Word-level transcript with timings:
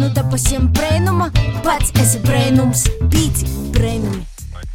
nu 0.00 0.10
te 0.14 0.24
pasiem 0.32 0.68
brēnuma, 0.76 1.30
pats 1.64 1.94
esi 2.02 2.20
brēnums, 2.26 2.86
pīci 3.12 3.48
brēnumi. 3.74 4.31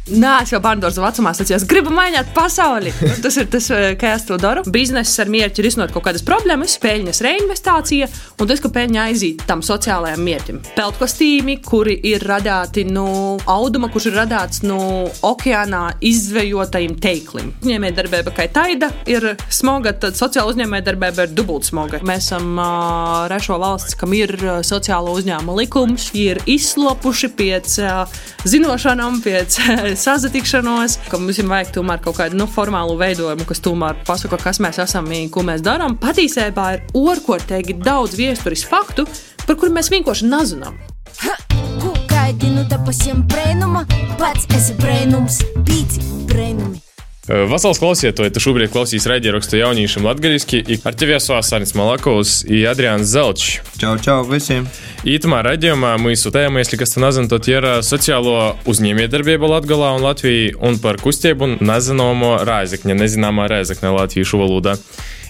Nē, 0.08 0.30
es 0.40 0.52
jau 0.54 0.60
bērnu 0.64 0.88
vecumā 0.88 1.34
sacīju, 1.36 1.58
es 1.58 1.64
gribu 1.68 1.92
mainīt 1.92 2.30
pasauli. 2.36 2.94
Tas 3.24 3.36
ir 3.36 3.48
tas, 3.52 3.66
eh, 3.74 3.92
kā 4.00 4.14
es 4.16 4.24
to 4.24 4.38
daru. 4.40 4.62
Biznesa 4.72 5.24
ar 5.24 5.28
mērķi 5.32 5.64
risinot 5.64 5.92
kaut 5.92 6.06
kādas 6.06 6.24
problēmas, 6.24 6.78
peļņas 6.80 7.20
reinvestācija 7.26 8.08
un 8.40 8.48
tas, 8.48 8.62
ka 8.64 8.70
peļņa 8.72 9.02
aiziet 9.04 9.44
tam 9.48 9.60
sociālajam 9.60 10.22
mērķim. 10.24 10.60
Peltkostīmi, 10.76 11.58
kuri 11.64 11.98
ir 12.08 12.24
radīti 12.24 12.86
no 12.88 13.36
auduma, 13.44 13.90
kurš 13.92 14.08
ir 14.08 14.16
radīts 14.22 14.62
no 14.64 14.80
okeānā 15.28 15.98
izvejotajiem 16.00 16.96
teiklim. 17.04 17.52
Uzņēmējdarbība 17.60 18.32
kā 18.32 18.48
taida 18.52 18.90
ir 19.06 19.34
smaga, 19.52 19.92
tad 19.92 20.16
sociāla 20.16 20.54
uzņēmējdarbība 20.54 21.28
ir 21.28 21.36
dubult 21.36 21.68
smaga. 21.68 22.00
Mēs 22.00 22.30
esam 22.30 22.56
uh, 22.56 23.26
rešo 23.28 23.60
valsts, 23.60 23.98
kam 23.98 24.16
ir 24.16 24.32
sociālo 24.64 25.12
uzņēmumu 25.18 25.58
likums, 25.60 26.08
ir 26.16 26.40
izslopuši 26.48 27.32
pēc 27.36 27.78
uh, 27.84 28.18
zinošanām, 28.48 29.20
pēc 29.24 29.60
sazatikšanos, 30.02 30.98
ka 31.10 31.20
mums 31.20 31.40
vajag 31.50 31.72
tomēr 31.76 32.02
kaut 32.04 32.18
kādu 32.20 32.38
nu, 32.38 32.48
formālu 32.50 32.96
veidojumu, 33.00 33.46
kas 33.48 33.62
tomēr 33.64 33.98
pasaka, 34.08 34.40
kas 34.42 34.62
mēs 34.64 34.80
esam 34.84 35.10
un 35.12 35.30
ko 35.32 35.44
mēs 35.46 35.64
darām. 35.66 35.98
Patiesībā 36.00 36.68
ir 36.76 36.84
orkortīgi 36.98 37.78
daudz 37.82 38.18
viesturis 38.18 38.66
faktu, 38.68 39.06
par 39.46 39.58
kuriem 39.58 39.78
mēs 39.80 39.92
vienkārši 39.94 40.30
nezinām. 40.30 40.78
Gaidi, 42.08 42.50
nu 42.52 42.66
te 42.68 42.76
pasiem 42.84 43.22
brēnuma, 43.30 43.86
pats 44.20 44.48
esi 44.56 44.76
brēnums, 44.82 45.40
pīci 45.64 46.04
brēnumi. 46.28 46.87
Vasals 47.27 47.79
klausītāji, 47.79 48.33
tu 48.35 48.41
šobrīd 48.43 48.73
klausies 48.73 49.05
raidierakstu 49.07 49.55
jauniešiem 49.55 50.03
latgaliski. 50.03 50.59
Ar 50.83 50.97
tevi 50.99 51.15
esmu 51.15 51.37
Asānis 51.37 51.71
Malakovs 51.79 52.41
un 52.43 52.65
Adrians 52.67 53.07
Zelčs. 53.07 53.61
Čau, 53.79 53.93
čau 54.03 54.17
visiem! 54.27 54.67
Ītumā 55.07 55.39
raidījumā 55.47 55.93
mūsu 56.03 56.33
tēma, 56.35 56.59
ja 56.59 56.81
kas 56.81 56.97
te 56.97 56.99
nezinu, 56.99 57.31
tad 57.31 57.47
ir 57.47 57.69
sociālo 57.87 58.57
uzņēmējdarbību 58.67 59.53
Latgalā 59.55 59.93
un 59.95 60.03
Latvijā 60.03 60.59
un 60.67 60.75
par 60.83 60.99
kustību 60.99 61.63
nezināmo 61.63 62.35
rēzekņa, 62.43 62.99
nezināmā 63.05 63.47
rēzekņa 63.55 63.95
latviešu 64.01 64.43
valodā. 64.43 64.75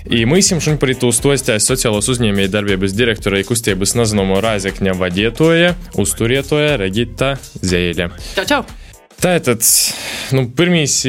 И 0.10 0.26
мы 0.26 0.42
сим 0.42 0.60
šodien 0.60 0.82
par 0.82 0.92
to 1.00 1.14
stostās 1.16 1.64
sociālos 1.64 2.10
uzņēmējdarbības 2.12 2.98
direktora 2.98 3.40
kustības 3.48 3.96
nezināmo 3.96 4.42
rēzekņa 4.44 4.98
vadietoja, 5.00 5.76
uzturietoja 5.96 6.76
Regita 6.82 7.38
Zeile. 7.62 8.12
Čau, 8.36 8.50
čau! 8.50 8.77
Tātad, 9.19 9.65
nu, 10.37 10.45
pirmīs, 10.55 11.01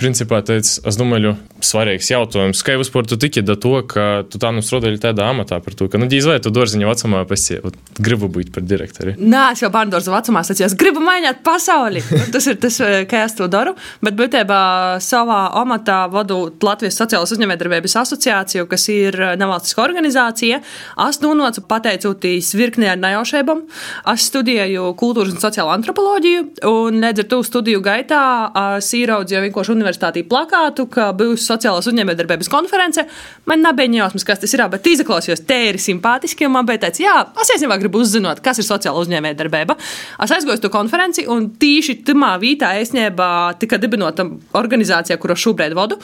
principā, 0.00 0.40
tāds, 0.42 0.80
es 0.82 0.96
domāju, 0.98 1.36
svarīgs 1.64 2.10
jautājums. 2.12 2.62
Kā 2.64 2.76
vispār 2.80 3.08
tu 3.08 3.18
tiki 3.20 3.42
do 3.44 3.56
to, 3.60 3.74
ka 3.88 4.24
tu 4.30 4.40
tā 4.42 4.50
nu 4.54 4.62
strādāji 4.64 5.00
tādā 5.02 5.26
amatā 5.32 5.60
par 5.64 5.76
to, 5.76 5.88
ka, 5.90 6.00
nu, 6.00 6.08
dīz 6.10 6.28
vai 6.28 6.38
tu 6.42 6.52
dārziņa 6.54 6.90
vecumā 6.90 7.24
pasi, 7.28 7.58
gribu 7.98 8.28
būt 8.32 8.52
par 8.54 8.66
direktori? 8.66 9.16
Nē, 9.18 9.44
es 9.54 9.64
jau 9.64 9.70
bērnu 9.74 9.94
dārza 9.94 10.12
vecumā 10.14 10.44
sacīju, 10.46 10.68
es 10.70 10.76
gribu 10.78 11.02
mainīt 11.04 11.42
pasauli. 11.46 12.02
tas 12.34 12.48
ir 12.50 12.58
tas, 12.62 12.78
kā 13.10 13.24
es 13.26 13.36
to 13.38 13.48
daru. 13.50 13.74
Bet 14.04 14.16
būtībā 14.18 14.60
savā 15.04 15.40
amatā 15.60 16.04
vadu 16.12 16.40
Latvijas 16.64 16.98
Sociālās 17.00 17.34
uzņēmējdarbības 17.34 17.96
asociāciju, 18.04 18.68
kas 18.70 18.88
ir 18.92 19.18
nevalstiska 19.40 19.84
organizācija. 19.84 20.60
Es 21.08 21.20
nonācu 21.22 21.64
pateicoties 21.68 22.52
virknē 22.56 22.94
ar 22.94 23.00
nejaušībām. 23.02 23.64
Es 24.14 24.28
studēju 24.30 24.92
kultūras 25.00 25.34
un 25.34 25.42
sociālo 25.42 25.72
antropoloģiju, 25.74 26.46
un 26.70 27.00
līdz 27.04 27.24
ar 27.24 27.30
to 27.32 27.40
studiju 27.46 27.82
gaitā 27.84 28.22
es 28.78 28.90
ieraudzīju 28.96 29.44
vienkārši 29.48 29.74
universitātī 29.74 30.24
plakātu, 30.28 30.86
ka 30.90 31.10
būs 31.16 31.46
sociālās 31.54 31.88
uzņēmējdarbības 31.90 32.50
konference. 32.52 33.06
Man 33.48 33.64
nebija 33.64 34.04
jausmas, 34.04 34.26
kas 34.26 34.42
tas 34.42 34.54
ir, 34.56 34.64
bet 34.72 34.86
izklausījos, 34.90 35.44
ir 35.54 35.78
simpātiski. 35.80 36.48
Man 36.50 36.66
bija 36.68 36.84
tāds, 36.86 37.00
jā, 37.02 37.14
es 37.40 37.52
īstenībā 37.54 37.78
gribu 37.82 38.02
uzzināt, 38.02 38.42
kas 38.44 38.60
ir 38.60 38.66
sociāla 38.66 39.00
uzņēmējdarbība. 39.02 39.76
Es 40.24 40.34
aizgoju 40.34 40.58
uz 40.58 40.62
to 40.62 40.70
konferenci, 40.72 41.26
un 41.30 41.50
tīši 41.60 42.00
tamā 42.06 42.34
vietā 42.42 42.74
esniebā 42.80 43.54
tika 43.60 43.78
dibinota 43.80 44.26
organizācija, 44.58 45.18
kuru 45.22 45.36
šobrīd 45.38 45.76
vadu. 45.76 45.98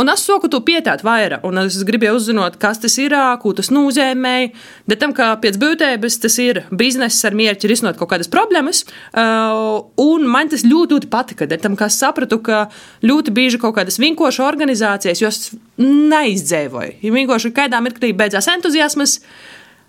Un 0.00 0.10
es 0.12 0.24
soku 0.26 0.50
to 0.52 0.60
pietēt 0.66 1.04
vairāk, 1.06 1.46
un 1.46 1.62
es 1.64 1.78
gribēju 1.86 2.18
uzzināt, 2.18 2.58
kas 2.62 2.82
tas 2.82 2.98
ir, 3.02 3.14
ko 3.42 3.52
tas 3.56 3.70
nozīmē. 3.74 4.36
Bet 4.90 5.02
tam, 5.02 5.14
ka 5.16 5.34
pēc 5.42 5.58
būtības 5.62 6.20
tas 6.22 6.38
ir 6.42 6.64
bizness 6.70 7.24
ar 7.26 7.36
mērķi 7.36 7.70
risinot 7.70 7.98
kaut 8.00 8.10
kādas 8.14 8.30
problēmas, 8.32 8.84
un 9.14 10.26
man 10.30 10.50
tas 10.52 10.66
ļoti, 10.66 10.96
ļoti 10.96 11.10
patika. 11.12 11.48
Tam, 11.62 11.76
ka 11.78 11.88
es 11.90 11.98
sapratu, 12.00 12.38
ka 12.44 12.66
ļoti 13.06 13.32
bieži 13.36 13.60
kaut 13.62 13.76
kādas 13.78 14.00
vinkošas 14.02 14.42
organizācijas, 14.46 14.95
jos 15.04 15.50
neizdzīvoja. 15.76 16.96
Ja 17.02 17.12
vienkārši 17.12 17.52
kādā 17.56 17.80
mirklī 17.84 18.12
beidzās 18.16 18.48
entuziasms, 18.48 19.20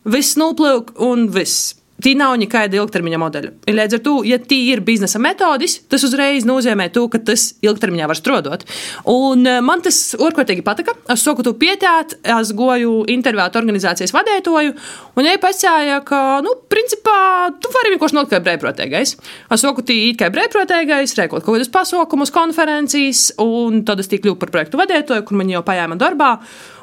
viss 0.06 0.38
noplūk 0.40 0.95
un 1.03 1.29
viss. 1.34 1.75
Tī 2.03 2.13
nav 2.18 2.35
nekāda 2.38 2.78
ilgtermiņa 2.78 3.19
modeļa. 3.22 3.52
Līdz 3.74 3.97
ar 3.97 4.02
to, 4.06 4.13
ja 4.28 4.38
tī 4.38 4.59
ir 4.69 4.84
biznesa 4.85 5.18
metodis, 5.22 5.80
tas 5.90 6.03
uzreiz 6.06 6.46
nozīmē 6.46 6.91
to, 6.94 7.08
ka 7.09 7.22
tas 7.25 7.50
ilgtermiņā 7.66 8.09
var 8.12 8.19
strādāt. 8.19 8.68
Un 9.09 9.41
man 9.66 9.81
tas 9.85 10.13
orkotīgi 10.13 10.66
patika. 10.66 10.94
Es 11.09 11.25
soku 11.25 11.46
to 11.46 11.56
pietēt, 11.58 12.19
es 12.38 12.53
goju 12.58 13.02
intervēt 13.09 13.58
organizācijas 13.58 14.13
vadētoju, 14.13 14.75
un 15.18 15.25
viņa 15.25 15.41
pasāja, 15.41 15.97
ka, 16.06 16.22
nu, 16.46 16.53
principā, 16.69 17.18
tu 17.58 17.74
vari 17.74 17.96
vienkārši 17.96 18.19
nokļūt 18.19 18.35
kā 18.35 18.44
brīvprātīgais. 18.46 19.18
Es 19.56 19.66
soku 19.66 19.81
tī 19.88 20.00
it 20.12 20.22
kā 20.22 20.29
brīvprātīgais, 20.34 21.18
rēkot 21.18 21.41
kaut 21.41 21.58
kādus 21.58 21.74
pasaukumus, 21.74 22.34
konferencijas, 22.35 23.31
un 23.41 23.81
tad 23.88 24.06
es 24.06 24.12
tik 24.12 24.25
kļuvu 24.25 24.38
par 24.41 24.53
projektu 24.53 24.78
vadētoju, 24.78 25.25
kur 25.25 25.41
man 25.41 25.50
jau 25.50 25.66
pajāma 25.66 25.97
darbā. 25.97 26.35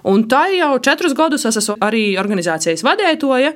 Un 0.04 0.26
tā 0.28 0.42
jau 0.53 0.75
četrus 0.84 1.15
gadus 1.16 1.47
es 1.48 1.56
esmu 1.62 1.78
arī 1.84 2.03
organizācijas 2.20 2.84
vadētoja. 2.84 3.54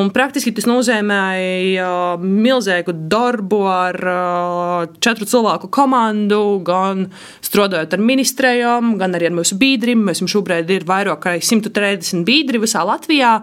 Un 0.00 0.08
praktiski 0.14 0.52
tas 0.54 0.68
nozīmēja 0.70 1.84
uh, 1.84 2.22
milzīgu 2.22 2.94
darbu 3.10 3.58
ar 3.68 3.98
uh, 4.08 4.92
četru 5.02 5.26
cilvēku 5.28 5.68
komandu, 5.74 6.60
gan 6.64 7.08
strādājot 7.44 7.98
ar 7.98 8.04
ministrijām, 8.12 8.94
gan 9.00 9.18
arī 9.18 9.28
ar 9.28 9.36
mūsu 9.40 9.58
biedriem. 9.60 10.06
Mēs 10.06 10.22
šobrīd 10.30 10.70
ir 10.72 10.86
vairāk 10.88 11.24
kā 11.26 11.34
130 11.36 12.24
biedri 12.24 12.62
visā 12.62 12.86
Latvijā. 12.86 13.40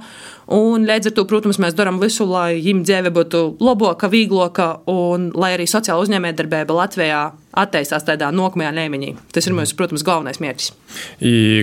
Un 0.53 0.85
līdz 0.87 1.09
ar 1.09 1.15
to, 1.17 1.25
protams, 1.27 1.57
mēs 1.59 1.75
darām 1.75 1.97
visu, 1.99 2.23
lai 2.29 2.55
viņiem 2.61 2.85
dzīve 2.87 3.11
būtu 3.15 3.41
labāka, 3.59 4.07
vieglāka 4.11 4.67
un 4.87 5.29
lai 5.35 5.51
arī 5.57 5.65
sociāla 5.67 6.05
uzņēmējdarbība 6.05 6.77
Latvijā 6.77 7.19
attīstās 7.57 8.07
tādā 8.07 8.29
nākamajā 8.31 8.71
līmenī. 8.77 9.11
Tas 9.35 9.49
ir 9.49 9.57
mūsu, 9.57 9.75
protams, 9.75 10.05
galvenais 10.07 10.39
mērķis. 10.43 10.71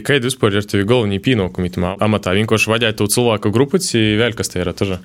Kāda 0.05 0.28
vispār 0.28 0.59
ir 0.59 0.69
tev 0.69 0.84
galvenie 0.91 1.22
pienākumi 1.25 1.72
tam 1.72 1.89
amatā? 1.95 2.37
Vienkārši 2.37 2.75
vadīt 2.75 3.00
to 3.00 3.09
cilvēku 3.09 3.55
grupu, 3.55 3.81
vai 3.81 4.05
vēl 4.21 4.37
kas 4.37 4.53
te 4.53 4.61
ir? 4.61 4.72
Taža? 4.77 5.01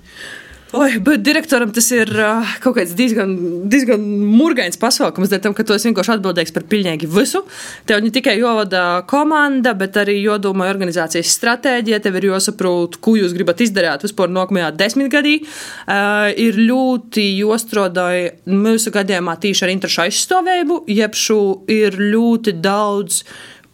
Oi, 0.70 1.00
bet 1.02 1.24
direktoram 1.26 1.72
tas 1.74 1.88
ir 1.90 2.12
uh, 2.14 2.46
kaut 2.62 2.76
kāds 2.78 2.92
diezgan, 2.94 3.32
diezgan 3.72 4.04
murgains 4.38 4.78
pasākums, 4.78 5.32
dēļ 5.32 5.42
tam, 5.42 5.56
ka 5.58 5.66
tu 5.66 5.74
esi 5.74 5.88
vienkārši 5.90 6.14
atbildīgs 6.14 6.54
par 6.54 6.68
pilnīgi 6.70 7.10
visu. 7.10 7.42
Tev 7.90 8.04
ne 8.06 8.12
tikai 8.14 8.36
jovada 8.38 8.84
komanda, 9.10 9.74
bet 9.74 9.98
arī 9.98 10.20
jodomā 10.20 10.70
organizācijas 10.70 11.34
stratēģija, 11.40 12.04
tev 12.06 12.20
ir 12.22 12.30
jāsaprot, 12.30 13.00
ko 13.02 13.16
jūs 13.18 13.34
gribat 13.34 13.66
izdarīt 13.66 14.06
vispār 14.06 14.30
nākamajā 14.30 14.70
desmitgadī. 14.78 15.40
Uh, 15.42 16.30
ir 16.38 16.62
ļoti 16.62 17.26
jostrodāji 17.40 18.36
mūsu 18.54 18.94
gadījumā 18.94 19.40
tīši 19.42 19.66
ar 19.66 19.74
interešu 19.74 20.06
aizstāvējumu, 20.06 20.84
jeb 21.02 21.18
šo 21.18 21.40
ir 21.66 21.98
ļoti 21.98 22.60
daudz 22.62 23.24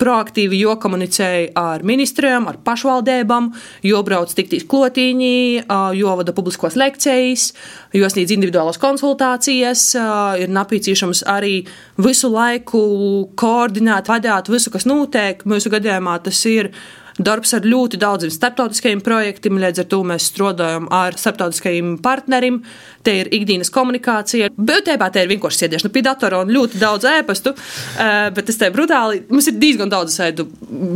proaktīvi 0.01 0.59
jokomunicēja 0.59 1.53
ar 1.59 1.83
ministriem, 1.87 2.47
ar 2.49 2.59
pašvaldībām, 2.65 3.51
jo 3.87 4.01
brauc 4.07 4.33
tiktīs 4.35 4.65
klotīņi, 4.69 5.37
jo 5.99 6.17
vada 6.19 6.35
publiskos 6.35 6.75
lekcijas, 6.79 7.47
jo 7.95 8.09
sniedz 8.11 8.35
individuālas 8.35 8.81
konsultācijas, 8.81 9.87
ir 10.41 10.51
nepieciešams 10.55 11.23
arī 11.31 11.55
visu 12.01 12.31
laiku 12.33 12.83
koordinēt, 13.39 14.11
vadīt 14.11 14.51
visu, 14.51 14.73
kas 14.73 14.87
notiek. 14.89 15.45
Mūsu 15.47 15.71
gadījumā 15.73 16.19
tas 16.25 16.43
ir 16.51 16.73
darbs 17.15 17.53
ar 17.55 17.63
ļoti 17.63 17.99
daudziem 18.01 18.31
starptautiskajiem 18.33 19.01
projektiem. 19.03 19.59
Līdz 19.61 19.85
ar 19.85 19.87
to 19.91 20.01
mēs 20.07 20.27
strādājam 20.31 20.89
ar 20.93 21.15
starptautiskajiem 21.19 21.95
partneriem. 22.03 22.59
Te 23.05 23.13
ir 23.21 23.29
ikdienas 23.35 23.69
komunikācija. 23.73 24.49
Būtībā 24.57 25.11
te 25.13 25.21
ir 25.21 25.29
vienkārši 25.29 25.61
sēdēšana 25.61 25.91
pie 25.93 26.01
datora 26.05 26.39
un 26.41 26.49
ļoti 26.53 26.79
daudz 26.81 27.05
ēpastu. 27.05 27.53
Eh, 27.53 28.29
bet 28.33 28.47
tas 28.49 28.57
te 28.57 28.69
brutāli. 28.73 29.21
Mums 29.29 29.49
ir 29.51 29.59
diezgan 29.61 29.91
daudz 29.91 30.15
sēdu 30.17 30.47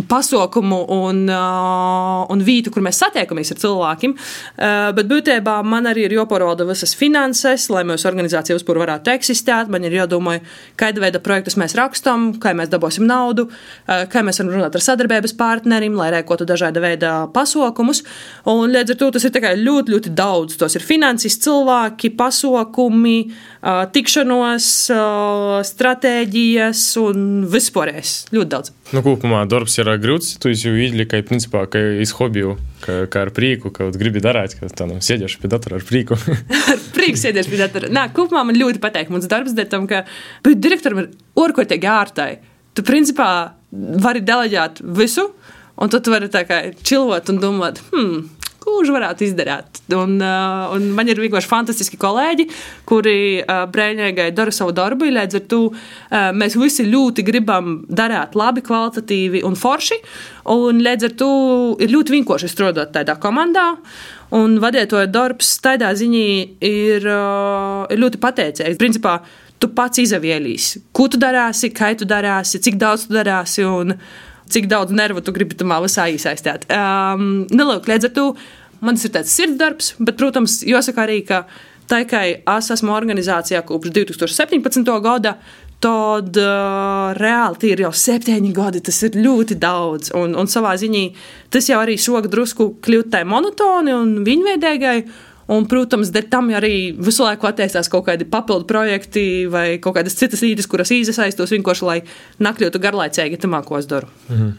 pasaukumu 0.09 0.79
un, 0.95 1.19
eh, 1.29 2.33
un 2.33 2.41
vītu, 2.47 2.73
kur 2.73 2.81
mēs 2.81 3.01
satiekamies 3.03 3.51
ar 3.53 3.59
cilvēkiem. 3.63 4.15
Eh, 4.15 4.91
bet 4.97 5.07
būtībā 5.11 5.63
man 5.63 5.85
arī 5.85 6.05
ir 6.07 6.17
jāpārvalda 6.17 6.65
visas 6.67 6.95
finanses, 6.95 7.69
lai 7.69 7.83
mūsu 7.83 8.09
organizācija 8.09 8.57
vispār 8.57 8.81
varētu 8.81 9.13
eksistēt. 9.13 9.69
Man 9.69 9.83
ir 9.83 9.91
jādomā, 9.91 10.39
kāda 10.77 10.99
veida 10.99 11.19
projektus 11.19 11.55
mēs 11.55 11.75
rakstām, 11.75 12.39
kā 12.39 12.55
mēs 12.55 12.69
dabūsim 12.69 13.05
naudu, 13.05 13.49
kā 13.87 14.23
mēs 14.25 14.39
varam 14.39 14.53
runāt 14.55 14.75
ar 14.75 14.81
sadarbības 14.81 15.35
partneriem, 15.37 15.95
lai 15.95 16.09
rēkotu 16.11 16.45
dažāda 16.45 16.81
veida 16.81 17.31
pasaukumus. 17.31 18.01
Un 18.45 18.71
līdz 18.73 18.89
ar 18.89 18.95
to 18.95 19.11
tas 19.11 19.25
ir 19.25 19.31
ļoti, 19.31 19.93
ļoti 19.93 20.15
daudz. 20.15 20.57
Tos 20.57 20.75
ir 20.75 20.81
finansisti, 20.81 21.45
cilvēki, 21.47 21.98
pasaukumi, 22.15 23.17
tikšanos, 23.93 24.67
stratēģijas 25.67 26.83
un 27.03 27.27
vispārējais. 27.51 28.13
Ļoti 28.31 28.51
daudz. 28.53 28.71
Nu, 28.95 29.03
kopumā 29.05 29.43
darbs 29.51 29.75
ir 29.77 29.91
grūts. 30.01 30.37
Tu 30.39 30.55
jau 30.55 30.71
izliki, 30.79 31.19
principā, 31.27 31.65
ka 31.69 31.81
iz 32.01 32.15
hobiju, 32.15 32.55
ka, 32.85 33.03
ka 33.11 33.25
ar 33.27 33.33
prieku, 33.35 33.73
ka 33.75 33.91
gribi 33.91 34.23
darīt, 34.23 34.55
ka 34.57 34.71
tā 34.71 34.87
nu 34.89 34.97
sēdēšu 35.03 35.43
pie 35.43 35.51
datora 35.51 35.77
ar 35.77 35.85
prieku. 35.85 36.15
ar 36.71 36.81
prieku 36.95 37.19
sēdēšu 37.19 37.53
pie 37.53 37.61
datora. 37.65 37.91
Nā, 37.93 38.07
kopumā 38.15 38.47
man 38.47 38.57
ļoti 38.57 38.81
patīk 38.81 39.11
mans 39.13 39.27
darbs, 39.29 39.53
dēļ 39.59 39.69
tam, 39.75 39.91
ka 39.91 40.05
direktoram 40.47 41.03
ir 41.03 41.11
orkotīgi 41.37 41.91
ārtai. 41.91 42.31
Tu, 42.73 42.87
principā, 42.87 43.29
vari 44.01 44.23
deleģēt 44.25 44.81
visu, 44.97 45.27
un 45.77 45.91
tad 45.91 46.05
tu 46.05 46.13
vari 46.13 46.31
tā 46.31 46.45
kā 46.47 46.61
čilot 46.79 47.29
un 47.33 47.41
domāt, 47.43 47.83
hmm, 47.91 48.38
kurš 48.63 48.91
varētu 48.93 49.25
izdarīt. 49.27 49.81
Un, 49.95 50.17
uh, 50.21 50.73
un 50.75 50.89
man 50.97 51.09
ir 51.09 51.21
vienkārši 51.21 51.49
fantastiski 51.49 51.99
kolēģi, 52.01 52.47
kuri 52.89 53.15
uh, 53.41 53.63
brīvīgi 53.71 54.29
dara 54.37 54.53
savu 54.55 54.75
darbu. 54.75 55.09
Līdz 55.09 55.39
ar 55.39 55.45
to 55.51 55.61
uh, 55.71 56.29
mēs 56.35 56.57
visi 56.59 56.87
ļoti 56.89 57.25
gribam 57.27 57.81
darīt 57.89 58.37
labi, 58.39 58.63
kvalitatīvi 58.65 59.43
un 59.47 59.57
forši. 59.59 59.99
Un 60.53 60.79
līdz 60.85 61.09
ar 61.09 61.17
to 61.19 61.33
ir 61.81 61.93
ļoti 61.93 62.17
vienkārši 62.19 62.51
strādāt 62.51 62.95
tādā 62.95 63.17
komandā. 63.21 63.73
Un 64.35 64.59
vadītāja 64.61 65.09
darbs 65.09 65.55
tādā 65.63 65.89
ziņā 65.97 66.25
ir, 66.65 67.05
uh, 67.09 67.85
ir 67.89 68.01
ļoti 68.03 68.21
pateicīgs. 68.21 68.77
Principā, 68.81 69.19
tu 69.59 69.71
pats 69.75 69.99
izvēlīsies, 70.01 70.89
ko 70.95 71.09
tu 71.11 71.19
darīsi, 71.21 71.71
kā 71.75 71.91
tu 71.97 72.07
darīsi, 72.09 72.61
cik 72.63 72.79
daudz 72.79 73.07
tu 73.07 73.17
darīsi. 73.17 73.65
Cik 74.49 74.69
daudz 74.71 74.93
nervu 74.95 75.21
tu 75.21 75.33
gribi 75.35 75.57
tam 75.57 75.73
visā 75.83 76.07
iesaistīt. 76.09 76.67
Um, 76.73 77.45
Nelūk, 77.53 77.89
līdz 77.89 78.09
ar 78.09 78.13
to 78.15 78.25
man 78.81 78.97
tas 78.97 79.07
ir 79.07 79.15
tāds 79.15 79.33
sirdsdarbs, 79.35 79.93
bet, 79.99 80.17
protams, 80.19 80.61
jāsaka 80.67 81.05
arī, 81.05 81.21
ka 81.27 81.43
tā 81.89 82.03
kā 82.09 82.23
es 82.31 82.69
esmu 82.75 82.93
organizācijā 82.95 83.61
kopš 83.67 83.93
2017. 83.95 84.93
gada, 85.03 85.35
tad 85.83 86.35
uh, 86.35 87.15
reāli 87.15 87.59
tie 87.61 87.71
ir 87.73 87.85
jau 87.85 87.93
septiņi 87.95 88.51
gadi. 88.55 88.83
Tas 88.83 88.99
ir 89.07 89.15
ļoti 89.19 89.55
daudz. 89.59 90.11
Un, 90.17 90.35
un 90.39 90.51
savā 90.51 90.75
ziņā 90.79 91.05
tas 91.53 91.69
jau 91.71 91.79
arī 91.79 91.95
šogad 91.99 92.31
drusku 92.33 92.73
kļūt 92.83 93.13
tā 93.15 93.23
monotoni 93.27 93.95
un 93.95 94.17
viņveidīgai. 94.27 94.97
Un, 95.49 95.65
protams, 95.65 96.11
tam 96.29 96.51
arī 96.53 96.91
visu 96.93 97.25
laiku 97.25 97.47
attīstās 97.49 97.89
kaut 97.89 98.05
kādi 98.05 98.27
papildu 98.29 98.67
projekti 98.69 99.23
vai 99.49 99.79
kaut 99.81 99.95
kādas 99.97 100.17
citas 100.19 100.43
lietas, 100.45 100.69
kuras 100.69 100.91
iesaistos 100.93 101.53
vienkārši, 101.55 101.85
lai 101.87 101.99
nakļūtu 102.37 102.81
garlaicīgi 102.83 103.39
tam, 103.41 103.57
ko 103.65 103.79
es 103.81 103.89
daru. 103.89 104.11
Mhm. 104.29 104.57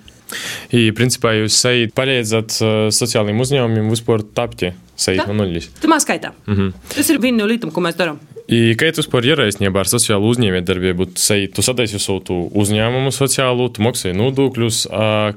I, 0.71 0.91
principā, 0.95 1.33
jūs 1.35 1.57
sajūt 1.59 1.95
palīdzat 1.97 2.59
uh, 2.63 2.75
sociālajiem 2.95 3.41
uzņēmumiem 3.43 3.89
vispār 3.91 4.23
tapti 4.35 4.71
sajūt 5.01 5.31
no 5.31 5.39
nulles. 5.41 5.71
Tamā 5.83 5.99
skaitā. 6.03 6.33
Mm 6.47 6.57
-hmm. 6.57 6.93
Tas 6.95 7.11
ir 7.11 7.19
viena 7.23 7.43
no 7.43 7.49
lietām, 7.51 7.73
ko 7.75 7.83
mēs 7.83 7.99
darām. 7.99 8.21
I, 8.51 8.75
kā 8.75 8.89
tu 8.91 8.99
vispār 8.99 9.29
ieraisnībā 9.31 9.85
ar 9.85 9.89
sociālo 9.91 10.27
uzņēmējdarbību, 10.33 11.07
tu 11.55 11.63
sadaisi 11.63 12.01
savu 12.03 12.39
uzņēmumu 12.59 13.13
sociālu, 13.15 13.69
tu 13.71 13.85
maksāji 13.87 14.17
nodokļus, 14.19 14.81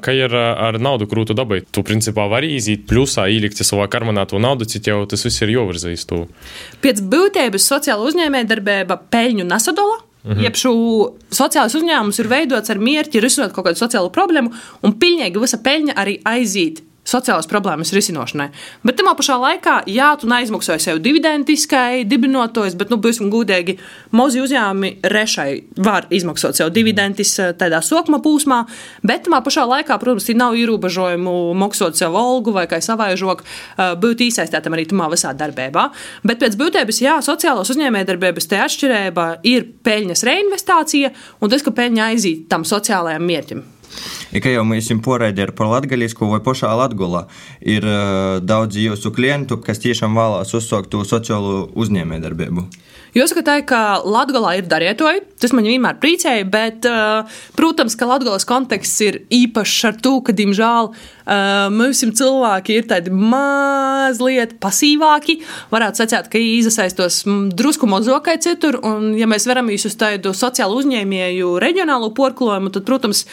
kā 0.01 0.15
ir 0.17 0.33
ar 0.33 0.79
naudu, 0.81 1.05
kuru 1.11 1.27
tu 1.29 1.35
dabūji? 1.37 1.67
Tu 1.69 1.83
principā 1.85 2.25
vari 2.31 2.55
iziet 2.57 2.87
plusā, 2.89 3.27
ielikt 3.29 3.61
savā 3.61 3.85
karmanā 3.91 4.25
to 4.29 4.41
naudu, 4.41 4.65
cik 4.69 4.89
jau 4.89 5.03
tas 5.09 5.27
viss 5.27 5.45
ir 5.45 5.53
jāvirzīs. 5.53 6.07
Pēc 6.81 7.03
būtības 7.13 7.67
sociāla 7.69 8.09
uzņēmējdarbība 8.09 8.97
peļņu 9.13 9.45
nesadala. 9.51 10.01
Mhm. 10.23 10.39
Jeb 10.45 10.55
šo 10.55 10.73
sociālais 11.35 11.75
uzņēmums 11.75 12.19
ir 12.23 12.31
veidots 12.31 12.71
ar 12.71 12.79
mērķi 12.79 13.21
risināt 13.21 13.53
kaut 13.53 13.67
kādu 13.67 13.81
sociālu 13.81 14.09
problēmu, 14.15 14.53
un 14.81 14.97
pilnīgi 14.97 15.41
visa 15.43 15.59
peļņa 15.61 15.97
arī 15.99 16.17
aiziet 16.23 16.79
sociālās 17.07 17.47
problēmas 17.51 17.91
risināšanai. 17.95 18.49
Bet 18.87 18.97
tajā 18.99 19.13
pašā 19.19 19.35
laikā, 19.41 19.75
jā, 19.91 20.09
tu 20.19 20.29
neizmaksāji 20.31 20.83
sev 20.85 21.01
dividendiskai 21.03 22.03
dibinotos, 22.07 22.77
bet, 22.79 22.91
nu, 22.93 22.99
būsim 23.03 23.29
gudīgi, 23.33 23.77
mazi 24.15 24.41
uzņēmumi 24.43 24.93
rešai 25.13 25.49
var 25.83 26.07
izmaksāt 26.13 26.59
sev 26.59 26.71
dividendis 26.75 27.35
eh, 27.43 27.51
tādā 27.59 27.81
sokuma 27.83 28.21
pūsmā, 28.23 28.63
bet 29.03 29.27
tajā 29.27 29.41
pašā 29.45 29.67
laikā, 29.69 29.99
protams, 30.01 30.29
nav 30.39 30.57
ierobežojumu 30.59 31.35
maksāt 31.59 31.99
sev 31.99 32.15
algu 32.19 32.55
vai 32.55 32.65
kā 32.71 32.79
savaižok, 32.83 33.43
eh, 33.43 33.93
būt 33.99 34.25
iesaistītam 34.27 34.77
arī 34.77 34.87
tajā 34.89 35.11
visā 35.13 35.35
darbībā. 35.37 35.89
Bet 36.23 36.41
pēc 36.43 36.57
būtības, 36.59 37.03
jā, 37.03 37.19
sociālās 37.25 37.71
uzņēmējdarbības 37.73 38.49
te 38.49 38.63
atšķirība 38.63 39.29
ir 39.49 39.67
peļņas 39.83 40.27
reinvestācija 40.29 41.13
un 41.41 41.51
tas, 41.51 41.63
ka 41.65 41.75
peļņa 41.75 42.11
aiziet 42.13 42.47
tam 42.51 42.63
sociālajam 42.67 43.27
mērķim. 43.27 43.65
Ja 44.33 44.41
kā 44.41 44.49
jau 44.49 44.63
mēs 44.65 44.87
esam 44.87 45.01
poraidījuši 45.05 45.53
par 45.57 45.69
latgaļisku 45.69 46.27
vai 46.31 46.39
pašā 46.41 46.71
Latgulā, 46.79 47.27
ir 47.61 47.85
uh, 47.85 48.39
daudzi 48.41 48.87
jūsu 48.87 49.11
klientu, 49.13 49.59
kas 49.61 49.81
tiešām 49.83 50.17
vēlās 50.17 50.55
uzsākt 50.57 50.89
to 50.93 51.03
sociālo 51.05 51.67
uzņēmējdarbību. 51.77 52.65
Jāsaka, 53.13 53.43
tā, 53.45 53.59
ka 53.69 53.79
Latvijā 54.01 54.55
ir 54.57 54.65
darietoji, 54.65 55.21
tas 55.37 55.53
man 55.53 55.67
vienmēr 55.69 55.99
priecēja, 56.01 56.47
bet, 56.49 56.87
uh, 56.89 57.29
protams, 57.53 57.93
ka 57.93 58.09
Latvijas 58.09 58.47
konteksts 58.49 59.05
ir 59.05 59.19
īpašs 59.29 59.83
ar 59.91 59.99
to, 60.01 60.15
ka, 60.25 60.33
diemžēl, 60.33 60.89
uh, 60.89 60.97
mums 61.25 62.01
cilvēki 62.03 62.77
ir 62.79 62.87
tādi 62.89 63.13
mazliet 63.13 64.57
pasīvāki. 64.63 65.37
Varētu 65.71 66.03
sacīt, 66.03 66.29
ka 66.31 66.41
iesaistos 66.41 67.21
drusku 67.55 67.87
mozokai 67.89 68.37
citur, 68.43 68.79
un, 68.83 69.13
ja 69.17 69.27
mēs 69.29 69.47
veramies 69.49 69.87
uz 69.89 69.95
tādu 69.99 70.33
sociālu 70.37 70.81
uzņēmēju 70.81 71.55
reģionālu 71.63 72.11
porklojumu, 72.17 72.73
tad, 72.73 72.85
protams, 72.87 73.25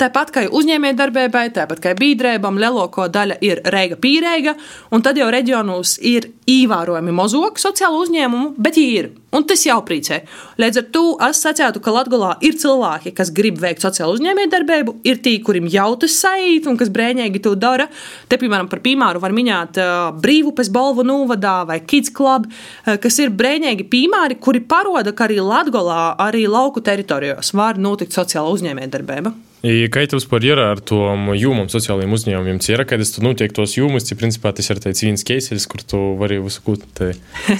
tāpat 0.00 0.32
kā 0.34 0.46
uzņēmējdarbībai, 0.48 1.46
tāpat 1.56 1.82
kā 1.84 1.94
biedrībām, 1.98 2.60
lielāko 2.62 3.08
daļa 3.12 3.38
ir 3.44 3.62
reiga 3.72 4.00
pīrēga, 4.00 4.56
un 4.94 5.04
tad 5.04 5.20
jau 5.20 5.28
reģionos 5.32 5.98
ir 6.06 6.30
ievērojami 6.46 7.14
mozoki 7.14 7.62
sociālo 7.62 8.04
uzņēmumu, 8.06 8.54
bet 8.56 8.80
ir. 8.80 9.12
Un 9.36 9.44
tas 9.44 9.62
jau 9.66 9.76
priecē. 9.84 10.22
Līdz 10.60 10.80
ar 10.80 10.86
to 10.94 11.04
es 11.26 11.42
sacītu, 11.44 11.82
ka 11.84 11.92
Latvijā 11.92 12.32
ir 12.46 12.56
cilvēki, 12.60 13.12
kas 13.16 13.32
grib 13.36 13.58
veikt 13.60 13.84
sociālo 13.84 14.16
uzņēmējdarbību, 14.16 14.96
ir 15.08 15.20
tie, 15.24 15.36
kuriem 15.44 15.68
jau 15.72 15.90
tas 16.00 16.16
sajūt 16.22 16.68
un 16.70 16.78
kas 16.80 16.92
brēņīgi 16.94 17.42
to 17.44 17.52
dara. 17.60 17.88
Te, 18.30 18.38
piemēram, 18.40 18.70
par 18.72 18.80
piemēru 18.84 19.20
var 19.22 19.34
minēt 19.36 19.80
uh, 19.82 20.08
Brīvupes 20.22 20.70
balvu 20.72 21.04
novadā 21.06 21.58
vai 21.68 21.82
Kids 21.84 22.14
Club, 22.16 22.48
uh, 22.48 22.96
kas 23.02 23.20
ir 23.20 23.34
brēņīgi 23.36 23.88
piemēri, 23.92 24.40
kuri 24.40 24.64
paroda, 24.64 25.12
ka 25.12 25.28
arī 25.28 25.42
Latvijā, 25.44 26.00
arī 26.22 26.46
lauku 26.48 26.80
teritorijos 26.84 27.52
var 27.56 27.80
notikt 27.82 28.16
sociāla 28.16 28.54
uzņēmējdarbība. 28.56 29.34
И 29.64 29.86
vispār 30.18 30.44
ir 30.44 30.60
ar 30.60 30.80
to 30.84 30.98
jūmam 31.34 31.70
sociālajiem 31.72 32.12
uzņēmumiem? 32.12 32.58
Ir, 32.68 32.82
kad 32.88 33.00
es 33.00 33.14
tur 33.14 33.24
notiek 33.24 33.54
tos 33.56 33.72
jūmus, 33.78 34.04
tas 34.10 34.18
principā 34.20 34.52
tas 34.54 34.68
ir 34.70 34.82
tāds 34.84 35.00
viens 35.02 35.24
keisels, 35.26 35.64
kur 35.70 35.80
tu 35.80 36.00
vari 36.20 36.36
visu 36.44 36.60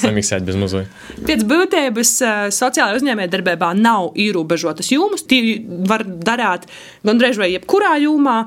samiksēt 0.02 0.44
bez 0.46 0.58
mazliet. 0.60 0.92
Pēc 1.26 1.46
būtības 1.48 2.12
sociālajā 2.54 3.00
uzņēmējdarbībā 3.00 3.72
nav 3.80 4.12
ierobežotas 4.12 4.92
jūmas. 4.92 5.24
Tie 5.26 5.40
var 5.88 6.04
darīt 6.04 6.68
gandrīz 7.06 7.40
vai 7.40 7.54
jebkurā 7.54 7.96
jūmā 8.04 8.38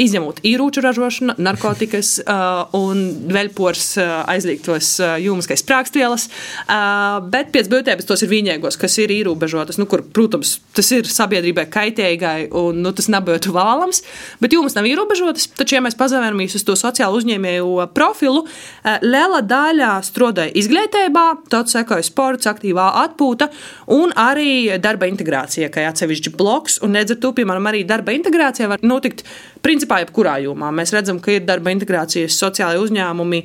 izņemot 0.00 0.40
ieroču 0.46 0.80
ražošanu, 0.80 1.34
narkotikas 1.42 2.14
uh, 2.22 2.70
un 2.76 3.02
veļpors 3.32 3.88
uh, 4.00 4.12
aizliegtos 4.32 4.94
uh, 5.02 5.14
jūmiskais 5.20 5.60
sprāgstvielas, 5.60 6.28
uh, 6.64 7.18
bet 7.32 7.50
pēc 7.52 7.68
būtības 7.72 8.08
tos 8.08 8.24
ir 8.24 8.30
vienīgos, 8.32 8.78
kas 8.80 8.96
ir 9.02 9.12
ierobežotas, 9.12 9.76
nu, 9.80 9.86
kur, 9.90 10.04
protams, 10.16 10.54
tas 10.72 10.88
ir 10.96 11.08
sabiedrībai 11.08 11.66
kaitējigai 11.72 12.48
un 12.56 12.80
nu, 12.84 12.94
tas 12.96 13.10
nebūtu 13.12 13.52
vēlams, 13.52 14.00
bet 14.40 14.56
jūmas 14.56 14.78
nav 14.78 14.88
ierobežotas, 14.88 15.50
taču, 15.58 15.76
ja 15.76 15.84
mēs 15.84 15.98
pazavērmies 16.00 16.56
uz 16.56 16.64
to 16.64 16.78
sociālu 16.78 17.20
uzņēmēju 17.20 17.88
profilu, 17.92 18.46
uh, 18.46 18.96
liela 19.04 19.42
daļa 19.44 19.92
strādāja 20.08 20.56
izglītībā, 20.62 21.26
tad 21.52 21.68
sekoja 21.72 22.06
sports, 22.06 22.48
aktīvā 22.48 22.88
atpūta 23.04 23.50
un 23.92 24.16
arī 24.16 24.72
darba 24.80 25.10
integrācija, 25.12 25.68
kā 25.72 25.84
atsevišķi 25.90 26.32
bloks, 26.40 26.80
un 26.80 26.96
nedz 26.96 27.12
ar 27.12 27.20
to, 27.20 27.36
piemēram, 27.36 27.68
arī 27.68 27.84
darba 27.84 28.16
integrācija 28.16 28.72
var 28.72 28.80
notikt 28.80 29.26
principā 29.62 30.00
jebkurā 30.02 30.36
jomā. 30.42 30.70
Mēs 30.74 30.92
redzam, 30.94 31.20
ka 31.22 31.36
ir 31.36 31.46
darba 31.46 31.72
integrācijas 31.72 32.36
sociālai 32.40 32.80
uzņēmumi, 32.82 33.40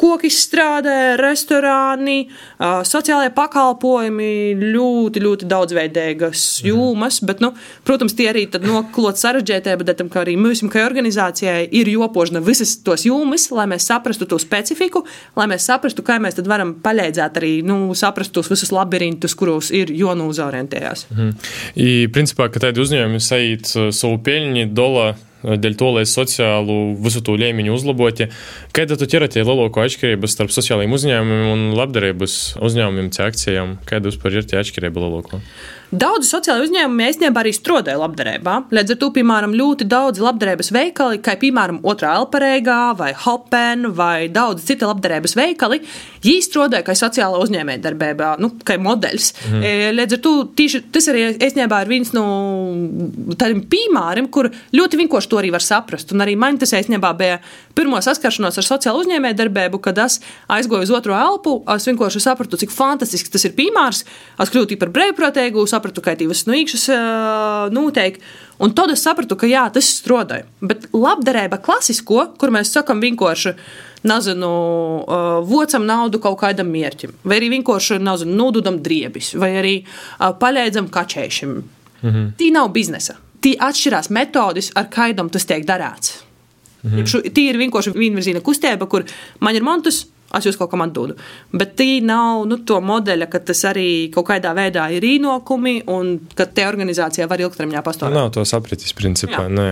koki 0.00 0.30
strādē, 0.34 0.96
restorāni, 1.20 2.24
sociālai 2.58 3.30
pakalpojumi, 3.34 4.30
ļoti, 4.74 5.22
ļoti 5.24 5.50
daudzveidīgas 5.50 6.44
mhm. 6.60 6.70
jomas. 6.72 7.20
Bet, 7.26 7.42
nu, 7.44 7.52
protams, 7.86 8.16
tie 8.18 8.30
arī 8.32 8.46
noklot 8.64 9.20
sarežģītie, 9.20 9.76
bet 9.80 9.94
tam, 10.00 10.10
arī 10.20 10.36
mums, 10.40 10.64
kā 10.72 10.84
organizācijai, 10.88 11.68
ir 11.78 11.90
jopožna 11.92 12.42
visas 12.44 12.74
tos 12.84 13.06
jomas, 13.06 13.48
lai 13.54 13.68
mēs 13.70 13.86
saprastu 13.90 14.28
to 14.28 14.38
specifiku, 14.42 15.04
lai 15.38 15.46
mēs 15.50 15.68
saprastu, 15.70 16.04
kā 16.06 16.18
mēs 16.22 16.40
varam 16.50 16.74
palīdzēt 16.82 17.38
arī 17.40 17.52
nu, 17.66 17.94
saprast 17.98 18.34
tos 18.34 18.50
visus 18.50 18.72
labirintus, 18.74 19.36
kuros 19.38 19.70
ir 19.74 19.92
jānūzorientējas. 19.94 21.06
Mhm. 21.14 21.32
I, 21.80 21.90
principā, 22.12 22.50
ka 22.50 22.62
tādi 22.66 22.82
uzņēmumi 22.82 23.22
sajūt 23.22 23.74
savu 23.94 24.18
peļņu, 24.26 24.68
dolāru 24.74 25.19
dēļ 25.44 25.76
to, 25.80 25.90
lai 25.96 26.04
sociālu 26.08 26.78
visu 27.00 27.22
to 27.24 27.36
līmeņu 27.40 27.74
uzlabotu. 27.76 28.28
Kāda 28.76 28.98
tad 29.00 29.16
ir 29.16 29.26
tie 29.32 29.44
lielāko 29.44 29.84
atšķirības 29.84 30.36
starp 30.36 30.54
sociālajiem 30.54 30.96
uzņēmumiem 30.96 31.50
un 31.54 31.66
labdarības 31.78 32.38
uzņēmumiem, 32.60 33.12
akcijām? 33.26 33.78
Kāda 33.88 34.12
vispār 34.12 34.40
ir 34.40 34.48
tie 34.48 34.60
atšķirība 34.60 35.06
lielāko? 35.06 35.42
Daudzi 35.90 36.28
sociāli 36.28 36.68
uzņēmumi 36.68 37.06
īstenībā 37.10 37.40
arī 37.42 37.50
strādāja 37.50 37.98
labdarībā. 37.98 38.52
Līdz 38.70 38.94
ar 38.94 38.98
to, 39.00 39.08
piemēram, 39.16 39.56
ļoti 39.58 39.88
daudzi 39.90 40.22
labdarības 40.22 40.68
veikali, 40.70 41.18
kā 41.18 41.34
piemēram 41.40 41.80
Otrā 41.90 42.12
Elpareigā 42.20 42.76
vai 42.94 43.08
Hopen 43.24 43.88
vai 43.98 44.28
daudz 44.30 44.68
citi 44.68 44.86
labdarības 44.86 45.34
veikali, 45.34 45.80
viņi 46.22 46.44
strādāja 46.46 46.86
kā 46.86 46.94
sociāla 46.94 47.40
uzņēmējdarbībā, 47.42 48.36
nu, 48.38 48.52
kā 48.62 48.76
modeļs. 48.78 49.32
Mm. 49.50 49.64
Līdz 49.98 50.14
ar 50.14 50.22
to 50.22 50.34
tieši 50.60 50.82
tas 50.94 51.10
arī 51.10 51.24
īstenībā 51.32 51.82
ir 51.82 51.90
viens 51.90 52.14
no 52.14 52.26
tādiem 53.34 53.64
piemēriem, 53.72 54.30
kur 54.30 54.52
ļoti 54.76 55.02
vienkārši 55.02 55.32
to 55.34 55.42
arī 55.42 55.50
var 55.56 55.66
saprast. 55.66 56.14
Un 56.14 56.22
arī 56.22 56.38
man 56.38 56.60
tas 56.62 56.70
īstenībā 56.78 57.10
bija 57.18 57.40
pirmo 57.74 57.98
saskaršanos 57.98 58.62
ar 58.62 58.68
sociālo 58.68 59.02
uzņēmējdarbību, 59.02 59.82
kad 59.82 59.98
es 60.06 60.20
aizgoju 60.54 60.86
uz 60.86 60.94
otro 60.94 61.18
elpu, 61.18 61.56
es 61.74 61.90
vienkārši 61.90 62.22
sapratu, 62.22 62.62
cik 62.62 62.70
fantastisks 62.74 63.34
tas 63.34 63.48
ir 63.48 63.56
piemērs. 63.58 64.04
Es 64.38 64.54
kļūtu 64.54 64.78
par 64.78 64.94
brīvprātīgu, 64.94 65.66
sapratu, 65.80 66.02
ka 66.04 66.14
divas 66.18 66.44
no 66.46 66.56
īkšas 66.56 66.88
noteikti. 67.72 68.22
Un 68.60 68.74
tad 68.76 68.92
es 68.92 69.02
sapratu, 69.02 69.38
ka 69.40 69.48
jā, 69.48 69.64
tas 69.72 69.88
strādāja. 69.88 70.44
Bet 70.60 70.90
labdarība 70.92 71.60
klasisko, 71.64 72.34
kur 72.38 72.52
mēs 72.52 72.72
sakam 72.74 73.00
vienkārši, 73.00 73.54
nezinu, 74.04 74.50
vocam 75.48 75.86
naudu 75.88 76.20
kaut 76.20 76.38
kādam 76.42 76.68
mērķim, 76.72 77.16
vai 77.24 77.40
arī 77.40 77.50
vienkārši, 77.56 78.00
nezinu, 78.04 78.36
nododam 78.36 78.80
driebis, 78.84 79.34
vai 79.40 79.54
arī 79.60 79.74
palīdzam 80.18 80.90
kačēšiem. 80.92 81.60
Mhm. 82.02 82.32
Tī 82.36 82.52
nav 82.52 82.70
biznesa. 82.72 83.16
Tī 83.40 83.56
atšķirās 83.56 84.10
metodas, 84.12 84.70
ar 84.76 84.88
kādam 84.92 85.30
tas 85.32 85.48
tiek 85.48 85.64
darāts. 85.64 86.20
Mhm. 86.84 87.04
Tī 87.32 87.48
ir 87.48 87.60
vienkārši 87.60 87.96
vienvirziena 87.96 88.40
kustība, 88.44 88.88
kur 88.88 89.04
man 89.40 89.56
ir 89.56 89.64
montus, 89.64 90.06
es 90.38 90.46
jūs 90.46 90.58
kaut 90.60 90.70
kam 90.72 90.84
atdodu. 90.84 91.16
Bet 91.52 91.74
tī 91.78 92.00
nav 92.06 92.44
nu, 92.50 92.60
to 92.66 92.78
modeļa, 92.84 93.28
ka 93.32 93.42
tas 93.50 93.64
arī 93.70 93.90
kaut 94.14 94.28
kādā 94.30 94.54
veidā 94.56 94.86
ir 94.94 95.06
īnokumi 95.06 95.80
un 95.90 96.16
ka 96.38 96.46
te 96.46 96.66
organizācijā 96.68 97.28
var 97.30 97.42
ilgtermiņā 97.42 97.84
pastāvēt. 97.86 98.16
Nav 98.16 98.32
to 98.36 98.46
sapratis 98.48 98.94
principā. 98.96 99.46
Jā. 99.46 99.52
Nē. 99.52 99.68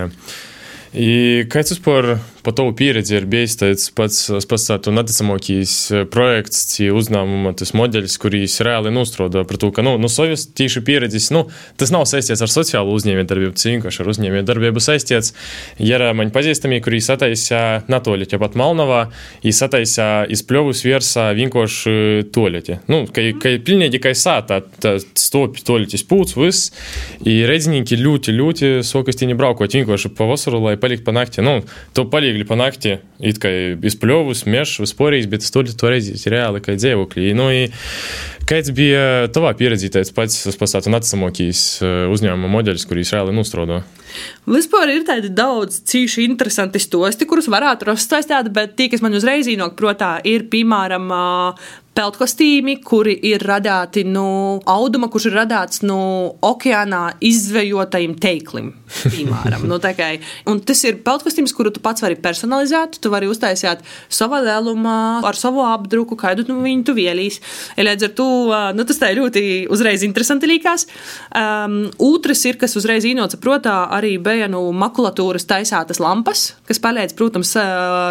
И 0.96 1.44
kāds 1.52 1.74
vispār 1.74 2.14
po 2.42 2.52
tavu 2.56 2.72
pieredzi 2.78 3.16
ir 3.18 3.26
bijis 3.30 3.58
tāds 3.60 3.88
pats, 3.94 4.28
pats 4.50 4.68
tāds 4.70 4.92
neticamākais 4.94 5.74
projekts, 6.12 6.64
cī 6.72 6.90
uzņēmuma 6.94 7.54
tas 7.58 7.74
modelis, 7.76 8.18
kurīs 8.20 8.58
reāli 8.64 8.92
nostrādā 8.94 9.44
par 9.48 9.60
to, 9.60 9.70
ka, 9.74 9.84
nu, 9.86 9.96
no 10.00 10.10
savas 10.12 10.46
tieši 10.58 10.82
pieredzes, 10.86 11.30
nu, 11.34 11.46
tas 11.80 11.92
nav 11.94 12.06
saistīts 12.10 12.42
ar 12.44 12.52
sociālo 12.52 12.94
uzņēmējdarbību, 12.98 13.54
tas 13.56 13.68
vienkārši 13.70 14.02
ar 14.04 14.12
uzņēmējdarbību 14.14 14.82
saistīts. 14.82 15.34
Ja 15.82 16.12
man 16.16 16.32
pazīstami, 16.34 16.80
kurī 16.84 17.00
sataisā 17.04 17.62
natoļi, 17.90 18.28
ja 18.32 18.40
pat 18.40 18.56
Malnavā, 18.58 19.04
и 19.42 19.52
sataisā 19.54 20.08
izpļovus 20.32 20.84
virsā 20.86 21.28
vienkārši 21.38 22.28
toļeti. 22.34 22.78
Nu, 22.90 23.02
kai, 23.14 23.30
kai 23.40 23.56
pilnīgi 23.64 24.00
kai 24.02 24.14
sātā, 24.18 24.60
tā 24.82 24.96
stopi 25.18 25.64
toļetis 25.66 26.04
pūts, 26.08 26.36
viss, 26.38 26.72
и 27.26 27.40
redzinieki 27.48 27.98
ļoti, 28.00 28.34
ļoti 28.36 28.72
sokastīni 28.86 29.36
braukot 29.38 29.74
vienkārši 29.74 30.12
pavasaru, 30.18 30.62
lai 30.68 30.76
palikt 30.80 31.06
pa 31.06 31.14
nakti. 31.16 31.44
Nu, 31.44 31.58
to 31.96 32.06
paliekli 32.10 32.37
pa 32.46 32.58
nakti, 32.58 32.98
it 33.18 33.40
kā 33.42 33.50
izpļovus, 33.90 34.44
mežs, 34.50 34.78
vispārējais, 34.84 35.28
bet 35.30 35.46
tur 35.50 35.66
to 35.66 35.92
redzēt 35.92 36.26
reāli 36.30 36.62
kā 36.62 36.76
dzīvokļi. 36.78 37.34
Nu, 37.38 37.48
kāds 38.48 38.70
bija 38.76 39.28
tavā 39.34 39.54
pieredze, 39.58 39.90
tāds 39.94 40.14
pats, 40.14 40.44
es 40.50 40.58
pastāstu, 40.60 40.92
nacamākīs 40.94 41.64
uzņēmuma 42.14 42.52
modelis, 42.58 42.86
kurīs 42.88 43.14
reāli 43.16 43.34
nostrādā? 44.08 44.48
Vispār 44.48 44.92
ir 44.92 45.04
tādi 45.04 45.30
daudz 45.34 45.82
cīši 45.88 46.24
interesanti 46.24 46.80
stosti, 46.80 47.26
kurus 47.28 47.50
varētu 47.52 47.90
rozstāstīt, 47.90 48.52
bet 48.52 48.76
tie, 48.76 48.88
kas 48.88 49.02
man 49.04 49.14
uzreiz 49.14 49.46
īnāk 49.50 49.76
protā, 49.76 50.18
ir 50.24 50.48
piemēram 50.48 51.12
peltkostīmi, 51.98 52.78
kuri 52.86 53.16
ir 53.26 53.42
radīti 53.46 54.04
no 54.06 54.60
auduma, 54.70 55.08
kurš 55.10 55.28
ir 55.30 55.38
radīts 55.40 55.82
no 55.86 56.00
okeānā 56.46 57.18
izvejotajiem 57.24 58.14
teiklim. 58.22 58.70
Piemēram, 59.02 59.66
nu, 59.68 59.78
tas 59.82 60.84
ir 60.86 61.00
peltkostīms, 61.04 61.54
kuru 61.56 61.72
tu 61.74 61.82
pats 61.84 62.04
vari 62.04 62.18
personalizēt. 62.22 63.00
Tu 63.02 63.10
vari 63.12 63.28
uztaisīt 63.30 63.82
savā 64.14 64.40
lielumā, 64.46 65.24
ar 65.26 65.38
savu 65.38 65.64
apdruku, 65.66 66.16
kādu 66.18 66.46
nu, 66.48 66.60
viņu 66.64 66.86
tu 66.88 66.94
vielīs. 66.98 67.40
Līdz 67.78 68.08
ar 68.08 68.14
to 68.20 68.28
nu, 68.78 68.86
tas 68.88 69.02
tā 69.02 69.10
ļoti 69.18 69.44
uzreiz 69.74 70.06
interesanti 70.06 70.50
likās. 70.50 70.86
Um, 71.34 71.80
otrs 72.02 72.44
ir, 72.48 72.60
kas 72.60 72.78
uzreiz 72.78 73.06
īnoca 73.08 73.40
protā, 73.42 73.80
arī 73.98 74.14
no 74.48 74.62
makulatūras 74.72 75.46
taisātas 75.48 76.00
lampas, 76.00 76.54
kas 76.68 76.80
palīdz, 76.82 77.14
protams, 77.18 77.52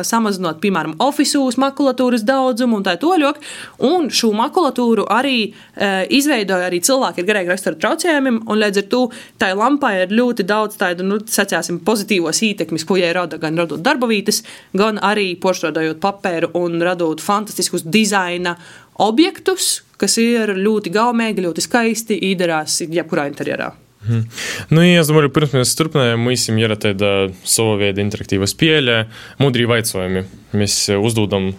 samazinot, 0.08 0.60
piemēram, 0.64 0.98
oficiālus 1.04 1.58
makulatūras 1.62 2.26
daudzumu 2.28 2.78
un 2.80 2.86
tā 2.86 2.98
toļok. 3.02 3.40
Un 3.88 4.10
šo 4.10 4.32
makulatūru 4.38 5.08
arī 5.10 5.38
e, 5.48 6.08
izveidoja 6.18 6.68
arī 6.70 6.82
cilvēki 6.84 7.24
ar 7.24 7.30
garīgu 7.30 7.54
raksturu 7.54 7.80
traucējumiem, 7.82 8.42
un 8.48 8.62
līdz 8.62 8.84
ar 8.84 8.88
to 8.92 9.04
tai 9.40 9.54
lampai 9.58 9.94
ir 10.04 10.16
ļoti 10.18 10.46
daudz 10.48 10.78
tādu, 10.82 11.08
nu, 11.08 11.20
sacāsim, 11.24 11.80
pozitīvos 11.88 12.44
ietekmes, 12.48 12.86
ko 12.88 13.00
jai 13.00 13.14
rada 13.18 13.40
gan 13.42 13.58
radot 13.60 13.82
darba 13.84 14.10
vietas, 14.12 14.44
gan 14.78 15.02
arī 15.02 15.32
poršķodojot 15.42 16.02
papēru 16.04 16.54
un 16.60 16.80
radot 16.84 17.24
fantastiskus 17.24 17.86
dizaina 17.88 18.58
objektus, 19.04 19.82
kas 20.02 20.18
ir 20.22 20.56
ļoti 20.58 20.94
gaumīgi, 20.94 21.46
ļoti 21.46 21.66
skaisti, 21.66 22.22
īderās 22.32 22.82
jebkurā 22.86 23.30
interjerā. 23.32 23.74
Mhm. 24.08 24.24
Nu, 24.72 24.84
es 24.88 25.10
domāju, 25.10 25.32
pirms 25.36 25.54
mēs 25.58 25.74
turpinājām, 25.76 26.22
mums 26.24 26.46
ir 26.48 26.74
tāda 26.80 27.10
sava 27.44 27.76
veida 27.82 28.00
interaktīva 28.04 28.48
spēle, 28.48 29.02
mudri 29.42 29.68
vaicojumi. 29.68 30.24
Mēs 30.58 30.78
uzdodam 30.96 31.50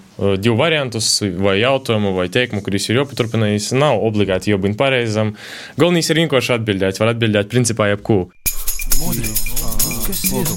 divu 0.40 0.56
variantus, 0.56 1.18
vai 1.36 1.58
jautājumu, 1.60 2.14
vai 2.16 2.28
teikumu, 2.32 2.62
kurus 2.64 2.88
ir 2.88 3.02
jāpaturpinājis. 3.02 3.74
Nav 3.76 4.00
obligāti 4.00 4.54
jābūt 4.54 4.78
pareizam. 4.80 5.34
Galvenais 5.76 6.08
ir 6.08 6.22
vienkārši 6.22 6.56
atbildēt, 6.56 7.02
var 7.02 7.12
atbildēt 7.12 7.52
principā 7.52 7.92
jebko. 7.92 8.30
Mudri. 8.98 9.28
Kas 10.08 10.24
ir 10.24 10.48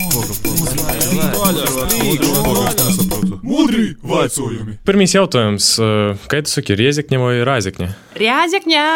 mudri 3.43 3.85
vaicojumi? 3.99 4.79
Pirmīs 4.87 5.17
jautājums. 5.17 5.73
Kā 6.31 6.39
tu 6.39 6.55
saki, 6.55 6.79
riezekņa 6.79 7.19
vai 7.19 7.35
rāzekņa? 7.43 7.91
Riezekņa! 8.21 8.87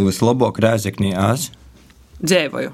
Vislabāk 0.00 0.62
rāzekņa 0.64 1.12
ās 1.28 1.50
dzīvoju. 2.24 2.72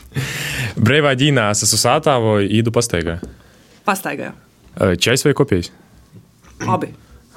Brīvā 0.86 1.12
ģīnā 1.18 1.50
es 1.52 1.64
esmu 1.66 1.80
sātā 1.80 2.16
vai 2.22 2.42
īdu 2.48 2.72
pastaigā? 2.74 3.18
Pastaigā. 3.86 4.32
Čais 5.00 5.24
vai 5.26 5.34
kopijas? 5.36 5.72
Abi. 6.68 6.92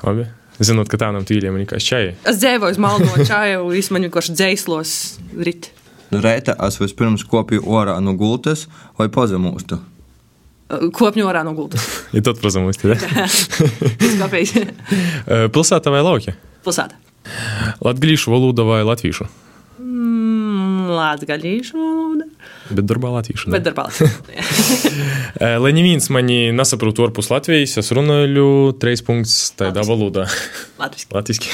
Abi. 0.06 0.28
Zinot, 0.64 0.88
ka 0.88 1.00
tādam 1.00 1.26
tīļiem 1.28 1.58
ir 1.60 1.68
kāds 1.68 1.84
čai. 1.84 2.14
Es 2.28 2.40
dzēvoju 2.40 2.80
malno 2.80 3.26
čaju, 3.28 3.68
īstenībā 3.76 4.06
vienkārši 4.08 4.36
dzēslos 4.38 4.94
rit. 5.44 5.72
Nu, 6.14 6.22
reita 6.24 6.56
es 6.68 6.80
vispirms 6.80 7.26
kopiju 7.28 7.66
orā 7.66 7.98
no 8.04 8.14
gultas 8.16 8.70
vai 9.00 9.10
pazemūstu? 9.12 9.82
Kopņu 10.96 11.26
orā 11.28 11.44
no 11.46 11.54
gultas. 11.58 11.84
ja 12.16 12.24
tad 12.26 12.40
pazemūstu, 12.42 12.94
ja? 12.94 13.28
Kāpēc? 14.22 14.56
Pilsētā 15.54 15.92
vai 15.94 16.06
lauka? 16.06 16.38
Pilsētā. 16.66 17.02
Latgalīšu 17.84 18.32
valoda 18.32 18.64
vai 18.68 18.84
latviešu? 18.86 19.28
Latgaļīšu 20.90 21.74
valoda. 21.80 22.28
Bet 22.70 22.86
darbā 22.90 23.12
latviešu. 23.18 23.52
Bet 23.54 23.66
darbā 23.66 23.88
latviešu. 23.90 24.94
Lai 25.62 25.74
neviens 25.76 26.10
mani 26.14 26.52
nesaprotu 26.56 27.06
ārpus 27.08 27.30
Latvijas, 27.34 27.78
es 27.82 27.92
runāju 27.96 28.74
trīs 28.82 29.06
punktus 29.06 29.52
tādā 29.60 29.86
valodā. 29.88 30.26
Latviski. 30.82 31.12
Latviski. 31.16 31.50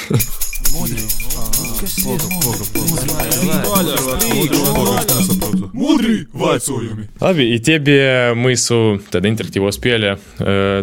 Mudri 5.73 6.25
vaicojumi. 6.33 7.07
Labi, 7.21 7.47
i 7.55 7.59
tie 7.63 7.79
bija 7.81 8.31
mūsu 8.37 8.99
tāda 9.11 9.27
interaktīvo 9.31 9.71
spēle 9.73 10.15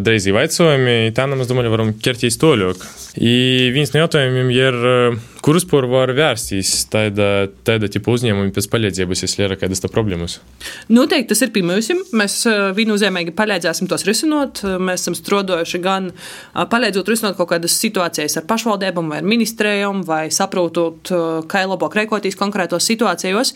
Daisy 0.02 0.35
vaicojumi. 0.35 1.12
Tā 1.17 1.28
mēs 1.31 1.50
domāju, 1.50 1.73
varam 1.73 1.95
ķerties 1.95 2.40
toļok. 2.43 2.85
I 3.23 3.35
viens 3.75 3.95
no 3.95 4.02
jautājumiem 4.02 4.50
ir, 4.55 4.75
kurus 5.49 5.64
por 5.64 5.87
var 5.88 6.11
vērsties 6.12 6.71
tāda, 6.93 7.47
tāda 7.64 7.88
tipa 7.88 8.12
uzņēmumi 8.12 8.52
pēc 8.52 8.67
palīdzības, 8.69 9.23
ja 9.25 9.47
ir 9.47 9.55
kādas 9.57 9.81
problēmas? 9.88 10.35
Noteikti 10.93 11.31
tas 11.31 11.40
ir 11.47 11.52
pirmais. 11.55 11.88
Mēs 12.12 12.35
viennozīmīgi 12.76 13.33
palīdzēsim 13.38 13.88
tos 13.88 14.05
risinot. 14.05 14.61
Mēs 14.76 15.07
esam 15.07 15.17
strādājuši 15.17 15.81
gan 15.81 16.11
palīdzot 16.52 17.09
risinot 17.09 17.38
kaut 17.38 17.49
kādas 17.55 17.78
situācijas 17.81 18.37
ar 18.37 18.45
pašvaldībām 18.50 19.09
vai 19.09 19.23
ar 19.23 19.31
ministrējām, 19.31 20.02
vai 20.05 20.26
saprotot, 20.35 21.09
kā 21.49 21.64
labāk 21.64 21.97
rēkoties 21.97 22.37
konkrētos 22.37 22.85
situācijos. 22.93 23.55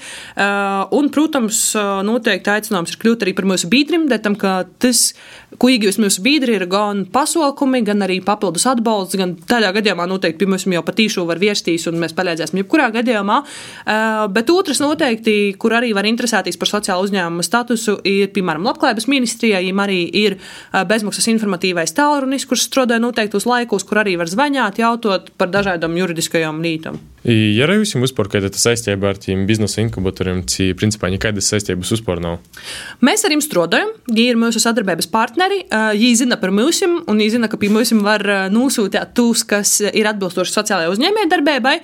Un, 0.96 1.12
protams, 1.12 1.60
noteikti 2.08 2.54
aicinājums 2.54 2.96
ir 2.96 3.02
kļūt 3.04 3.26
arī 3.26 3.36
par 3.36 3.50
mūsu 3.52 3.68
biedriem, 3.68 4.08
tam, 4.24 4.40
ka 4.40 4.62
tas, 4.80 5.10
ko 5.10 5.41
iegūst 5.60 6.00
mūsu 6.02 6.22
biedri, 6.24 6.56
ir 6.58 6.66
gan 6.70 7.04
pasaukumi, 7.12 7.82
gan 7.86 8.04
arī 8.06 8.20
papildus 8.24 8.66
atbalsts, 8.70 9.18
gan 9.20 9.34
tādā 9.36 9.72
gadījumā 9.76 10.06
noteikti 10.10 10.40
pie 10.40 10.48
mums 10.50 10.66
jau 10.66 10.82
patīšu 10.86 11.26
var 11.28 11.40
viestīs, 11.42 11.86
un 11.90 12.00
mēs 12.02 12.14
palīdzēsim 12.16 12.62
jebkurā 12.62 12.88
gadījumā. 12.94 13.38
Bet 14.32 14.50
otrs 14.52 14.80
noteikti, 14.82 15.54
kur 15.60 15.76
arī 15.78 15.92
var 15.96 16.08
interesēties 16.08 16.58
par 16.60 16.70
sociālo 16.70 17.06
uzņēmumu 17.06 17.44
statusu, 17.46 17.98
ir, 18.08 18.30
piemēram, 18.34 18.66
Labklājības 18.70 19.08
ministrijā, 19.10 19.60
ja 19.62 19.74
arī 19.84 20.02
ir 20.24 20.38
bezmaksas 20.72 21.28
informatīvais 21.34 21.92
tālrunis, 21.96 22.46
kurš 22.48 22.68
strādā 22.68 23.00
noteiktos 23.02 23.46
laikos, 23.48 23.84
kur 23.88 24.02
arī 24.02 24.16
var 24.20 24.30
zvanīt, 24.30 24.80
jautot 24.82 25.32
par 25.38 25.50
dažādām 25.52 25.96
juridiskajām 25.98 26.62
lītām. 26.64 27.00
Ja 27.22 27.68
arī 27.68 27.76
jums 27.78 27.94
vispār 28.02 28.26
kāda 28.32 28.48
saistība 28.50 29.12
ar 29.12 29.18
tiem 29.22 29.44
biznesa 29.46 29.78
inkubatoriem, 29.84 30.40
cik 30.50 30.74
principā 30.80 31.06
nekādas 31.12 31.46
saistības 31.52 31.92
vispār 31.94 32.18
nav? 32.18 32.40
Mēs 32.98 33.22
ar 33.22 33.30
jums 33.30 33.46
strādājam, 33.46 33.92
ir 34.18 34.34
mūsu 34.40 34.58
sadarbības 34.58 35.06
partneri, 35.12 35.41
viņi 35.50 36.12
zina 36.22 36.36
par 36.40 36.52
mums, 36.54 36.82
un 36.82 37.18
viņi 37.18 37.34
zina, 37.36 37.48
ka 37.50 37.58
pie 37.60 37.70
mums 37.72 37.92
var 38.04 38.22
nosūtīt 38.52 39.14
tos, 39.16 39.44
kas 39.48 39.80
ir 39.88 40.08
atbilstoši 40.10 40.54
sociālajai 40.54 40.92
uzņēmējdarbībai. 40.92 41.74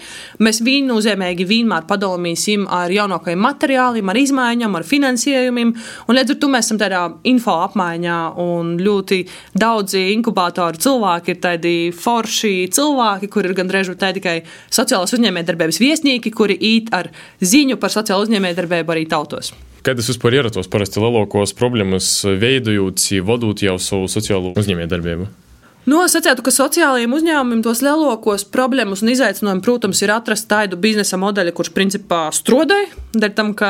Mēs 0.45 0.62
viennozīmīgi 0.67 1.47
vienmēr 1.49 1.87
padalāmies 1.88 2.47
ar 2.73 2.93
jaunākajiem 2.93 3.43
materiāliem, 3.43 4.09
ar 4.09 4.21
izmaiņām, 4.21 4.77
ar 4.79 4.87
finansējumiem, 4.88 5.75
līdz 6.09 6.35
ar 6.35 6.41
to 6.41 6.50
mēs 6.53 6.69
esam 6.69 6.81
tādā 6.81 7.03
info 7.29 7.57
apmaiņā, 7.67 8.19
un 8.43 8.77
ļoti 8.83 9.23
daudzi 9.59 10.05
inkubatoru 10.15 10.81
cilvēki 10.85 11.35
ir 11.35 11.41
tādi 11.45 11.77
forši 11.95 12.55
cilvēki, 12.75 13.31
kur 13.33 13.49
ir 13.49 13.57
gandrīz 13.59 13.93
tikai 13.99 14.41
sociālās 14.71 15.15
uzņēmējdarbības 15.17 15.81
viesnīki, 15.83 16.35
kuri 16.35 16.59
īt 16.59 16.93
ar 16.97 17.11
ziņu 17.41 17.79
par 17.81 17.95
sociālo 17.95 18.27
uzņēmējdarbību 18.27 18.95
arī 18.95 19.09
tautos. 19.11 19.55
Kad 19.88 20.02
es 20.02 20.11
vispār 20.11 20.35
ieratos 20.37 20.66
parasti 20.68 21.00
lielākos 21.00 21.54
problēmas 21.57 22.11
veidojot, 22.42 23.00
vadot 23.25 23.62
jau 23.64 23.78
savu 23.80 24.11
sociālo 24.12 24.50
uzņēmējdarbību? 24.61 25.30
Nosacētu, 25.88 26.42
ka 26.45 26.52
sociālajiem 26.52 27.14
uzņēmumiem 27.16 27.61
tos 27.64 27.80
lielākos 27.80 28.42
problēmas 28.52 29.00
un 29.00 29.09
izaicinājumus, 29.14 29.64
protams, 29.64 30.00
ir 30.04 30.11
atrast 30.12 30.45
tādu 30.50 30.76
biznesa 30.80 31.16
modeli, 31.21 31.54
kurš 31.54 31.71
principā 31.73 32.26
strādāja. 32.35 32.90
Dēļ 33.16 33.33
tam, 33.33 33.54
ka, 33.57 33.68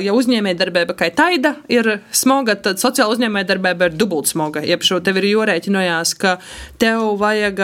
ja 0.00 0.14
uzņēmējdarbība 0.16 0.94
kā 0.96 1.10
taida 1.12 1.58
ir 1.68 1.98
smaga, 2.14 2.54
tad 2.64 2.80
sociāla 2.80 3.12
uzņēmējdarbība 3.12 3.90
ir 3.90 3.98
dubult 4.00 4.30
smaga. 4.30 4.62
Iepšu 4.64 5.02
tev 5.04 5.20
ir 5.20 5.28
jārēķinājās, 5.28 6.14
ka 6.16 6.38
tev 6.80 7.18
vajag 7.20 7.60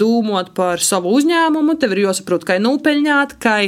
domāt 0.00 0.54
par 0.56 0.80
savu 0.80 1.12
uzņēmumu, 1.18 1.76
tev 1.82 1.92
ir 1.98 2.06
jāsaprot, 2.06 2.48
kā 2.48 2.56
nūpeļņāt, 2.64 3.36
kā 3.44 3.58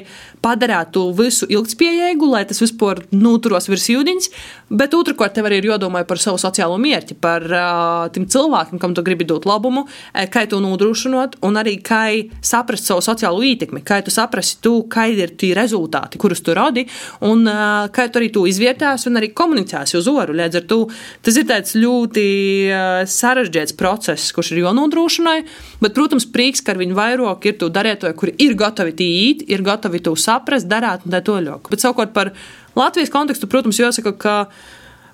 padarīt 0.41 0.95
to 0.97 1.05
visu 1.17 1.45
ilgspējīgu, 1.53 2.33
lai 2.33 2.47
tas 2.49 2.63
vispār 2.65 3.05
noturos 3.13 3.69
virs 3.69 3.91
jūdiņas. 3.93 4.33
Bet 4.73 4.97
otrkārt, 4.97 5.35
tev 5.37 5.51
arī 5.51 5.61
ir 5.61 5.73
jādomā 5.73 6.07
par 6.09 6.21
savu 6.23 6.41
sociālo 6.41 6.81
mērķi, 6.81 7.17
par 7.21 7.45
uh, 7.51 8.09
tiem 8.15 8.25
cilvēkiem, 8.31 8.81
kam 8.81 8.97
tu 8.97 9.05
gribi 9.05 9.29
dot 9.29 9.50
labumu, 9.51 9.87
eh, 10.15 10.27
kā 10.31 10.47
to 10.49 10.61
nodrošinot, 10.63 11.41
un 11.47 11.59
arī 11.61 11.77
kā 11.83 12.03
saprast 12.43 12.87
savu 12.89 13.03
sociālo 13.05 13.43
ietekmi, 13.45 13.83
kā 13.83 14.01
tu 14.05 14.15
saprasti, 14.15 14.61
tu, 14.63 14.75
kādi 14.89 15.25
ir 15.25 15.35
tie 15.37 15.53
rezultāti, 15.55 16.19
kurus 16.19 16.43
tu 16.47 16.55
radi, 16.55 16.87
un 17.21 17.47
eh, 17.47 17.89
kā 17.95 18.09
tu 18.11 18.21
arī 18.21 18.31
to 18.33 18.47
izvērtēsi 18.47 19.11
un 19.11 19.21
arī 19.21 19.33
komunicēsi 19.35 19.99
uz 19.99 20.09
oru. 20.11 20.37
Līdz 20.39 20.61
ar 20.63 20.67
to 20.71 20.81
tas 21.23 21.37
ir 21.37 21.47
tāds 21.51 21.77
ļoti 21.77 22.27
eh, 22.71 23.03
sarežģīts 23.11 23.77
process, 23.77 24.33
kurš 24.37 24.55
ir 24.55 24.65
jānodrošina, 24.65 25.37
bet, 25.81 25.95
protams, 25.97 26.27
prieks, 26.31 26.65
ka 26.65 26.75
ar 26.75 26.81
viņu 26.81 26.97
vairāk 26.99 27.51
ir 27.51 27.59
tu 27.61 27.71
darētoji, 27.73 28.19
kuri 28.19 28.37
ir 28.39 28.57
gatavi 28.59 28.97
tīt, 28.97 29.47
ir 29.51 29.65
gatavi 29.67 30.03
to 30.05 30.17
saprast, 30.17 30.69
darīt 30.71 31.07
un 31.07 31.15
tā 31.15 31.23
toļok. 31.27 31.71
Bet 31.73 31.83
savukārt 31.83 32.15
par 32.17 32.35
Latvijas 32.79 33.11
kontekstu, 33.13 33.49
protams, 33.51 33.81
jāsaka, 33.81 34.15
ka 34.15 34.35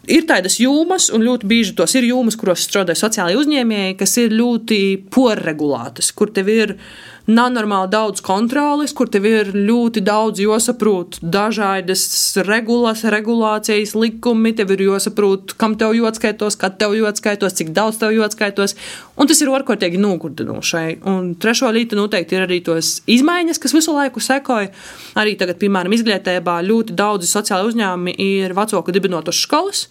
Ir 0.06 0.22
tādas 0.28 0.60
jūmas, 0.62 1.08
un 1.10 1.24
ļoti 1.26 1.48
bieži 1.50 1.74
tos 1.78 1.96
ir 1.98 2.06
jūmas, 2.06 2.36
kuros 2.38 2.62
strādā 2.62 2.94
sociālai 2.94 3.34
uzņēmēji, 3.40 3.96
kas 3.98 4.12
ir 4.22 4.34
ļoti 4.38 4.80
porregulētas, 5.10 6.12
kur 6.14 6.30
tev 6.34 6.50
ir 6.52 6.76
ielikās 6.76 7.15
nav 7.26 7.50
normāli 7.50 7.90
daudz 7.90 8.22
kontroles, 8.24 8.92
kur 8.94 9.08
tev 9.10 9.24
ir 9.26 9.50
ļoti 9.54 10.02
daudz 10.06 10.40
jāsaprot 10.42 11.18
dažādas 11.22 12.04
regulas, 12.46 13.02
regulācijas, 13.02 13.96
likumi. 13.98 14.54
Tev 14.56 14.70
ir 14.76 14.84
jāsaprot, 14.86 15.56
kam 15.58 15.74
tev 15.78 15.96
jāatskaitos, 15.98 16.58
kad 16.60 16.78
tev 16.78 16.94
jāatskaitos, 16.96 17.56
cik 17.58 17.72
daudz 17.76 17.98
tev 18.02 18.14
jāatskaitos. 18.14 18.76
Un 19.18 19.30
tas 19.30 19.42
ir 19.42 19.50
orkotīgi 19.50 19.98
nogurdinošai. 20.02 21.00
Un 21.10 21.34
trešo 21.42 21.72
lītu 21.74 21.98
noteikti 21.98 22.38
ir 22.38 22.46
arī 22.46 22.60
tos 22.66 23.00
izmaiņas, 23.10 23.60
kas 23.62 23.74
visu 23.74 23.96
laiku 23.96 24.22
sekoja. 24.22 24.70
Arī 25.18 25.34
tagad, 25.40 25.58
piemēram, 25.62 25.96
izglītībā 25.98 26.60
ļoti 26.68 26.94
daudzi 26.96 27.30
sociāli 27.30 27.72
uzņēmumi 27.72 28.16
ir 28.22 28.54
vecāku 28.56 28.94
dibinotas 28.94 29.42
skolas, 29.42 29.86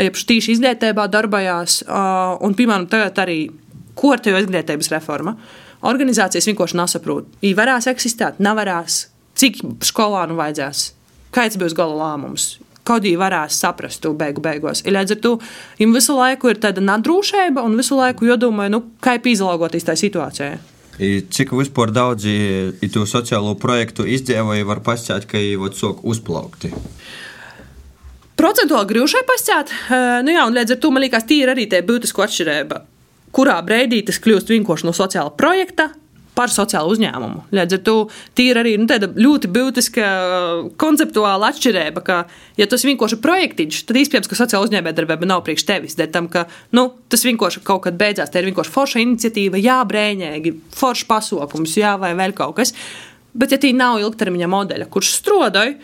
jeb 0.00 0.18
tīši 0.18 0.56
izglītībā 0.58 1.06
darbojās. 1.12 1.82
Un, 1.86 2.58
piemēram, 2.58 2.90
tagad 2.90 3.22
arī 3.22 3.40
kortejo 4.00 4.40
izglītības 4.40 4.90
reforma 4.94 5.36
organizācijas 5.86 6.48
vienkārši 6.50 6.78
nesaprot. 6.80 7.28
Viņi 7.42 7.56
varēs 7.58 7.88
eksistēt, 7.90 8.40
nevarēs, 8.42 9.04
cik 9.40 9.62
skolānu 9.86 10.36
vajadzēs, 10.40 10.90
kāds 11.34 11.60
būs 11.60 11.76
gala 11.76 11.96
lēmums. 12.02 12.56
Arī 12.90 13.12
varēs 13.14 13.54
saprast 13.62 14.00
to 14.02 14.10
beigu 14.18 14.42
beigās. 14.42 14.80
Līdz 14.82 15.14
ar 15.14 15.18
to 15.22 15.30
viņam 15.78 15.92
visu 15.94 16.16
laiku 16.16 16.50
ir 16.50 16.58
tāda 16.58 16.82
nadrūšība 16.82 17.62
un 17.62 17.76
visu 17.78 17.94
laiku 17.94 18.26
jādomā, 18.26 18.66
nu, 18.72 18.80
kā 19.04 19.14
izlaugoties 19.30 19.86
tajā 19.86 20.00
situācijā. 20.00 20.56
Cik 21.30 21.54
vispār 21.54 21.92
daudzi 21.94 22.34
to 22.92 23.06
sociālo 23.06 23.54
projektu 23.62 24.08
izdzīvoja, 24.10 24.66
var 24.66 24.82
pastāstīt, 24.82 25.28
ka 25.30 25.38
viņi 25.38 25.70
sok 25.78 26.02
uzplaukti. 26.02 26.72
Procentuāli 28.40 28.90
grūšai 28.90 29.22
pastāstīt, 29.28 29.76
nu 30.26 30.34
jā, 30.34 30.48
un 30.48 30.58
līdz 30.58 30.74
ar 30.74 30.82
to 30.82 30.90
man 30.90 31.06
liekas, 31.06 31.28
tī 31.30 31.44
ir 31.44 31.54
arī 31.54 31.70
tie 31.70 31.84
būtiski 31.86 32.26
atšķirība 32.26 32.82
kurā 33.36 33.58
brīdī 33.66 34.02
tas 34.06 34.20
kļūst 34.22 34.52
vienkārši 34.52 34.88
no 34.88 34.94
sociāla 34.96 35.32
projekta 35.36 35.90
par 36.40 36.52
sociālu 36.52 36.94
uzņēmumu. 36.94 37.42
Līdz 37.52 37.76
ar 37.76 37.82
to 37.84 37.94
ir 38.40 38.58
arī 38.60 38.76
nu, 38.80 38.86
tāda 38.88 39.10
ļoti 39.12 39.50
būtiska 39.52 40.06
konceptuāla 40.80 41.50
atšķirība, 41.50 42.02
ka, 42.06 42.20
ja 42.60 42.68
tas 42.70 42.86
vienkārši 42.86 43.18
ir 43.18 43.22
projektiņš, 43.26 43.82
tad 43.90 44.28
ka 44.30 44.38
sociāla 44.38 44.68
uzņēmējdarbība 44.68 45.28
nav 45.28 45.44
priekš 45.46 45.66
tevis. 45.68 45.98
Tam, 46.14 46.30
ka 46.32 46.46
nu, 46.76 46.86
tas 47.12 47.26
vienkārši 47.26 47.64
kaut 47.66 47.84
kad 47.86 47.98
beidzās, 48.00 48.32
tā 48.32 48.40
ir 48.40 48.50
vienkārši 48.50 48.74
forša 48.74 49.04
iniciatīva, 49.04 49.60
jā, 49.60 49.80
brēņēgi, 49.90 50.54
foršs 50.78 51.08
pasākums, 51.10 51.76
jā, 51.80 51.96
vai 52.00 52.14
vēl 52.18 52.36
kaut 52.38 52.56
kas. 52.60 52.74
Bet, 53.34 53.52
ja 53.54 53.60
tī 53.62 53.74
nav 53.76 54.00
ilgtermiņa 54.02 54.50
modeļa, 54.50 54.90
kurš 54.90 55.12
strodoja, 55.20 55.76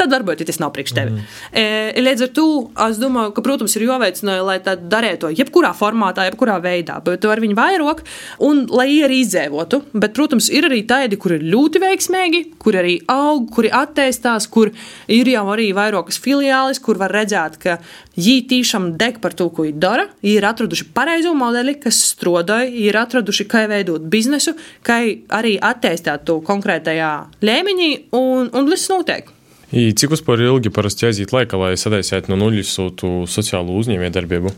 tad 0.00 0.14
varbūt 0.14 0.44
tas 0.48 0.60
nav 0.62 0.72
priekš 0.74 0.94
tevi. 0.96 1.14
Mm. 1.14 2.00
Līdz 2.06 2.26
ar 2.26 2.32
to 2.36 2.46
es 2.86 3.00
domāju, 3.00 3.34
ka, 3.36 3.44
protams, 3.44 3.76
ir 3.76 3.86
jāveicina, 3.86 4.38
lai 4.46 4.58
tā 4.64 4.76
darītu 4.80 5.26
to 5.26 5.32
jebkurā 5.36 5.72
formātā, 5.76 6.24
jebkurā 6.28 6.56
veidā, 6.64 6.98
bet 7.04 7.26
ar 7.28 7.42
viņu 7.42 7.56
vairāk, 7.58 8.02
un 8.46 8.64
lai 8.72 8.88
arī 9.04 9.20
izdzīvotu. 9.24 9.82
Bet, 9.92 10.14
protams, 10.16 10.48
ir 10.52 10.68
arī 10.70 10.82
tādi, 10.88 11.18
kur 11.20 11.36
ir 11.36 11.44
ļoti 11.52 11.82
veiksmīgi, 11.82 12.42
kur 12.62 12.78
arī 12.80 12.96
aug, 13.10 13.48
kuri 13.54 13.72
attīstās, 13.76 14.48
kur 14.52 14.72
ir 15.10 15.32
jau 15.34 15.44
arī 15.52 15.70
vairākas 15.76 16.20
filiālis, 16.22 16.80
kur 16.82 17.00
var 17.00 17.12
redzēt, 17.14 17.58
ka 17.60 17.78
viņi 18.16 18.46
tiešām 18.50 18.92
deg 19.00 19.20
par 19.22 19.36
to, 19.36 19.48
ko 19.52 19.66
viņi 19.66 19.80
dara. 19.82 20.06
Viņi 20.24 20.38
ir 20.40 20.48
atraduši 20.48 20.88
pareizo 20.96 21.34
modeli, 21.36 21.76
kas 21.80 22.00
strādāja, 22.14 22.70
ir 22.70 22.98
atraduši, 23.00 23.48
kā 23.50 23.66
veidot 23.70 24.06
biznesu, 24.12 24.56
kā 24.86 25.02
arī 25.40 25.56
attīstīt 25.58 26.24
to 26.28 26.40
konkrētajā 26.46 27.12
līmeņī, 27.44 27.90
un, 28.16 28.50
un 28.56 28.72
viss 28.72 28.90
notiek. 28.92 29.30
I 29.70 29.92
cik 29.94 30.10
vispār 30.16 30.40
ilgi 30.42 30.72
parasti 30.74 31.06
aiziet 31.06 31.30
laika, 31.30 31.58
lai 31.60 31.76
sadaisētu 31.78 32.32
no 32.32 32.40
nulles 32.40 32.72
sūtu 32.74 33.28
sociālo 33.30 33.76
uzņēmējdarbību? 33.78 34.50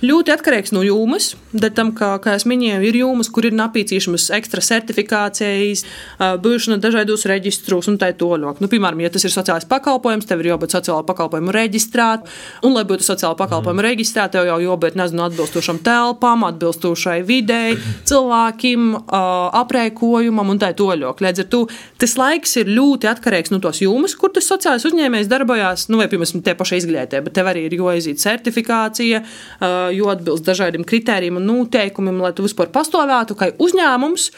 Ļoti 0.00 0.32
atkarīgs 0.32 0.72
no 0.72 0.80
jūmas. 0.80 1.34
Tam, 1.76 1.90
kā, 1.96 2.14
kā 2.22 2.36
jau 2.36 2.48
minēju, 2.48 2.80
ir 2.88 2.96
jūmas, 3.02 3.28
kur 3.28 3.44
ir 3.48 3.54
nepieciešamas 3.58 4.30
ekstra 4.36 4.62
certifikācijas, 4.64 5.82
būšana 6.40 6.78
dažādos 6.80 7.26
reģistros 7.28 7.90
un 7.90 7.98
tā 8.00 8.12
tālāk. 8.16 8.62
Nu, 8.62 8.68
piemēram, 8.70 9.02
ja 9.04 9.10
tas 9.12 9.26
ir 9.26 9.34
sociālais 9.34 9.66
pakalpojums, 9.68 10.28
tev 10.28 10.40
ir 10.40 10.52
jābūt 10.52 10.76
sociālā 10.76 11.04
pakalpojuma 11.08 11.52
reģistrāt, 11.52 12.30
un, 12.64 12.72
lai 12.76 12.84
būtu 12.88 13.04
sociālā 13.04 13.36
pakalpojuma 13.36 13.82
mm. 13.82 13.86
reģistrēta, 13.88 14.38
tev 14.38 14.48
jau 14.48 14.56
jābūt 14.62 14.96
nezinu, 15.00 15.24
atbilstošam 15.26 15.82
telpām, 15.84 16.46
atbilstošai 16.48 17.18
videi, 17.28 17.76
cilvēkiem, 18.08 18.88
aprēkojumam 19.60 20.54
un 20.54 20.62
tā 20.62 20.72
tālāk. 20.78 21.20
Līdz 21.26 21.44
ar 21.44 21.50
to 21.52 21.62
tas 22.00 22.16
laiks 22.20 22.56
ir 22.62 22.72
ļoti 22.72 23.10
atkarīgs 23.10 23.52
no 23.52 23.60
tos 23.60 23.82
jūmas, 23.84 24.16
kur 24.16 24.32
tas 24.32 24.48
sociālais 24.48 24.86
uzņēmējs 24.88 25.28
darbojās, 25.28 25.88
nu, 25.92 26.00
vai, 26.00 26.08
piemēram, 26.08 26.44
tie 26.46 26.56
paši 26.56 26.80
izglītē, 26.84 27.20
bet 27.26 27.36
tev 27.36 27.50
arī 27.52 27.66
ir 27.68 27.76
jāiziet 27.76 28.22
certifikācija 28.22 29.24
jo 29.94 30.10
atbilst 30.12 30.46
dažādiem 30.46 30.84
kritērijiem 30.88 31.38
un 31.40 31.48
noteikumiem, 31.48 32.20
lai 32.22 32.32
tu 32.36 32.44
vispār 32.46 32.70
pastāvētu 32.74 33.36
kā 33.38 33.50
uzņēmums. 33.62 34.28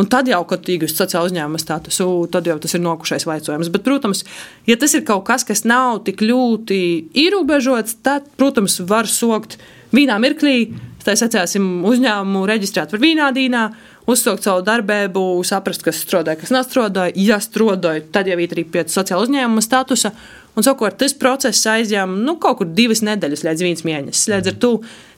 Un 0.00 0.08
tad 0.10 0.30
jau, 0.30 0.42
kad 0.48 0.68
iegūst 0.70 1.00
sociālo 1.00 1.30
uzņēmuma 1.30 1.60
statusu, 1.60 2.06
tad 2.32 2.48
jau 2.50 2.58
tas 2.62 2.76
ir 2.76 2.84
nokušais 2.84 3.26
vaicojums. 3.28 3.72
Bet, 3.72 3.84
protams, 3.86 4.24
ja 4.70 4.78
tas 4.80 4.94
ir 4.96 5.04
kaut 5.08 5.26
kas, 5.28 5.46
kas 5.48 5.66
nav 5.68 6.02
tik 6.06 6.24
ļoti 6.24 6.80
ierobežots, 7.24 8.00
tad, 8.06 8.30
protams, 8.40 8.80
var 8.88 9.10
sokt 9.10 9.58
vienā 9.94 10.20
mirklī 10.22 10.70
Tā 11.04 11.14
secēsim 11.16 11.84
uzņēmumu 11.88 12.42
reģistrēt 12.50 12.92
par 12.92 13.00
vīnādīnā, 13.00 13.62
uzsākt 14.10 14.44
savu 14.44 14.64
darbību, 14.66 15.22
saprast, 15.48 15.84
kas 15.86 16.02
strādāja, 16.04 16.40
kas 16.42 16.52
nestrādāja. 16.54 17.14
Ja 17.16 17.38
strādāja, 17.40 18.04
tad 18.12 18.28
jau 18.28 18.36
ir 18.36 18.52
arī 18.52 18.66
pie 18.68 18.84
sociāla 18.90 19.24
uzņēmuma 19.24 19.64
statusa. 19.64 20.12
Un 20.58 20.66
savukārt 20.66 20.98
tas 21.00 21.14
process 21.16 21.68
aizņem 21.70 22.18
nu, 22.26 22.36
kaut 22.42 22.60
kur 22.60 22.68
divas 22.76 23.04
nedēļas 23.06 23.46
līdz 23.46 23.64
viens 23.64 23.86
mēnesis. 23.86 24.28
Līdz 24.32 24.52
ar 24.52 24.58
to 24.60 24.72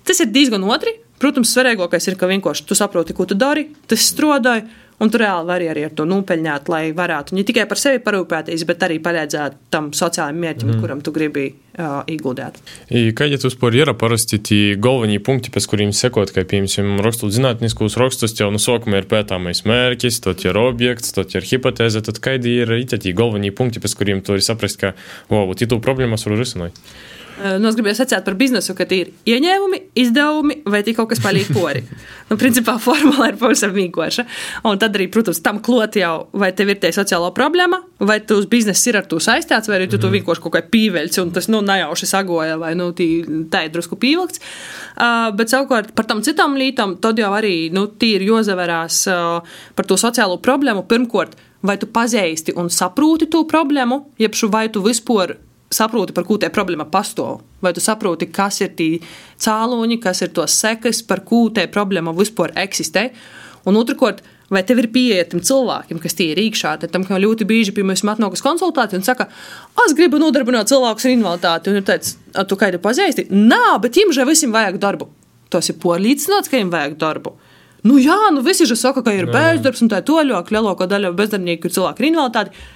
tas 0.06 0.22
ir 0.22 0.30
diezgan 0.34 0.66
otri. 0.68 0.94
Protams, 1.22 1.52
svarīgākais 1.54 2.08
ir, 2.10 2.16
ka 2.18 2.26
vienkārši 2.26 2.64
tu 2.66 2.74
saproti, 2.74 3.14
ko 3.14 3.28
tu 3.30 3.36
dari, 3.38 3.68
tas 3.90 4.02
strādāja. 4.10 4.66
Un 5.02 5.10
tu 5.10 5.18
reāli 5.18 5.48
vari 5.48 5.66
arī 5.66 5.82
ar 5.88 5.94
to 5.98 6.04
nopeļņāt, 6.06 6.68
lai 6.70 6.82
varētu 6.94 7.34
ne 7.34 7.42
tikai 7.46 7.64
par 7.70 7.80
sevi 7.80 7.98
parūpēties, 8.04 8.62
bet 8.68 8.84
arī 8.86 9.00
palīdzēt 9.02 9.56
tam 9.74 9.90
sociālajam 9.96 10.38
mērķim, 10.44 10.68
mm. 10.70 10.82
kuram 10.82 11.00
tu 11.02 11.10
gribi 11.14 11.48
uh, 11.50 12.04
ieguldīt. 12.06 12.60
Kādi 13.18 13.40
par 13.58 13.78
ir 13.78 13.90
parasti 13.98 14.38
tie 14.38 14.60
galvenie 14.78 15.18
punkti, 15.18 15.50
pēc 15.54 15.66
kuriem 15.72 15.90
sekot, 15.96 16.30
kā 16.34 16.46
piemēram, 16.46 17.00
rakstot 17.02 17.34
zinātniskos 17.34 17.98
rakstus, 17.98 18.36
jau 18.38 18.52
no 18.54 18.62
sākuma 18.62 19.02
ir 19.02 19.08
pētāmais 19.10 19.64
mērķis, 19.66 20.20
tad 20.22 20.44
ir 20.46 20.60
objekts, 20.60 21.16
tad 21.16 21.34
ir 21.34 21.50
hipotēze, 21.50 22.04
tad 22.06 22.22
kādi 22.22 22.60
ir 22.62 22.76
tie 22.92 23.16
galvenie 23.16 23.50
punkti, 23.50 23.82
pēc 23.82 23.98
kuriem 23.98 24.22
tu 24.22 24.36
vari 24.36 24.46
saprast, 24.46 24.78
ka, 24.78 24.94
wow, 25.32 25.50
tu 25.58 25.82
problēmas 25.82 26.28
var 26.28 26.38
risināt. 26.38 26.78
Nu, 27.42 27.70
es 27.70 27.76
gribēju 27.78 27.98
sacīt 27.98 28.22
par 28.26 28.36
biznesu, 28.38 28.74
ka 28.78 28.86
ir 28.94 29.10
ieņēmumi, 29.28 29.80
izdevumi 29.98 30.58
vai 30.68 30.82
kaut 30.92 31.10
kas 31.10 31.22
paliek 31.22 31.48
pori. 31.54 31.82
nu, 32.30 32.36
principā 32.38 32.76
formula 32.82 33.30
ir 33.30 33.38
pavisam 33.40 33.72
vienkārša. 33.74 34.24
Un 34.68 34.80
tad 34.82 34.96
arī, 34.98 35.08
protams, 35.12 35.40
tam 35.42 35.58
klot 35.64 35.98
jau, 35.98 36.28
vai 36.38 36.52
tev 36.56 36.70
ir 36.72 36.80
tie 36.82 36.92
sociālo 36.94 37.32
problēma, 37.34 37.80
vai 38.02 38.20
tu 38.26 38.38
uz 38.38 38.48
biznesu 38.50 38.92
ir 38.92 39.00
ar 39.00 39.08
to 39.10 39.18
saistīts, 39.22 39.70
vai 39.70 39.80
arī 39.80 39.90
tu 39.90 39.98
mm. 39.98 40.04
to 40.04 40.12
vienkārši 40.14 40.44
kaut 40.44 40.56
kā 40.56 40.64
pīveļs 40.72 41.22
un 41.24 41.32
tas 41.34 41.48
nu, 41.52 41.62
nejauši 41.66 42.10
sagoja, 42.10 42.58
vai 42.60 42.74
nu, 42.78 42.90
tā 42.94 43.66
ir 43.66 43.72
drusku 43.74 43.98
pīvilkts. 44.00 44.42
Uh, 44.92 45.30
bet 45.36 45.52
savukārt 45.52 45.94
par 45.98 46.08
tam 46.10 46.22
citām 46.24 46.58
lietām, 46.60 46.98
tad 47.02 47.18
jau 47.18 47.32
arī 47.34 47.70
nu, 47.74 47.88
tīri 47.90 48.28
jozaverās 48.30 49.04
uh, 49.10 49.56
par 49.78 49.88
to 49.88 49.98
sociālo 50.00 50.38
problēmu. 50.42 50.86
Pirmkārt, 50.90 51.34
vai 51.66 51.78
tu 51.78 51.88
pazīsti 51.90 52.54
un 52.58 52.70
saproti 52.70 53.30
to 53.30 53.46
problēmu, 53.48 54.04
jeb 54.20 54.36
vai 54.52 54.68
tu 54.72 54.82
vispār 54.84 55.38
saproti, 55.74 56.14
par 56.16 56.26
ko 56.28 56.38
tā 56.40 56.50
problēma 56.52 56.86
pastāv. 56.92 57.40
Vai 57.62 57.72
tu 57.76 57.82
saproti, 57.82 58.28
kas 58.32 58.60
ir 58.62 58.74
tie 58.78 59.00
cēloņi, 59.42 59.98
kas 60.02 60.22
ir 60.24 60.32
tos 60.36 60.54
sekas, 60.62 61.02
par 61.06 61.24
ko 61.28 61.46
tā 61.54 61.66
problēma 61.70 62.14
vispār 62.16 62.54
eksistē. 62.64 63.10
Un 63.68 63.78
otrkārt, 63.78 64.22
vai 64.52 64.62
tev 64.66 64.82
ir 64.82 64.90
pieeja 64.92 65.24
tam 65.30 65.40
cilvēkiem, 65.44 66.00
kas 66.02 66.16
tie 66.18 66.32
ir 66.32 66.40
iekšā. 66.42 66.74
Tad 66.82 66.92
tam 66.94 67.06
ļoti 67.06 67.46
bieži 67.48 67.74
pie 67.76 67.84
mums 67.86 68.04
atnākas 68.04 68.44
konsultācija 68.44 69.00
un 69.00 69.06
saka, 69.06 69.28
es 69.86 69.96
gribu 69.96 70.20
nodarbināt 70.20 70.72
cilvēkus 70.72 71.08
ar 71.08 71.14
invaliditāti. 71.14 71.72
Un 71.72 71.80
ir 71.80 71.86
tāds, 71.88 72.16
tu 72.48 72.58
kādu 72.60 72.82
pazīsti? 72.82 73.28
Nē, 73.30 73.78
bet 73.82 73.96
viņam 73.96 74.18
jau 74.18 74.28
visiem 74.28 74.54
vajag 74.54 74.78
darbu. 74.82 75.08
Tas 75.52 75.68
ir 75.68 75.78
porlīdzināts, 75.80 76.50
ka 76.50 76.58
viņam 76.58 76.72
vajag 76.74 76.98
darbu. 77.00 77.36
Nu 77.88 77.98
jā, 77.98 78.18
nu 78.34 78.44
visi 78.46 78.66
jau 78.68 78.78
saka, 78.78 79.02
ka 79.02 79.14
ir 79.14 79.26
bezdarbs 79.30 79.82
un 79.82 79.90
tā 79.90 80.02
toļāk, 80.06 80.52
lielākā 80.54 80.86
daļa 80.90 81.16
bezdarbnieku 81.18 81.66
ir 81.66 81.74
cilvēki 81.74 82.02
ar 82.02 82.08
invaliditāti. 82.10 82.66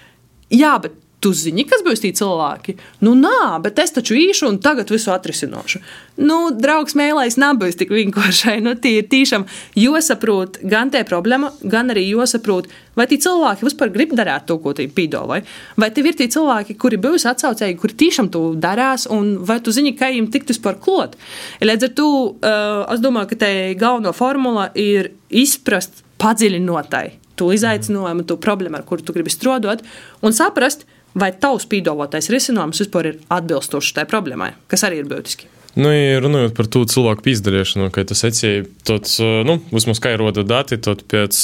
Jā, 0.57 0.73
bet 0.83 0.97
Tu 1.27 1.33
zini, 1.35 1.65
kas 1.67 1.81
būs 1.83 1.99
tie 2.05 2.13
cilvēki? 2.15 2.77
Nu, 3.03 3.17
nā, 3.19 3.57
bet 3.59 3.81
es 3.83 3.91
taču 3.91 4.15
īšu 4.15 4.47
un 4.47 4.59
tagad 4.63 4.93
visu 4.95 5.11
atrisināšu. 5.11 5.81
Nu, 6.23 6.37
draugs 6.55 6.95
mēlais 6.95 7.35
nebūs 7.43 7.75
tik 7.81 7.91
vienkāršai. 7.91 8.61
Nu, 8.63 8.77
tie 8.79 9.01
ir 9.01 9.09
tiešām 9.11 9.43
jāsaprot 9.75 10.61
gan 10.63 10.93
tie 10.95 11.03
problēma, 11.09 11.51
gan 11.67 11.91
arī 11.91 12.07
jāsaprot, 12.13 12.71
vai 12.95 13.09
tie 13.11 13.19
cilvēki 13.27 13.67
vispār 13.67 13.91
grib 13.97 14.15
darīt 14.15 14.47
to, 14.47 14.61
ko 14.63 14.71
tie 14.79 14.87
pīdolai. 14.87 15.41
Vai 15.75 15.91
tie 15.91 16.07
ir 16.07 16.15
tie 16.15 16.31
cilvēki, 16.31 16.79
kuri 16.79 17.03
būs 17.09 17.27
atsaucēji, 17.33 17.81
kuri 17.83 17.99
tiešām 18.07 18.31
to 18.31 18.47
darās, 18.63 19.11
un 19.11 19.35
vai 19.51 19.59
tu 19.59 19.75
zini, 19.75 19.97
kā 19.99 20.15
viņiem 20.15 20.31
tiktus 20.31 20.63
par 20.63 20.79
klot. 20.79 21.19
Līdz 21.59 21.91
ar 21.91 21.95
to 21.99 22.11
uh, 22.23 22.87
es 22.95 23.03
domāju, 23.03 23.35
ka 23.35 23.43
te 23.43 23.55
galvenā 23.75 24.15
formula 24.15 24.71
ir 24.79 25.17
izprast 25.27 26.05
padziļinotai 26.23 27.09
to 27.37 27.51
izaicinājumu, 27.53 28.25
to 28.31 28.39
problēmu, 28.41 28.79
ar 28.79 28.87
kuru 28.89 29.05
tu 29.05 29.13
gribi 29.13 29.33
strādāt, 29.35 29.83
un 30.25 30.33
saprast, 30.33 30.87
vai 31.17 31.33
tavs 31.41 31.67
pīdolotais 31.71 32.31
risinājums 32.33 32.85
vispār 32.85 33.13
ir 33.13 33.21
atbilstošs 33.33 33.95
tai 33.97 34.07
problēmai, 34.09 34.53
kas 34.71 34.87
arī 34.87 35.03
ir 35.03 35.11
būtiski. 35.11 35.53
Nu, 35.77 35.91
ja 35.93 36.23
runājot 36.25 36.55
par 36.57 36.69
to 36.73 36.81
cilvēku 36.89 37.21
pīzdarīšanu, 37.27 37.91
kā 37.93 38.07
tas 38.09 38.23
secīja, 38.25 38.63
tad, 38.89 39.11
nu, 39.45 39.59
vismaz 39.69 40.01
kā 40.01 40.15
ir 40.15 40.23
roda 40.23 40.41
dati, 40.41 40.79
tad 40.81 41.03
pēc 41.13 41.41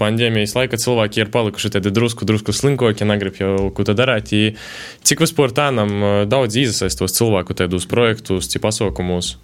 pandēmijas 0.00 0.56
laika 0.56 0.80
cilvēki 0.82 1.22
ir 1.22 1.30
palikuši 1.30 1.70
tādi 1.76 1.92
drusku, 1.94 2.26
drusku 2.26 2.50
slinkoki, 2.50 3.06
negrib 3.06 3.38
jau 3.38 3.68
ko 3.70 3.86
tā 3.86 3.94
darīt. 3.94 4.58
Cik 5.06 5.22
vispār 5.22 5.54
tā 5.54 5.68
nam 5.70 5.94
daudz 6.26 6.58
iesaistos 6.58 7.14
cilvēku 7.20 7.54
tādos 7.54 7.86
projektus, 7.86 8.50
cik 8.50 8.66
pasaukumus? 8.66 9.36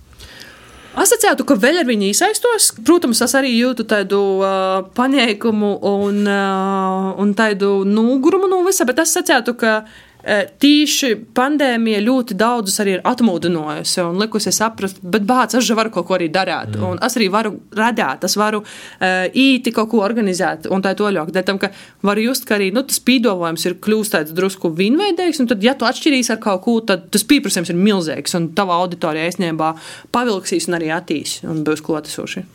Asociētu, 0.94 1.42
ka 1.42 1.56
vēl 1.58 1.80
ar 1.80 1.88
viņu 1.88 2.06
iesaistos. 2.12 2.68
Protams, 2.86 3.18
es 3.24 3.32
arī 3.34 3.50
jūtu 3.56 3.82
tādu 3.90 4.20
uh, 4.38 4.84
paņēmumu 4.94 5.70
un, 5.90 6.20
uh, 6.30 7.08
un 7.18 7.32
tādu 7.34 7.80
nūgurumu 7.88 8.46
no 8.50 8.60
visa, 8.66 8.86
bet 8.86 9.02
es 9.02 9.14
sacītu, 9.16 9.56
ka 9.58 9.80
tīši 10.24 11.10
pandēmija 11.36 12.00
ļoti 12.04 12.36
daudzus 12.38 12.80
arī 12.80 12.96
ir 12.96 13.02
atmodinājusi 13.04 14.00
un 14.04 14.20
likusi 14.22 14.52
saprast, 14.54 15.02
bet 15.02 15.26
bācis, 15.28 15.68
jau 15.68 15.76
varu 15.76 15.92
kaut 15.92 16.08
ko 16.08 16.16
arī 16.16 16.30
darīt. 16.32 16.78
Mm. 16.78 16.86
Un 16.88 17.02
es 17.04 17.18
arī 17.18 17.28
varu 17.32 17.54
radīt, 17.76 18.24
es 18.24 18.36
varu 18.40 18.62
uh, 18.64 19.26
īti 19.28 19.74
kaut 19.76 19.90
ko 19.92 20.00
organizēt 20.06 20.68
un 20.72 20.84
tā 20.84 20.94
toļāk. 20.96 21.32
Tam, 21.44 21.60
ka 21.60 21.70
varu 22.06 22.24
just, 22.30 22.48
ka 22.48 22.56
arī 22.58 22.70
nu, 22.74 22.84
tas 22.88 23.02
pīdolojums 23.04 23.68
ir 23.68 23.76
kļūst 23.84 24.16
tāds 24.16 24.34
drusku 24.36 24.72
vinveidīgs, 24.78 25.42
un 25.44 25.52
tad, 25.52 25.64
ja 25.64 25.76
tu 25.76 25.88
atšķirīs 25.88 26.32
ar 26.32 26.40
kaut 26.44 26.64
ko, 26.64 26.78
tad 26.88 27.10
tas 27.14 27.26
pieprasījums 27.28 27.74
ir 27.74 27.80
milzīgs, 27.80 28.36
un 28.38 28.50
tava 28.56 28.80
auditorija 28.80 29.28
aizņēmā 29.28 29.70
pavilksīs 30.14 30.70
un 30.70 30.80
arī 30.80 30.92
attīs 30.94 31.40
un 31.44 31.64
būs 31.66 31.84
klotesoši. 31.84 32.46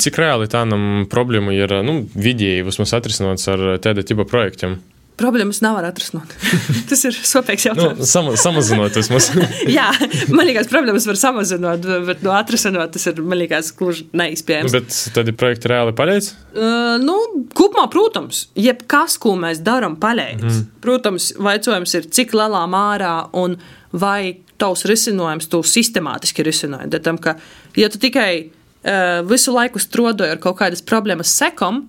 Cik 0.00 0.16
reāli 0.22 0.48
tādam 0.48 1.04
problēmu 1.10 1.52
ir 1.52 1.80
nu, 1.84 2.00
vidēji 2.14 2.64
vismaz 2.64 2.94
atrisināts 2.96 3.50
ar 3.52 3.74
tāda 3.84 4.06
tipa 4.06 4.24
projektiem? 4.28 4.78
Problēmas 5.14 5.60
nav 5.62 5.76
ar 5.78 5.86
atrasināt. 5.92 6.32
Tas 6.90 7.04
ir 7.06 7.14
sopīgs 7.14 7.68
jautājums. 7.68 8.00
Nu, 8.02 8.06
sama, 8.10 8.32
samazinot 8.40 8.96
vismaz. 8.98 9.28
Jā, 9.76 9.86
man 10.34 10.48
liekas, 10.48 10.66
problēmas 10.72 11.06
var 11.06 11.20
samazināt, 11.20 11.86
bet 12.08 12.24
no 12.26 12.32
atrasināt 12.34 12.96
tas 12.96 13.06
ir, 13.10 13.20
man 13.22 13.38
liekas, 13.38 13.70
gluži 13.78 14.08
neizpējams. 14.16 14.74
Bet 14.74 14.98
tad 15.14 15.30
ir 15.30 15.36
projekti 15.38 15.70
reāli 15.70 15.94
paļēdz? 15.94 16.32
Uh, 16.56 16.96
nu, 17.04 17.14
kopumā, 17.54 17.86
protams, 17.94 18.48
jebkas, 18.58 19.14
ko 19.22 19.36
mēs 19.38 19.62
darām 19.62 19.94
paļēdz. 20.02 20.48
Mm. 20.50 20.66
Protams, 20.82 21.30
vaicojums 21.38 21.94
ir, 22.00 22.10
cik 22.18 22.34
lielā 22.34 22.66
mārā 22.74 23.14
un 23.38 23.54
vai 23.94 24.40
tavs 24.58 24.82
risinājums 24.90 25.46
tu 25.50 25.62
sistemātiski 25.62 26.42
risināji. 26.46 26.90
Tam, 27.06 27.22
ka, 27.22 27.38
ja 27.78 27.86
tu 27.92 28.02
tikai 28.02 28.30
uh, 28.42 29.22
visu 29.30 29.54
laiku 29.54 29.82
strodoji 29.82 30.34
ar 30.34 30.42
kaut 30.42 30.58
kādas 30.58 30.82
problēmas 30.82 31.30
sekam, 31.38 31.84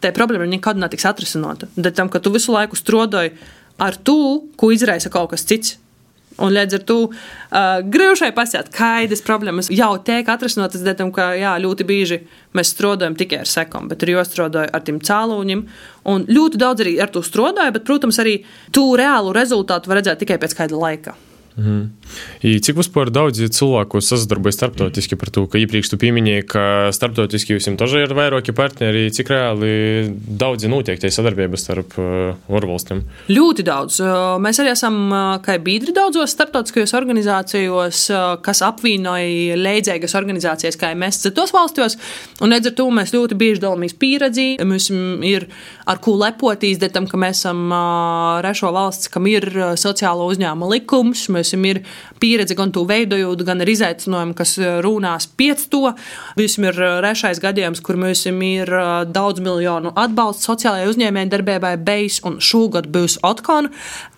tā 0.00 0.12
problēma 0.16 0.48
nekad 0.48 0.80
netiks 0.80 1.06
atrisināta. 1.08 1.68
Dēļ 1.76 1.94
tam, 1.96 2.10
ka 2.12 2.22
tu 2.22 2.32
visu 2.34 2.54
laiku 2.54 2.78
strodoji 2.78 3.34
ar 3.80 3.96
to, 3.96 4.42
ko 4.60 4.72
izraisa 4.74 5.12
kaut 5.12 5.32
kas 5.34 5.46
cits. 5.48 5.78
Un 6.40 6.54
līdz 6.54 6.78
ar 6.78 6.84
to 6.88 6.96
uh, 7.10 7.80
grūšai 7.84 8.30
pasēt, 8.32 8.70
kādas 8.72 9.20
problēmas 9.26 9.68
jau 9.74 9.90
tiek 10.06 10.28
atrisinātas, 10.30 10.80
dēļ 10.86 10.96
tam, 10.96 11.10
ka 11.12 11.32
jā, 11.36 11.52
ļoti 11.60 11.84
bieži 11.88 12.20
mēs 12.56 12.72
strādājam 12.72 13.18
tikai 13.18 13.42
ar 13.42 13.50
sekām, 13.50 13.90
bet 13.90 14.06
ir 14.06 14.14
jāstrādā 14.14 14.64
ar 14.72 14.84
tiem 14.86 15.02
cēloņiem. 15.04 15.66
Un 16.08 16.24
ļoti 16.30 16.60
daudz 16.60 16.86
arī 16.86 16.96
ar 17.02 17.12
to 17.12 17.20
strādāja, 17.26 17.74
bet, 17.76 17.84
protams, 17.88 18.22
arī 18.22 18.38
to 18.72 18.86
reālu 18.96 19.34
rezultātu 19.36 19.92
var 19.92 20.00
redzēt 20.00 20.24
tikai 20.24 20.40
pēc 20.40 20.56
kāda 20.62 20.80
laika. 20.80 21.18
Mhm. 21.56 21.90
I 22.42 22.56
cik 22.62 22.78
vispār 22.78 23.10
daudz 23.12 23.40
cilvēku 23.54 24.00
sadarbojas 24.02 24.56
starptautiski 24.58 25.16
par 25.20 25.30
to, 25.34 25.44
ka 25.50 25.58
iepriekš 25.60 25.92
tu 25.92 25.98
pieminēji, 26.00 26.46
ka 26.50 26.62
starptautiski 26.94 27.54
jums 27.54 27.68
taču 27.80 28.00
ir 28.00 28.14
vairāki 28.16 28.54
partneri, 28.56 29.10
cik 29.14 29.30
reāli 29.32 29.72
daudzi 30.10 30.70
notiek 30.70 30.98
tie 31.00 31.10
sadarbības 31.12 31.64
starp 31.66 31.96
ārvalstīm? 32.00 33.02
Ļoti 33.30 33.66
daudz. 33.66 34.00
Mēs 34.42 34.60
arī 34.62 34.72
esam 34.72 34.98
kā 35.44 35.58
biedri 35.62 35.94
daudzos 35.96 36.34
starptautiskajos 36.34 36.94
organizācijos, 36.98 38.02
kas 38.46 38.62
apvienoja 38.66 39.58
līdzīgas 39.60 40.16
organizācijas, 40.18 40.78
kā 40.80 40.92
mēs 40.98 41.20
citos 41.24 41.54
valstos, 41.54 41.98
un 42.40 42.54
līdz 42.54 42.72
ar 42.72 42.76
to 42.80 42.88
mēs 42.94 43.14
ļoti 43.14 43.38
bieži 43.38 43.64
dalāmies 43.66 43.96
pieredzi. 43.98 44.48
Mums 44.64 44.90
ir 45.26 45.46
ar 45.90 46.00
ko 46.02 46.16
lepoties, 46.20 46.80
tam, 46.94 47.06
ka 47.10 47.20
mēs 47.20 47.42
esam 47.42 47.70
rešo 48.44 48.72
valsts, 48.74 49.10
kam 49.12 49.28
ir 49.30 49.46
sociālo 49.80 50.26
uzņēmumu 50.32 50.70
likums. 50.74 51.26
Mēs 51.30 51.39
Mums 51.40 51.54
ir 51.66 51.80
pieredze 52.20 52.54
gan 52.54 52.72
to 52.72 52.84
veidojot, 52.88 53.42
gan 53.46 53.62
ar 53.62 53.70
izaicinājumu, 53.70 54.34
kas 54.38 54.56
eh, 54.60 54.78
runās 54.84 55.26
piec 55.38 55.62
to. 55.72 55.92
Mums 56.38 56.56
ir 56.60 56.76
eh, 56.76 56.98
rešais 57.04 57.40
gadījums, 57.42 57.82
kur 57.84 57.98
mums 58.00 58.26
ir 58.28 58.70
eh, 58.70 58.90
daudz 59.08 59.42
miljonu 59.44 59.92
atbalsts 59.98 60.48
sociālajai 60.48 60.90
uzņēmēji 60.90 61.32
darbībai 61.32 61.74
beigas, 61.80 62.20
un 62.26 62.38
šogad 62.44 62.88
būs 62.92 63.18
atkon. 63.26 63.70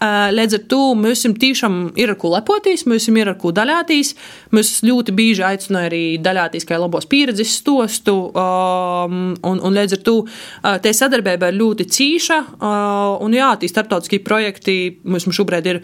Līdz 0.02 0.56
ar 0.58 0.62
to 0.70 0.80
mums 0.98 1.22
tiešām 1.22 1.76
ir 2.00 2.12
ar 2.12 2.18
ko 2.20 2.32
lepoties, 2.35 2.85
mums 2.90 3.08
ir 3.08 3.30
ar 3.30 3.38
ko 3.40 3.52
daļāties. 3.54 4.14
Mēs 4.54 4.72
ļoti 4.87 5.14
bieži 5.16 5.44
aicinām 5.46 5.87
arī 5.87 6.02
daļāties 6.22 6.66
kā 6.68 6.78
labos 6.80 7.06
pieredzes 7.11 7.54
stostu, 7.61 8.14
um, 8.28 9.32
un, 9.48 9.61
un 9.62 9.76
līdz 9.76 9.96
ar 9.98 10.02
to 10.06 10.16
te 10.85 10.92
sadarbība 10.96 11.50
ir 11.50 11.58
ļoti 11.61 11.87
cīša, 11.96 12.38
un 13.22 13.37
jā, 13.37 13.52
tie 13.61 13.70
starptautiskie 13.70 14.22
projekti 14.24 14.78
mums 15.04 15.28
šobrīd 15.32 15.70
ir 15.72 15.82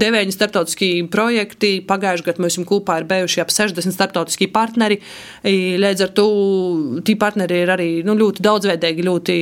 deviņi 0.00 0.34
starptautiski 0.34 0.88
projekti. 1.12 1.70
Pagājušajā 1.88 2.26
gadā 2.26 2.44
mums 2.44 2.58
kopā 2.68 3.00
ir 3.00 3.06
bijuši 3.10 3.42
ap 3.42 3.52
60 3.54 3.94
starptautiski 3.94 4.48
partneri. 4.54 5.00
Līdz 5.44 6.06
ar 6.06 6.12
to 6.16 6.26
tie 7.06 7.16
partneri 7.20 7.62
ir 7.64 7.72
arī 7.74 7.88
nu, 8.06 8.16
ļoti 8.18 8.44
daudzveidīgi, 8.44 9.06
ļoti 9.06 9.38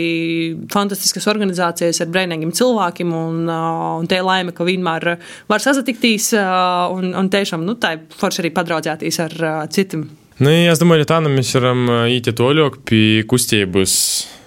fantastiskas 0.72 1.28
organizācijas 1.32 2.02
ar 2.04 2.12
brīvīgiem 2.12 2.54
cilvēkiem. 2.56 3.16
Un, 3.16 3.42
un 3.48 4.10
tie 4.10 4.22
laime, 4.24 4.54
ka 4.56 4.66
vienmēr 4.66 5.16
var 5.50 5.64
sazatikties 5.64 6.32
un, 6.36 7.12
un 7.16 7.32
tiešām 7.32 7.66
nu, 7.66 7.76
tā 7.80 7.96
ir 7.96 8.06
forši 8.20 8.44
arī 8.44 8.54
padraudzēties 8.56 9.20
ar 9.26 9.36
citiem. 9.72 10.08
Nu, 10.36 10.52
ka 10.52 11.04
tā 11.08 11.20
mēs 11.24 11.54
varam 11.56 11.86
iet 12.12 12.28
toļok 12.36 12.82
pie 12.88 13.22
kustības. 13.28 14.00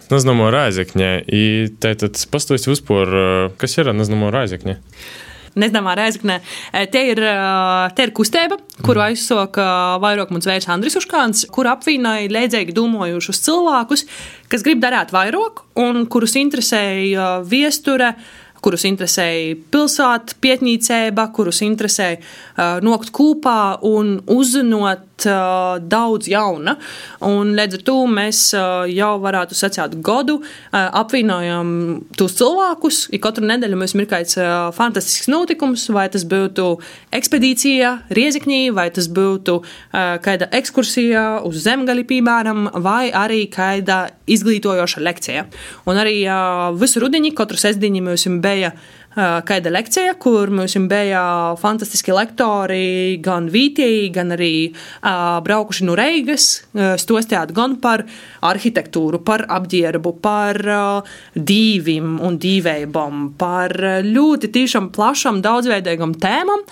Naznamo 0.09 0.47
Rāzekņē. 0.49 1.09
Tātad 1.81 2.17
pastāstiet 2.33 2.73
uzpār, 2.73 3.11
kas 3.61 3.77
ir 3.77 3.91
Naznamo 3.93 4.31
Rāzekņē. 4.33 4.79
Neznamā 5.59 5.95
Reizeknē. 5.99 6.39
Te 6.93 7.03
ir, 7.11 7.21
te 7.95 8.07
ir 8.07 8.13
kustība, 8.15 8.59
kuru 8.85 9.03
aizsoka 9.05 9.65
vairāk 10.03 10.33
mums 10.33 10.47
veids 10.49 10.69
Andris 10.71 10.97
Uškāns, 10.99 11.45
kur 11.53 11.69
apvienoja 11.71 12.29
leidzīgi 12.31 12.75
domājušus 12.77 13.43
cilvēkus, 13.47 14.05
kas 14.51 14.65
grib 14.65 14.83
darīt 14.83 15.13
vairāk 15.15 15.65
un 15.79 16.05
kurus 16.11 16.37
interesēja 16.39 17.39
viesture 17.47 18.13
kurus 18.59 18.83
interesēja 18.89 19.55
pilsēta, 19.71 20.35
pietnīcēba, 20.43 21.29
kurus 21.35 21.61
interesēja 21.63 22.17
uh, 22.19 22.79
nokt 22.83 23.13
kopā 23.15 23.79
un 23.87 24.17
uzzinot 24.27 25.08
uh, 25.27 25.77
daudz 25.81 26.29
jauna. 26.31 26.75
Un, 27.25 27.53
līdz 27.57 27.79
ar 27.79 27.83
to 27.87 27.95
mēs 28.09 28.41
uh, 28.57 28.85
jau 28.89 29.13
varētu 29.23 29.57
sacīt 29.57 29.97
godu, 30.05 30.39
uh, 30.39 30.77
apvienojam 31.01 31.71
tos 32.19 32.37
cilvēkus. 32.39 33.07
Ik 33.15 33.23
katru 33.25 33.47
nedēļu 33.49 33.79
mums 33.79 33.95
ir 33.97 34.09
kāds 34.09 34.37
uh, 34.39 34.69
fantastisks 34.75 35.29
notikums, 35.31 35.87
vai 35.93 36.07
tas 36.13 36.25
būtu 36.29 36.69
ekspedīcija 37.15 37.95
Riezikņī, 38.15 38.61
vai 38.75 38.89
tas 38.95 39.09
būtu 39.11 39.59
uh, 39.59 40.15
kāda 40.23 40.49
ekskursija 40.59 41.25
uz 41.47 41.63
zemgali, 41.65 42.05
piemēram, 42.07 42.69
vai 42.83 43.09
arī 43.15 43.45
kāda 43.51 44.09
izglītojoša 44.29 45.03
lekcija. 45.03 45.45
Un 45.89 45.99
arī 45.99 46.21
uh, 46.27 46.69
visu 46.79 47.03
rudiņu, 47.03 47.33
katru 47.37 47.59
sestdienu 47.59 48.03
mums 48.05 48.27
bija 48.43 48.73
kāda 49.17 49.71
lekcija, 49.73 50.13
kur 50.21 50.51
mums 50.53 50.75
bija 50.89 51.55
fantastiski 51.59 52.13
lektori, 52.13 53.17
gan 53.23 53.49
vītieji, 53.49 54.11
gan 54.13 54.35
arī 54.35 54.69
uh, 54.69 55.39
braukuši 55.43 55.87
no 55.87 55.95
Reigas, 55.97 56.61
uh, 56.73 56.93
stostījāt 56.99 57.51
gan 57.57 57.77
par 57.81 58.05
arhitektūru, 58.45 59.21
par 59.25 59.45
apģērbu, 59.49 60.13
par 60.23 60.59
dīvim 61.35 62.19
un 62.23 62.37
dīvējumam, 62.39 63.25
par 63.39 63.73
ļoti 64.05 64.49
tiešām 64.53 64.89
plašam, 64.95 65.41
daudzveidīgam 65.43 66.13
tēmam. 66.21 66.63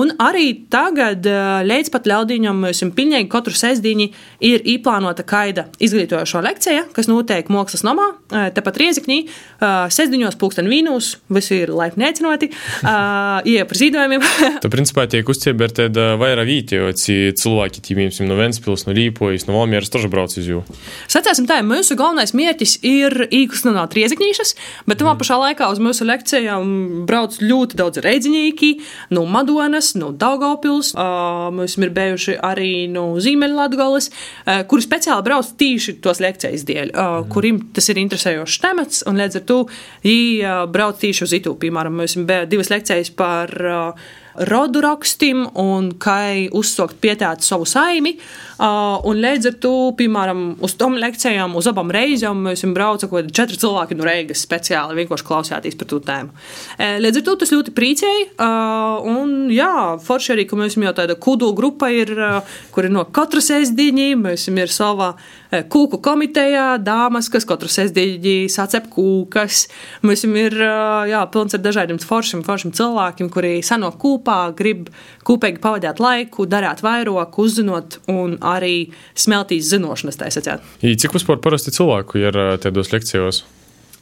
Un 0.00 0.12
arī 0.22 0.48
tagad, 0.72 1.26
līdz 1.68 1.92
pat 1.94 2.08
ļaudīņam, 2.10 2.64
mums 2.64 2.82
pilnīgi 2.96 3.30
katru 3.30 3.54
sestdiņu 3.56 4.08
ir 4.48 4.64
īplānota 4.74 5.24
kaida 5.26 5.66
izglītojošo 5.82 6.42
lekcija, 6.44 6.86
kas 6.96 7.10
notiek 7.10 7.50
Mākslas 7.52 7.84
namā, 7.86 8.10
tepat 8.56 8.80
Riezikņī, 8.82 9.20
uh, 9.24 9.86
sestdiņos 9.94 10.38
pulksten 10.40 10.70
vīnus 10.70 11.14
visi 11.36 11.60
ir 11.64 11.72
laipni 11.74 12.06
aicināti, 12.08 12.50
uh, 12.84 13.40
iet 13.48 13.68
par 13.70 13.80
zīdojumiem. 13.80 14.24
Tā 14.64 14.70
principā 14.72 15.06
tiek 15.10 15.28
tādu 15.74 16.04
vairāk 16.20 16.48
vītioci 16.48 17.34
cilvēki, 17.38 17.82
tīmīsim 17.84 18.28
no 18.28 18.38
Ventspils, 18.38 18.86
no 18.86 18.94
Līpojas, 18.96 19.46
no 19.48 19.56
Valmieras, 19.58 19.90
toži 19.92 20.10
brauc 20.12 20.34
uz 20.38 20.48
jū. 20.48 20.62
Sacēsim 21.10 21.48
tā, 21.48 21.60
mūsu 21.66 21.96
galvenais 21.98 22.34
mērķis 22.36 22.76
ir 22.86 23.26
īkustināt 23.28 23.96
riezikņīšas, 23.96 24.54
bet 24.88 25.00
tamā 25.00 25.14
mm. 25.14 25.22
pašā 25.22 25.38
laikā 25.40 25.70
uz 25.72 25.82
mūsu 25.82 26.06
lekcijām 26.08 27.04
brauc 27.08 27.38
ļoti 27.42 27.80
daudz 27.80 28.02
reidziņīgi 28.04 28.70
no 29.16 29.24
Madonas, 29.30 29.94
no 29.98 30.12
Daugavpils, 30.14 30.94
uh, 30.94 31.50
mums 31.54 31.76
ir 31.80 31.94
bijuši 31.94 32.38
arī 32.44 32.72
no 32.92 33.06
Zīmeļlatgoles, 33.22 34.10
uh, 34.10 34.62
kuri 34.70 34.86
speciāli 34.86 35.26
brauc 35.26 35.50
tīši 35.58 35.98
tos 36.04 36.22
lekcijas 36.24 36.66
dēļ, 36.68 36.92
uh, 36.92 37.02
mm. 37.24 37.30
kuriem 37.34 37.60
tas 37.74 37.90
ir 37.90 38.00
interesējošs 38.04 38.60
temats, 38.62 39.04
un 39.10 39.20
līdz 39.20 39.40
ar 39.40 39.46
to 39.48 39.60
viņi 40.04 40.54
brauc 40.74 41.00
tīši 41.00 41.23
uz 41.24 41.34
Itu. 41.36 41.56
Piemēram, 41.60 41.96
mums 42.00 42.16
bija 42.28 42.44
divas 42.48 42.70
lekcijas 42.72 43.10
par 43.16 43.52
uh, 43.64 44.06
rodu 44.34 44.80
rakstiem 44.84 45.44
un 45.60 45.92
kā 46.00 46.18
uzsākt 46.54 46.98
pietēt 47.02 47.44
savu 47.46 47.66
saimi. 47.68 48.16
Un 48.58 49.18
līdz 49.18 49.48
ar 49.50 49.56
to, 49.62 49.72
piemēram, 49.98 50.42
uz 50.64 50.76
tom 50.78 50.94
lekcijām, 51.00 51.56
uz 51.58 51.66
abām 51.70 51.90
reizēm 51.94 52.44
mēs 52.48 52.62
braucam 52.74 53.10
kaut 53.10 53.24
kādi 53.24 53.34
četri 53.34 53.58
cilvēki 53.60 53.98
no 53.98 54.06
Reigas 54.06 54.44
speciāli 54.46 55.00
vienkārši 55.00 55.26
klausāties 55.26 55.78
par 55.78 55.90
to 55.90 55.98
tēmu. 56.04 56.34
Līdz 57.02 57.20
ar 57.20 57.26
to 57.26 57.36
tas 57.42 57.54
ļoti 57.54 57.74
priecēja. 57.74 58.50
Un 59.10 59.50
jā, 59.54 59.98
forši 60.02 60.34
arī, 60.36 60.46
ka 60.50 60.58
mēs 60.58 60.78
jau 60.78 60.94
tāda 60.96 61.18
kudu 61.18 61.50
grupa 61.54 61.90
ir, 61.92 62.14
kur 62.74 62.86
ir 62.86 62.94
no 62.94 63.06
katras 63.10 63.50
sēsdiņi, 63.50 64.14
mēs 64.22 64.46
ir 64.50 64.72
savā 64.72 65.14
kūku 65.70 66.00
komitejā, 66.02 66.78
dāmas, 66.82 67.28
kas 67.30 67.46
katru 67.46 67.70
sēsdiņi 67.70 68.48
sacep 68.50 68.88
kūkas. 68.90 69.66
Mēs 70.06 70.24
ir, 70.26 70.56
jā, 71.10 71.20
pilns 71.34 71.54
ar 71.54 71.62
dažādiem 71.62 72.00
foršiem, 72.02 72.42
foršiem 72.46 72.74
cilvēkiem, 72.74 73.30
kuri 73.34 73.58
sanāk 73.66 73.98
kūku 74.02 74.23
kopā, 74.24 74.54
grib 74.56 74.88
kopīgi 75.24 75.60
pavadīt 75.60 76.00
laiku, 76.00 76.46
darīt 76.46 76.82
vairāk, 76.84 77.36
uzzinot 77.38 78.00
un 78.08 78.38
arī 78.40 78.90
smeltīs 79.14 79.68
zināšanas. 79.70 80.18
Cik 80.80 81.14
vispār 81.14 81.40
parasti 81.44 81.74
cilvēku 81.74 82.18
ir 82.18 82.38
tādos 82.64 82.92
lekcijos? 82.92 83.44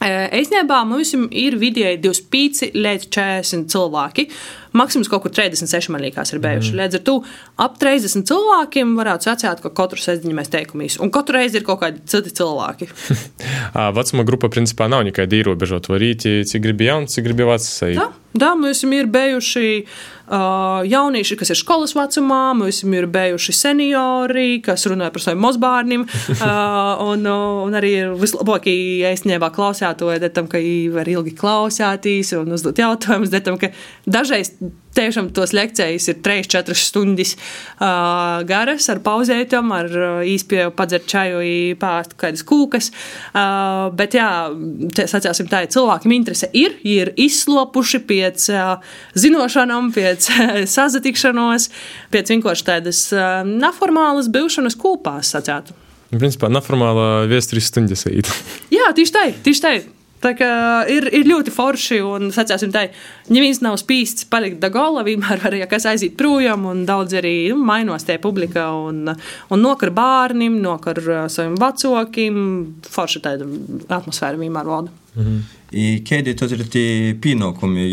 Īstenībā 0.03 0.81
mums 0.87 1.13
ir 1.15 1.55
vidēji 1.59 2.01
25 2.03 2.73
līdz 2.75 3.07
40 3.13 3.69
cilvēki. 3.71 4.27
Maksimums 4.73 5.09
kaut 5.11 5.21
kur 5.23 5.33
36 5.33 5.91
man 5.93 6.01
liekas 6.01 6.33
ir 6.33 6.41
bijuši. 6.41 6.73
Mm. 6.73 6.79
Līdz 6.81 6.97
ar 6.97 7.03
to 7.05 7.15
ap 7.61 7.77
30 7.81 8.25
cilvēkiem 8.29 8.95
varētu 8.97 9.29
sacīt, 9.29 9.61
ka 9.61 9.71
katru 9.77 10.01
sēdiņu 10.01 10.37
mēs 10.37 10.49
teikamies. 10.53 10.97
Un 11.03 11.13
katru 11.13 11.37
reizi 11.37 11.59
ir 11.61 11.67
kaut 11.67 11.83
kādi 11.83 12.01
citi 12.09 12.33
cilvēki. 12.39 12.89
Vecuma 13.99 14.25
grupa 14.27 14.49
principā 14.53 14.89
nav 14.91 15.05
nekāda 15.07 15.39
ierobežota. 15.39 15.93
Var 15.93 16.07
īti, 16.09 16.39
cik 16.49 16.65
gribi 16.65 16.89
jauns, 16.89 17.13
cik 17.13 17.29
gribi 17.29 17.47
vecs. 17.47 17.69
Tā, 17.85 18.09
tā 18.33 18.51
mums 18.57 18.83
ir 18.83 19.11
bijuši 19.13 19.67
jaunieši, 20.89 21.37
kas 21.39 21.53
ir 21.53 21.59
skolas 21.59 21.95
vecumā, 21.97 22.53
mums 22.57 22.81
ir 22.83 23.07
bijuši 23.13 23.55
seniori, 23.57 24.61
kas 24.65 24.87
runāja 24.89 25.13
par 25.13 25.25
saviem 25.25 25.43
mazbērniem. 25.45 26.05
uh, 26.05 27.03
un, 27.11 27.27
un 27.67 27.79
arī 27.79 27.95
vislabākie 28.19 28.75
īstenībā 29.13 29.51
klausētoji, 29.55 30.31
tam, 30.33 30.49
ka 30.51 30.61
viņi 30.61 30.93
var 30.95 31.09
ilgi 31.11 31.35
klausēties 31.39 32.33
un 32.39 32.55
uzdot 32.57 32.81
jautājumus, 32.81 33.33
tam, 33.45 33.59
ka 33.61 33.73
dažreiz 34.09 34.55
Tiešām 34.93 35.31
tos 35.33 35.53
lekcijas 35.55 36.05
ir 36.11 36.19
3-4 36.25 36.75
stundas 36.77 37.33
uh, 37.33 38.43
garas, 38.45 38.85
ar 38.93 39.01
pauzētām, 39.05 39.71
ar 39.73 39.89
īspēju 40.29 40.73
padzert 40.77 41.07
čaju, 41.09 41.41
pāriest 41.81 42.13
kādas 42.21 42.45
kūkas. 42.45 42.91
Uh, 43.33 43.89
bet, 43.97 44.17
jā, 44.19 44.29
sacāsim 45.09 45.49
tā, 45.49 45.63
cilvēkiem 45.73 46.13
interese 46.13 46.49
ir, 46.53 46.77
ir 46.85 47.13
izslapuši 47.17 48.03
pēc 48.09 48.45
uh, 48.53 48.93
zinošanām, 49.17 49.89
pēc 49.95 50.29
sazatikšanos, 50.75 51.69
pēc 52.13 52.35
vienkārši 52.35 52.69
tādas 52.69 53.07
uh, 53.15 53.41
neformālas 53.47 54.29
būšanas 54.33 54.77
kopā, 54.79 55.17
sacētu. 55.25 55.79
Principā, 56.13 56.49
neformāla 56.53 57.25
viesturīs 57.29 57.71
stundas 57.71 58.05
īt. 58.09 58.29
jā, 58.77 58.93
tieši 58.93 59.15
tā, 59.15 59.27
tieši 59.45 59.65
tā. 59.65 59.75
Tā 60.23 60.31
kā 60.39 60.49
ir, 60.87 61.09
ir 61.11 61.27
ļoti 61.27 61.51
forši, 61.51 61.99
un, 62.07 62.29
sacāsim, 62.31 62.71
tā, 62.71 62.85
ja 63.27 63.43
viens 63.43 63.59
nav 63.63 63.75
spīsts, 63.81 64.27
palikt 64.31 64.61
da 64.63 64.69
gola, 64.71 65.03
vienmēr 65.03 65.41
var 65.43 65.57
ja 65.57 65.67
kas 65.67 65.87
aiziet 65.89 66.15
projām, 66.19 66.63
un 66.69 66.85
daudz 66.87 67.17
arī 67.19 67.35
nu, 67.51 67.59
mainos 67.67 68.07
tie 68.07 68.15
publika, 68.23 68.69
un, 68.71 69.11
un 69.11 69.63
nokar 69.63 69.91
bārnim, 69.95 70.61
nokar 70.63 71.01
uh, 71.03 71.25
saviem 71.31 71.57
vecākiem, 71.59 72.37
forši 72.87 73.23
tāda 73.25 73.49
atmosfēra 73.99 74.39
vienmēr 74.39 74.69
valda. 74.71 74.95
-hmm. 75.15 75.99
Kādi 76.07 76.35
tad 76.37 76.51
ir 76.51 76.67
tie 76.69 77.13
pienākumi 77.21 77.87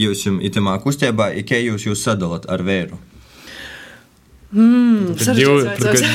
jūs 0.00 0.26
itamā 0.48 0.78
kustībā, 0.82 1.30
kā 1.44 1.60
jūs 1.60 1.86
jūs 1.86 2.02
sadalat 2.02 2.48
ar 2.48 2.62
vēru? 2.64 2.98
Mm, 4.48 5.12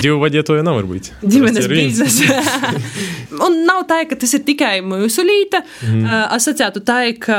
divu 0.02 0.16
vadītāju 0.18 0.64
nevar 0.66 0.88
būt. 0.90 1.12
Ģimenes 1.22 1.68
biznesa. 1.70 2.40
un 3.46 3.60
nav 3.68 3.84
tā, 3.90 4.00
ka 4.10 4.18
tas 4.18 4.32
ir 4.34 4.42
tikai 4.48 4.80
mūsu 4.82 5.22
līta. 5.22 5.60
Mm. 5.86 6.00
Uh, 6.02 6.16
asociētu 6.34 6.82
tā, 6.82 6.98
ka 7.22 7.38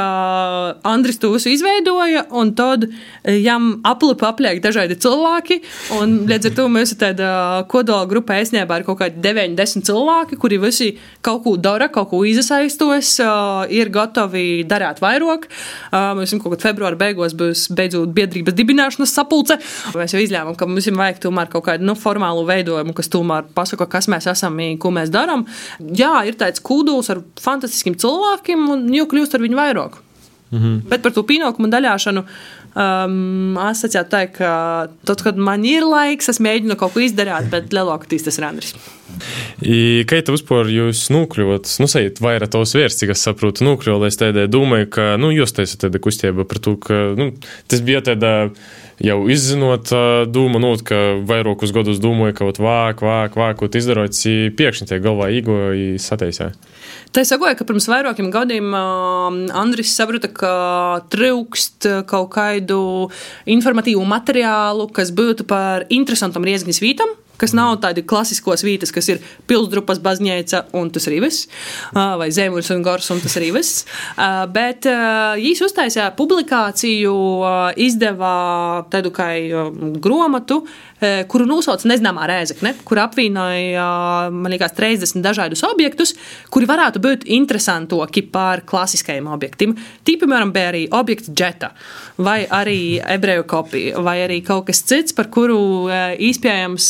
Andris 0.87 1.19
to 1.19 1.33
visu 1.33 1.51
izveidoja, 1.51 2.29
un 2.39 2.53
tad 2.55 2.87
jām 3.27 3.81
aplipa 3.91 4.31
apliek 4.31 4.61
dažādi 4.63 4.95
cilvēki. 5.03 5.59
Un 5.99 6.15
līdz 6.31 6.53
ar 6.53 6.55
to 6.61 6.69
mēs 6.71 6.95
tāda 7.01 7.33
kodola 7.71 8.07
grupa 8.11 8.39
esnībā 8.39 8.79
ir 8.79 8.87
kaut 8.87 9.01
kādi 9.03 9.19
9-10 9.25 9.89
cilvēki, 9.91 10.39
kuri 10.39 10.61
visi 10.63 10.93
kaut 11.27 11.43
ko 11.49 11.57
dara, 11.59 11.91
kaut 11.91 12.13
ko 12.13 12.23
izasaistos, 12.29 13.17
uh, 13.25 13.67
ir 13.67 13.91
gatavi 13.91 14.63
darīt 14.71 15.03
vairāk. 15.03 15.51
Uh, 15.91 16.15
mēs 16.21 16.39
kaut 16.39 16.55
kad 16.55 16.69
februāra 16.71 17.03
beigās 17.03 17.35
būs 17.35 17.67
beidzot 17.75 18.15
biedrības 18.15 18.55
dibināšanas 18.63 19.19
sapulce. 19.19 19.59
Mēs 19.99 20.15
jau 20.15 20.23
izlēmām, 20.23 20.55
ka 20.55 20.71
mums 20.71 20.84
ir 20.91 20.97
vajag 20.99 21.21
tomēr 21.25 21.51
kaut 21.53 21.67
kādu 21.69 21.87
nu, 21.87 21.97
formālu 21.99 22.47
veidojumu, 22.49 22.95
kas 22.97 23.11
tomēr 23.13 23.47
pasaka, 23.57 23.89
kas 23.91 24.09
mēs 24.13 24.29
esam, 24.31 24.59
ko 24.81 24.93
mēs 24.95 25.13
darām. 25.15 25.47
Jā, 25.81 26.17
ir 26.29 26.39
tāds 26.41 26.63
kūduls 26.65 27.11
ar 27.13 27.23
fantastiskiem 27.43 27.99
cilvēkiem, 28.01 28.67
un 28.75 28.91
jau 28.95 29.07
kļūst 29.11 29.39
ar 29.39 29.47
viņu 29.47 29.61
vairāk. 29.61 30.03
Mhm. 30.55 30.85
Bet 30.91 31.03
par 31.03 31.15
to 31.15 31.25
pienākumu 31.27 31.71
daļāšanu 31.73 32.23
um, 32.75 33.57
es 33.71 33.81
sacītu, 33.85 34.11
tā, 34.13 34.25
ka 34.31 34.51
tad, 35.07 35.23
kad 35.27 35.39
man 35.41 35.65
ir 35.67 35.87
laiks, 35.87 36.31
es 36.31 36.41
mēģinu 36.43 36.77
kaut 36.79 36.95
ko 36.95 37.03
izdarīt, 37.05 37.49
bet 37.53 37.75
lielākoties 37.75 38.27
tas 38.27 38.39
ir 38.39 38.47
Andris. 38.49 38.75
I, 39.63 40.05
kā 40.11 40.21
tu 40.25 40.35
vispār 40.35 40.71
jūs 40.73 41.07
nokļuvāt, 41.15 41.71
nu, 41.83 41.89
sajūt 41.91 42.23
vairāk 42.25 42.53
tos 42.55 42.75
vērts, 42.77 43.01
cik 43.03 43.15
es 43.15 43.25
saprotu, 43.27 43.67
nokļuvāt, 43.67 44.11
es 44.11 44.21
tādā 44.21 44.47
domāju, 44.51 44.91
ka, 44.97 45.09
nu, 45.21 45.33
jūs 45.35 45.55
taisat 45.57 45.87
tāda 45.87 46.03
kustība 46.03 46.47
par 46.49 46.63
to, 46.65 46.77
ka, 46.83 47.01
nu, 47.19 47.33
tas 47.71 47.85
bija 47.87 48.03
tāda 48.11 48.35
jau 49.03 49.19
izzinot 49.31 49.91
dūmu, 50.31 50.61
nu, 50.63 50.75
ka 50.85 51.01
vairākus 51.27 51.75
gadus 51.75 52.01
domāju, 52.03 52.37
ka 52.39 52.51
vāk, 52.63 53.03
vāk, 53.05 53.39
vāk, 53.39 53.59
ko 53.61 53.71
izdarot, 53.71 54.15
piekšņi 54.59 54.91
tie 54.91 55.01
galvā 55.03 55.31
īgo 55.35 55.59
sataisā. 56.03 56.53
Tā 57.15 57.23
es 57.23 57.31
sakoju, 57.31 57.57
ka 57.59 57.67
pirms 57.67 57.89
vairākiem 57.91 58.31
gadiem 58.35 58.75
Andris 58.75 59.95
saprata, 59.95 60.31
ka 60.31 60.55
trūkst 61.15 61.89
kaut 62.11 62.33
kādu 62.35 63.11
informatīvu 63.47 64.03
materiālu, 64.07 64.89
kas 64.95 65.15
būtu 65.15 65.47
par 65.49 65.87
interesantam 65.95 66.47
riezgņas 66.47 66.83
vītam 66.83 67.15
kas 67.41 67.55
nav 67.57 67.77
tādi 67.83 68.05
klasiskos 68.07 68.65
vītas, 68.67 68.93
kas 68.95 69.09
ir 69.13 69.23
pilsdrupas 69.51 70.01
baznīca 70.05 70.65
un 70.79 70.91
tas 70.95 71.09
arī 71.11 71.21
viss, 71.25 71.49
vai 71.95 72.31
zemuris 72.35 72.71
un 72.75 72.85
gors 72.87 73.11
un 73.15 73.23
tas 73.23 73.37
arī 73.41 73.51
viss. 73.57 73.85
Bet 74.55 74.89
viņš 74.89 75.65
uztaisīja 75.69 76.11
publikāciju, 76.19 77.15
izdeva 77.85 78.35
tādu 78.93 79.13
kā 79.15 79.31
gromatu, 80.05 80.63
kuru 81.31 81.47
nosauca 81.49 81.89
Nezināmā 81.91 82.27
rēzekne, 82.31 82.75
kur 82.87 83.01
apvienoja, 83.03 83.85
man 84.33 84.53
liekas, 84.55 84.75
30 84.77 85.23
dažādus 85.25 85.65
objektus, 85.67 86.15
kuri 86.55 86.69
varētu 86.71 87.03
būt 87.05 87.27
interesantāki 87.37 88.25
par 88.33 88.65
klasiskajiem 88.69 89.29
objektiem. 89.35 89.75
Tī, 90.07 90.17
piemēram, 90.21 90.53
bija 90.55 90.71
arī 90.73 90.85
objekts 90.95 91.31
džeta, 91.31 91.73
vai 92.25 92.45
arī 92.47 92.79
ebreju 93.17 93.47
kopija, 93.51 94.03
vai 94.05 94.19
arī 94.25 94.41
kaut 94.47 94.69
kas 94.69 94.83
cits, 94.87 95.15
par 95.17 95.31
kuru 95.35 95.91
iespējams 95.91 96.89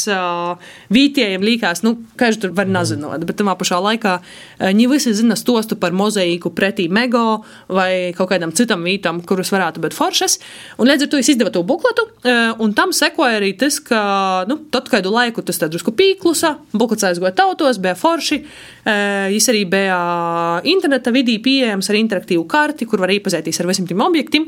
vītējiem 0.94 1.44
likās, 1.44 1.84
nu, 1.86 1.96
ka 2.18 2.30
viņš 2.30 2.40
tur 2.42 2.54
var 2.56 2.70
nezinot, 2.70 3.24
bet 3.24 3.40
tamā 3.40 3.56
pašā 3.58 3.80
laikā 3.84 4.18
viņi 4.62 4.90
visi 4.92 5.14
zina 5.16 5.36
stostu 5.38 5.78
par 5.80 5.96
mozaiku 5.96 6.52
pretī 6.54 6.88
Mego 6.92 7.42
vai 7.72 8.12
kaut 8.16 8.30
kādam 8.32 8.52
citam 8.54 8.84
vītam, 8.86 9.22
kurus 9.26 9.52
varētu 9.54 9.82
būt 9.84 9.96
foršas. 9.96 10.38
Un 10.78 10.90
līdz 10.90 11.06
ar 11.06 11.12
to 11.12 11.20
es 11.22 11.32
izdevu 11.32 11.52
to 11.54 11.64
bukletu, 11.66 12.06
un 12.60 12.74
tam 12.76 12.92
sekoja 12.94 13.40
arī 13.40 13.52
tas, 13.58 13.80
ka, 13.82 14.03
nu, 14.50 14.56
tad 14.72 14.88
kādu 14.92 15.12
laiku 15.14 15.42
tas 15.46 15.58
drusku 15.62 15.94
pīklusa, 15.96 16.54
buklets 16.74 17.06
aizgoja 17.08 17.34
tautos, 17.36 17.80
bija 17.82 17.94
forši, 17.98 18.40
viņš 19.34 19.48
arī 19.52 19.62
bija 19.70 19.98
interneta 20.70 21.12
vidī 21.14 21.36
pieejams 21.42 21.90
ar 21.90 21.98
interaktīvu 21.98 22.44
karti, 22.50 22.88
kur 22.88 23.02
var 23.02 23.12
iepazīties 23.14 23.60
ar 23.62 23.70
visiem 23.70 23.88
tiem 23.88 24.02
objektiem, 24.04 24.46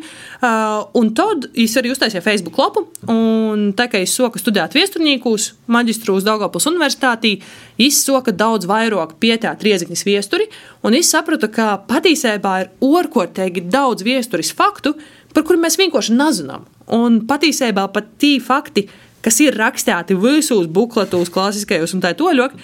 un 1.00 1.12
tad 1.16 1.48
viņš 1.56 1.76
arī 1.80 1.92
uztaisīja 1.94 2.24
Facebook 2.24 2.58
lapu, 2.60 2.86
un 3.12 3.70
tā 3.78 3.88
kā 3.92 4.02
es 4.04 4.14
soku 4.16 4.40
studēt 4.42 4.76
viesturniekus, 4.76 5.52
maģistru 5.72 6.18
uz 6.18 6.26
Daugavpils 6.26 6.68
universitātī, 6.70 7.36
izsoka 7.82 8.32
daudz 8.32 8.68
vairāk 8.68 9.16
pietēt 9.22 9.64
riezikņas 9.66 10.06
viesturi, 10.08 10.48
un 10.86 10.96
es 10.96 11.10
sapratu, 11.12 11.50
ka 11.52 11.76
patiesībā 11.88 12.56
ir 12.64 12.72
orkotēgi 12.84 13.66
daudz 13.72 14.06
viesturis 14.06 14.52
faktu, 14.56 14.96
par 15.36 15.44
kuriem 15.44 15.66
mēs 15.66 15.76
vienkārši 15.80 16.16
nezinām. 16.16 16.64
Un 16.96 17.20
patiesībā 17.28 17.88
pat 17.92 18.14
tie 18.22 18.38
fakti, 18.40 18.86
kas 19.24 19.40
ir 19.44 19.56
rakstīti 19.58 20.16
visos 20.20 20.66
bukletos, 20.66 21.32
klasiskajos 21.32 21.94
un 21.96 22.04
tā 22.04 22.12
toļok, 22.16 22.58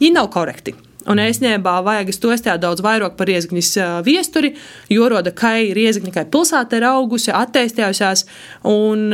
viņi 0.00 0.14
nav 0.16 0.30
korekti. 0.34 0.76
Un 1.08 1.20
īstenībā 1.22 1.78
vajag 1.84 2.10
stostāt 2.12 2.60
daudz 2.60 2.82
vairāk 2.84 3.14
par 3.16 3.28
riezgņas 3.30 3.70
viesturi, 4.04 4.52
jo 4.92 5.06
roda, 5.08 5.32
ka 5.32 5.54
riezgņa 5.56 6.12
kā 6.12 6.26
pilsēta 6.28 6.76
ir 6.76 6.86
augusi, 6.90 7.32
attīstījusies, 7.32 8.26
un 8.68 9.06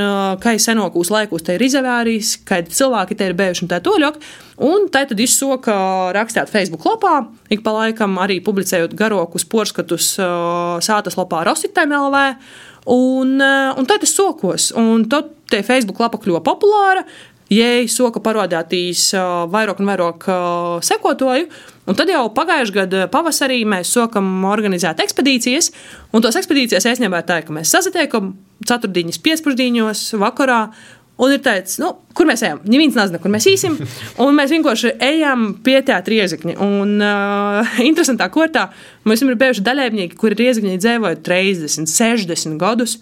kā 0.43 0.57
senākos 0.63 1.13
laikos 1.15 1.47
te 1.47 1.55
ir 1.55 1.67
izavērījis, 1.69 2.33
ka 2.49 2.59
cilvēki 2.67 3.19
te 3.19 3.31
ir 3.31 3.39
bijuši 3.39 3.67
un 3.67 3.71
tā 3.71 3.81
toļok. 3.87 4.19
Un 4.67 4.89
tā 4.91 5.05
tad 5.07 5.21
izsoka 5.21 5.77
rakstīt 6.17 6.51
Facebook 6.51 6.87
lapā, 6.89 7.21
ik 7.53 7.63
pa 7.63 7.75
laikam 7.77 8.17
arī 8.23 8.41
publicējot 8.43 8.97
garokus 8.97 9.45
porskatus 9.45 10.15
sātas 10.17 11.19
lapā 11.21 11.45
Rositēm 11.47 11.93
LV. 11.93 12.27
Un, 12.97 13.39
un 13.43 13.87
tad 13.91 14.05
es 14.07 14.15
sokos, 14.15 14.71
un 14.79 15.05
tad 15.11 15.33
te 15.51 15.63
Facebook 15.67 16.01
lapa 16.03 16.19
kļuva 16.23 16.43
populāra. 16.47 17.03
Jēj, 17.47 17.85
soka 17.95 18.19
parādījās 18.25 19.13
vairāk 19.53 19.79
un 19.79 19.87
vairāk 19.87 20.25
sekotoju, 20.83 21.47
un 21.87 21.99
tad 21.99 22.11
jau 22.11 22.25
pagājušā 22.35 22.75
gada 22.75 23.05
pavasarī 23.13 23.61
mēs 23.69 23.93
sākam 23.95 24.27
organizēt 24.51 24.99
ekspedīcijas, 25.05 25.71
un 26.11 26.25
tos 26.25 26.39
ekspedīcijas 26.41 26.89
īstenībā 26.91 27.23
ir 27.23 27.29
tā, 27.29 27.39
ka 27.47 27.55
mēs 27.55 27.71
sasatiekam 27.71 28.35
ceturtdienas 28.67 29.23
piespūždienos 29.23 30.09
vakarā, 30.19 30.61
Un 31.17 31.33
ir 31.33 31.41
teicis, 31.41 31.79
nu, 31.81 31.95
kur 32.13 32.27
mēs 32.29 32.43
ejam? 32.45 32.59
Neviens 32.69 32.97
nezina, 32.99 33.17
kur 33.23 33.33
mēs 33.33 33.47
īsim. 33.49 33.79
Un 34.21 34.35
mēs 34.37 34.51
vienkārši 34.53 34.91
ejam 35.01 35.47
pie 35.65 35.79
tā 35.89 35.97
riezikņa. 36.05 36.59
Un 36.61 36.93
uh, 37.01 37.79
interesantā 37.81 38.29
kārtā 38.35 38.67
mums 39.09 39.25
ir 39.25 39.39
bijuši 39.41 39.65
dalībnieki, 39.65 40.19
kuri 40.21 40.37
riezikņi 40.43 40.77
dzīvoja 40.77 41.23
30, 41.25 41.89
60 41.89 42.61
gadus, 42.61 42.99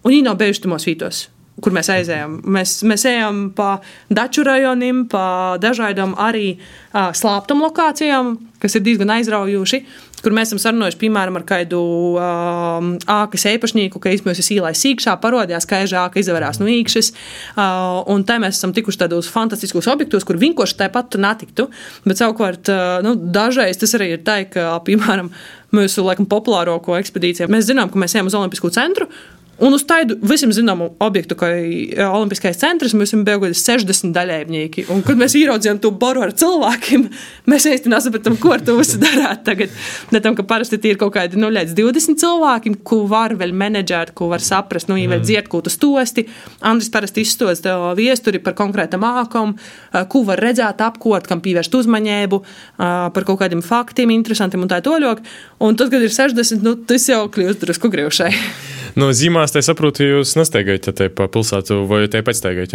un 0.00 0.14
viņi 0.14 0.24
nav 0.30 0.40
bijuši 0.40 0.64
tumos 0.64 0.88
vītos 0.88 1.26
kur 1.60 1.74
mēs 1.74 1.90
aizējām. 1.92 2.38
Mēs, 2.54 2.78
mēs 2.88 3.04
ejam 3.08 3.42
pa 3.56 3.74
daču 4.12 4.44
rajoniem, 4.46 5.04
pa 5.12 5.58
dažādām 5.60 6.14
arī 6.20 6.54
uh, 6.56 7.10
slāptam 7.16 7.60
lokācijām, 7.66 8.38
kas 8.62 8.78
ir 8.78 8.86
diezgan 8.86 9.12
aizraujoši. 9.18 9.82
Kur 10.22 10.30
mēs 10.30 10.52
esam 10.52 10.60
sarunājuši, 10.62 11.00
piemēram, 11.00 11.34
ar 11.40 11.42
kādu 11.42 11.80
um, 12.14 12.92
ākas 13.10 13.42
īpašnieku, 13.50 13.98
ka 13.98 14.12
tas 14.22 14.50
īlais 14.54 14.78
sīkšā 14.84 15.16
parādījās, 15.18 15.66
ka 15.66 15.80
ēžāka 15.82 16.22
izvērās 16.22 16.60
no 16.62 16.68
īkšas. 16.70 17.10
Uh, 17.56 17.98
un 18.14 18.22
tā 18.28 18.38
mēs 18.42 18.60
esam 18.60 18.70
tikuši 18.76 19.02
tādos 19.02 19.30
fantastiskos 19.34 19.90
objektos, 19.90 20.22
kur 20.28 20.38
vienkārši 20.38 20.78
tāpat 20.84 21.18
natiktu. 21.18 21.66
Bet 22.06 22.22
savukārt, 22.22 22.70
uh, 22.70 23.02
nu, 23.02 23.16
dažreiz 23.34 23.82
tas 23.82 23.98
arī 23.98 24.12
ir 24.14 24.22
tā, 24.22 24.44
ka, 24.46 24.76
piemēram, 24.86 25.34
mūsu 25.74 26.06
laikam 26.06 26.30
populārāko 26.30 26.94
ekspedīciju 27.00 27.50
mēs 27.50 27.66
zinām, 27.72 27.90
ka 27.90 27.98
mēs 27.98 28.14
ejam 28.14 28.30
uz 28.30 28.38
Olimpisko 28.38 28.70
centru. 28.78 29.10
Un 29.60 29.74
uz 29.76 29.82
tādu 29.84 30.16
visam 30.24 30.50
zināmu 30.54 30.88
objektu, 31.04 31.36
kā 31.36 31.50
Olimpiskais 32.08 32.56
centrs, 32.56 32.94
bija 32.96 33.36
kaut 33.36 33.44
kādi 33.44 33.58
60 33.58 34.14
dalībnieki. 34.16 34.86
Un, 34.90 35.02
kad 35.04 35.20
mēs 35.20 35.36
ieraudzījām 35.36 35.78
to 35.82 35.90
boru 35.92 36.22
ar 36.24 36.32
cilvēkiem, 36.32 37.04
mēs 37.52 37.68
īstenībā 37.68 37.98
nesapratām, 37.98 38.38
ko 38.40 38.54
ar 38.56 38.64
to 38.64 38.78
visu 38.78 38.98
darīt 39.02 39.44
tagad. 39.44 39.74
Ne 40.14 40.22
tam, 40.24 40.38
ka 40.38 40.46
parasti 40.48 40.80
ir 40.88 40.98
kaut 41.00 41.12
kādi 41.18 41.38
nu, 41.40 41.52
20 41.52 42.18
cilvēki, 42.22 42.74
ko 42.88 43.02
var 43.10 43.36
vēl 43.38 43.52
menedžēt, 43.52 44.14
ko 44.16 44.30
var 44.32 44.42
saprast, 44.42 44.88
nu, 44.88 44.96
vēl 44.96 45.20
dzied, 45.20 45.50
ko 45.52 45.60
tu 45.60 45.70
stosti. 45.72 46.26
Andris 46.64 46.90
parasti 46.92 47.26
izstosta 47.26 47.76
viesturi 47.98 48.40
par 48.42 48.56
konkrētam 48.58 49.04
mākam, 49.04 49.56
ko 49.92 50.24
var 50.26 50.40
redzēt, 50.42 50.80
apkot, 50.80 51.28
kam 51.28 51.44
pievērst 51.44 51.74
uzmanību, 51.76 52.40
par 52.78 53.28
kaut 53.28 53.44
kādiem 53.44 53.62
faktiem, 53.62 54.16
interesantiem 54.16 54.64
un 54.64 54.72
tā 54.72 54.80
toļok. 54.82 55.22
Un 55.62 55.78
tad, 55.78 55.92
kad 55.92 56.02
ir 56.02 56.14
60, 56.14 56.64
nu, 56.64 56.78
tas 56.88 57.10
jau 57.10 57.26
kļūst 57.30 57.66
drusku 57.66 57.92
grūšai. 57.92 58.32
No 58.98 59.08
zīmās, 59.16 59.52
tā 59.54 59.62
saprotu, 59.64 60.04
jūs 60.04 60.34
nestaigājat 60.36 60.90
te 60.98 61.06
pa 61.12 61.24
pilsētu 61.32 61.78
vai 61.88 62.02
te 62.12 62.20
pēc 62.24 62.40
staigājat? 62.42 62.74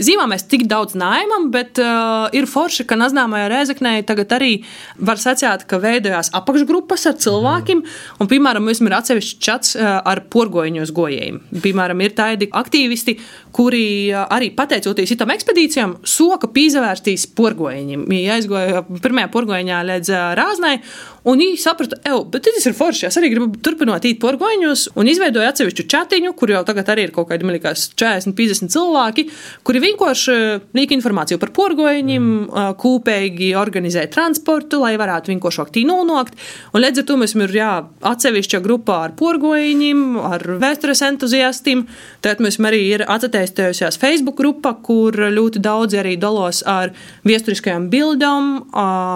Zīmā 0.00 0.24
mēs 0.30 0.46
tik 0.48 0.64
daudz 0.70 0.96
nājamam, 0.96 1.50
bet 1.52 1.76
uh, 1.82 2.30
ir 2.32 2.48
forši, 2.48 2.86
ka 2.88 2.96
Naznāmajā 2.96 3.50
Rēzeknē 3.52 3.92
tagad 4.08 4.32
arī 4.32 4.52
var 4.96 5.20
sacīt, 5.20 5.66
ka 5.68 5.80
veidojās 5.82 6.32
apakšgrupas 6.38 7.04
ar 7.10 7.18
cilvēkiem, 7.20 7.82
mm. 7.82 8.20
un, 8.24 8.30
piemēram, 8.30 8.64
mums 8.64 8.80
ir 8.80 8.96
atsevišķs 8.96 9.42
čats 9.44 9.74
uh, 9.76 9.98
ar 10.00 10.22
porgoņu 10.32 10.86
uz 10.86 10.94
gojiem. 10.96 11.42
Piemēram, 11.64 12.00
ir 12.06 12.16
tādi 12.16 12.48
aktīvisti, 12.48 13.18
kuri 13.54 13.84
uh, 14.14 14.24
arī 14.32 14.48
pateicoties 14.56 15.12
šitam 15.12 15.34
ekspedīcijām, 15.36 15.98
soka 16.08 16.48
pīzavērstīs 16.54 17.28
porgoņiem. 17.36 18.08
Viņi 18.08 18.32
aizgoja 18.38 18.86
pirmajā 19.04 19.28
porgoņā 19.36 19.84
līdz 19.90 20.14
uh, 20.14 20.24
Rāznai, 20.40 20.78
Un 21.24 21.40
viņi 21.40 21.56
saprata, 21.56 21.96
ka 22.04 22.40
tas 22.44 22.66
ir 22.68 22.74
forši. 22.76 23.06
Es 23.08 23.16
arī 23.16 23.30
gribu 23.32 23.56
turpināt 23.64 24.04
īt 24.04 24.18
porgoņus, 24.20 24.90
un 25.00 25.08
izveidoju 25.08 25.48
atsevišķu 25.48 25.86
chatiņu, 25.88 26.32
kur 26.36 26.50
jau 26.52 26.60
tagad 26.68 26.90
arī 26.92 27.06
ir 27.06 27.14
kaut 27.16 27.30
kādi, 27.30 27.46
man 27.48 27.56
liekas, 27.56 27.86
40, 27.96 28.34
50 28.36 28.72
cilvēki, 28.74 29.24
kuri 29.64 29.80
vienkārši 29.86 30.36
liek 30.76 30.92
informāciju 30.98 31.40
par 31.40 31.54
porgoņiem, 31.56 32.26
mm. 32.26 32.74
kūpīgi 32.80 33.54
organizē 33.56 34.04
transportu, 34.12 34.82
lai 34.82 34.98
varētu 35.00 35.32
vienkārši 35.32 35.62
aktīvi 35.64 35.88
nonākt. 35.88 36.36
Un 36.76 36.84
līdz 36.84 37.00
ar 37.00 37.08
to 37.08 37.16
mēs 37.22 37.36
ir 37.38 37.56
jā, 37.56 37.70
atsevišķa 38.12 38.60
grupā 38.66 39.00
ar 39.06 39.16
porgoņiem, 39.16 40.04
ar 40.28 40.44
vēstures 40.60 41.00
entuziastiem. 41.08 41.86
Tad 42.24 42.44
mums 42.44 42.60
arī 42.60 42.82
ir 42.98 43.06
attīstījusies 43.08 43.96
Facebook 44.02 44.36
grupa, 44.42 44.74
kur 44.84 45.16
ļoti 45.16 45.64
daudzi 45.64 46.02
arī 46.04 46.18
dalos 46.20 46.60
ar 46.68 46.92
viesturiskajām 47.24 47.88
bildām. 47.88 48.54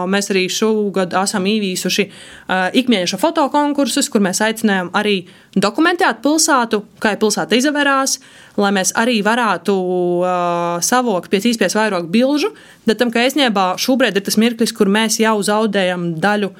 Mēs 0.08 0.32
arī 0.32 0.48
šogad 0.52 1.12
esam 1.20 1.44
īvīsuši 1.52 1.97
rīkojuši 1.98 2.48
uh, 2.48 2.68
ikmēneša 2.72 3.18
fotokonkursus, 3.20 4.08
kur 4.10 4.22
mēs 4.24 4.40
aicinājām 4.44 4.90
arī 4.96 5.26
dokumentēt 5.56 6.22
pilsētu, 6.22 6.82
kā 7.02 7.16
pilsēta 7.18 7.58
izvērās, 7.58 8.18
lai 8.56 8.72
mēs 8.72 8.94
arī 8.96 9.20
varētu 9.22 9.74
uh, 9.74 10.78
savākt 10.80 11.30
pēc 11.30 11.50
iespējas 11.52 11.76
vairāk 11.78 12.08
bilžu. 12.10 12.52
Bet 12.86 12.98
tam, 12.98 13.10
ka 13.10 13.26
īstenībā 13.26 13.76
šobrīd 13.78 14.16
ir 14.16 14.24
tas 14.24 14.38
mirklis, 14.38 14.72
kur 14.72 14.88
mēs 14.88 15.20
jau 15.20 15.38
zaudējam 15.42 16.14
daļu 16.20 16.52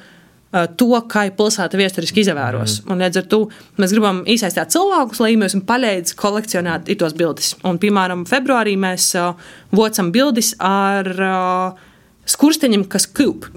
to, 0.49 0.87
kā 1.05 1.27
pilsēta 1.37 1.77
vēsturiski 1.77 2.23
izvēros. 2.23 2.79
Mm. 2.79 2.89
Un, 2.89 3.01
līdz 3.03 3.19
ar 3.21 3.25
to 3.29 3.37
mēs 3.77 3.91
gribam 3.93 4.23
iesaistīt 4.25 4.71
cilvēkus, 4.73 5.19
lai 5.21 5.35
mēs 5.37 5.53
palīdzētu 5.61 6.17
kolekcionēt 6.17 6.89
tos 6.97 7.13
bildes. 7.13 7.51
Un, 7.61 7.77
piemēram, 7.77 8.23
februārī 8.25 8.73
mēs 8.73 9.11
uh, 9.13 9.37
vocam 9.77 10.09
bildes 10.09 10.55
ar 10.57 11.11
uh, 11.21 11.85
skursteņiem, 12.29 12.85
kas 12.91 13.07
kūp. 13.09 13.49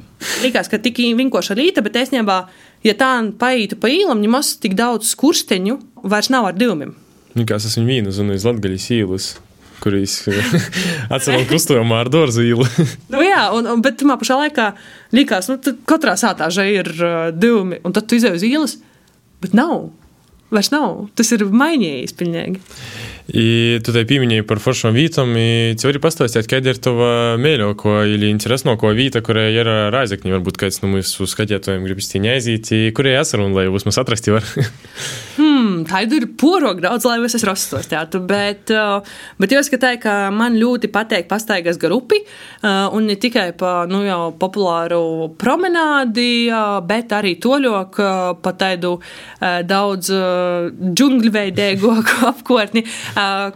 Likās, 0.43 0.71
ka 0.73 0.81
tik 0.83 1.01
vinkoša 1.19 1.57
rīta, 1.59 1.85
bet 1.85 1.99
īstenībā, 2.03 2.39
ja 2.87 2.97
tā 2.99 3.13
paītu 3.39 3.79
pa 3.83 3.91
īlam, 3.93 4.23
ņemas 4.25 4.57
tik 4.63 4.77
daudz 4.79 5.13
skursteņu, 5.13 5.79
vairs 6.03 6.33
nav 6.33 6.51
ar 6.51 6.59
divumiem. 6.59 6.95
Likās, 7.39 7.67
es 7.69 7.79
viņu 7.79 7.89
vīnu 7.89 8.13
zinu 8.15 8.37
iz 8.37 8.47
Latgaļas 8.49 8.91
īlas 8.99 9.33
kurīs 9.83 10.21
atceros 11.15 11.49
krustojumā 11.51 12.03
ar 12.05 12.11
dārzu 12.13 12.45
īlu. 12.47 12.67
nu, 13.13 13.23
jā, 13.25 13.49
un, 13.57 13.67
un, 13.67 13.83
bet 13.85 14.05
man 14.07 14.21
pašā 14.21 14.39
laikā 14.45 14.69
likās, 15.17 15.51
nu, 15.51 15.59
katrā 15.89 16.15
sātā 16.21 16.47
ir 16.69 16.93
uh, 17.01 17.33
divi, 17.35 17.81
un 17.83 17.97
tad 17.97 18.07
tu 18.07 18.19
izdevi 18.19 18.39
uz 18.39 18.47
ielas, 18.47 18.77
bet 19.43 19.57
nav. 19.59 19.91
Vairs 20.53 20.69
nav. 20.69 21.07
Tas 21.17 21.33
ir 21.33 21.47
mainījies 21.49 22.13
pilnīgi. 22.13 22.61
I 23.33 23.81
tu 23.81 23.95
tai 23.95 24.03
pieminēji 24.05 24.45
par 24.45 24.59
foršām 24.61 24.93
vietām. 24.93 25.31
Tu 25.33 25.89
vari 25.89 26.01
pastāstīt, 26.05 26.45
kāda 26.51 26.75
ir 26.75 26.81
tava 26.85 27.13
mīļākā 27.41 27.95
vai 27.95 28.29
interesantākā 28.29 28.91
vieta, 28.99 29.23
kurai 29.25 29.47
ir 29.55 29.71
rāzakņi. 29.95 30.35
Varbūt 30.37 30.61
kāds 30.61 30.83
no 30.83 30.91
mūsu 30.93 31.25
skatītājiem 31.31 31.87
grib 31.87 32.03
iztīņā 32.03 32.35
aiziet, 32.37 32.69
kurai 32.93 33.17
esam 33.23 33.47
un 33.47 33.57
lai 33.57 33.65
jūs 33.71 33.87
mums 33.89 34.01
atrasti 34.03 34.35
var. 34.35 34.45
hmm, 35.39 35.87
tā 35.89 36.03
ir 36.05 36.27
porok 36.37 36.83
daudz, 36.85 37.09
lai 37.09 37.23
es 37.25 37.47
rastos 37.49 37.89
teātru, 37.89 38.21
bet, 38.29 38.69
uh, 38.77 39.01
bet 39.41 39.57
jāskatāj, 39.57 39.97
ka 40.05 40.19
man 40.35 40.61
ļoti 40.61 40.93
patīk 40.93 41.25
pastaigas 41.31 41.81
gar 41.81 41.97
upi, 41.97 42.21
uh, 42.21 42.93
un 42.93 43.09
ne 43.09 43.17
tikai 43.17 43.55
pa, 43.57 43.87
nu, 43.89 44.03
jau 44.05 44.29
populāru 44.37 45.33
promenādi, 45.41 46.53
bet 46.85 47.17
arī 47.17 47.39
toļok 47.41 48.03
pa 48.45 48.55
tādu 48.61 48.99
daudz 49.41 50.13
džungļveidīgāku 50.13 52.21
apkārtni, 52.33 52.85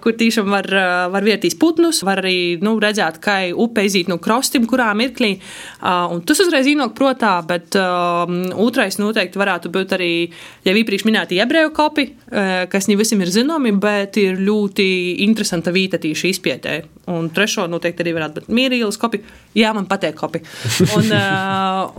kur 0.03 0.17
tiešām 0.19 0.51
var, 0.53 0.69
var 1.13 1.27
vietīs 1.27 1.57
putnus, 1.59 2.03
var 2.07 2.23
arī 2.23 2.57
nu, 2.65 2.77
redzēt, 2.83 3.21
kā 3.23 3.39
upe 3.53 3.85
iziet 3.87 4.11
no 4.11 4.19
krostim, 4.23 4.67
kurā 4.69 4.91
mirklī. 4.99 5.37
Un 5.83 6.23
tas 6.27 6.41
uzreiz 6.45 6.69
ienāk 6.71 6.95
protā, 6.99 7.37
bet 7.47 7.77
otrais 7.77 8.99
noteikti 9.01 9.41
varētu 9.41 9.73
būt 9.75 9.97
arī 9.97 10.11
jau 10.67 10.77
iepriekš 10.77 11.07
minēti 11.09 11.41
ebreju 11.43 11.73
kopi, 11.77 12.09
kas 12.73 12.91
ne 12.91 12.99
visiem 12.99 13.23
ir 13.25 13.33
zināmi, 13.35 13.75
bet 13.81 14.19
ir 14.23 14.41
ļoti 14.43 14.89
interesanta 15.27 15.75
vieta 15.75 16.01
tieši 16.03 16.35
izpētē. 16.35 16.77
Un 17.13 17.29
trešo 17.31 17.69
noteikti 17.71 18.03
arī 18.03 18.17
varētu 18.17 18.41
būt 18.41 18.55
mierīgas 18.57 18.99
kopi. 18.99 19.21
Jā, 19.57 19.71
man 19.77 19.87
patīk 19.89 20.17
kopi. 20.19 20.43
Un, 20.97 21.13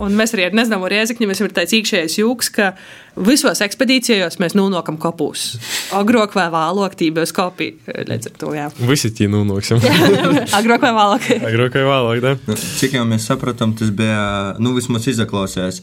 un 0.04 0.18
mēs 0.18 0.34
arī 0.36 0.48
ar 0.48 0.56
nezināmu 0.58 0.90
riezikņu, 0.92 1.30
mēs 1.30 1.40
ir 1.42 1.54
tāds 1.56 1.74
īkšējais 1.78 2.18
jūks, 2.20 2.52
ka 2.54 2.72
visos 3.26 3.62
ekspedīcijos 3.64 4.38
mēs 4.42 4.56
nonākam 4.58 4.98
kopūs. 5.00 5.46
Agrāk 5.96 6.36
vai 6.38 6.48
vēlāk 6.52 6.96
tībēs 7.00 7.32
kopī. 7.36 7.70
Visi 8.88 9.12
tie 9.14 9.30
nonāksim. 9.30 9.82
Agrāk 10.58 10.84
vai 10.84 10.92
vēlāk. 10.96 11.30
Agrāk 11.38 11.80
vai 11.80 11.86
vēlāk, 11.88 12.22
da. 12.24 12.36
Nu, 12.48 12.58
cik 12.58 12.98
jau 12.98 13.06
mēs 13.08 13.26
sapratām, 13.30 13.74
tas 13.78 13.90
bija, 13.94 14.20
nu, 14.62 14.74
vismaz 14.76 15.08
izaklausījās, 15.10 15.82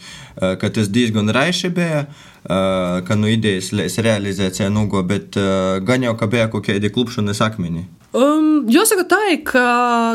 ka 0.62 0.72
tas 0.72 0.92
diezgan 0.94 1.34
raiši 1.36 1.74
bija. 1.76 2.08
Uh, 2.46 3.00
ka 3.02 3.16
nu 3.18 3.26
idejas 3.26 3.72
realizācija 3.98 4.68
nugo, 4.70 5.00
bet 5.02 5.34
uh, 5.34 5.80
gan 5.82 6.04
jau 6.06 6.12
ka 6.14 6.28
bija 6.30 6.46
kaut 6.54 6.68
kādi 6.68 6.92
klupšanas 6.94 7.40
akmeņi. 7.42 7.82
Um, 8.16 8.68
jāsaka, 8.72 9.04
tā 9.10 9.18
ir, 9.34 9.40
ka 9.50 9.64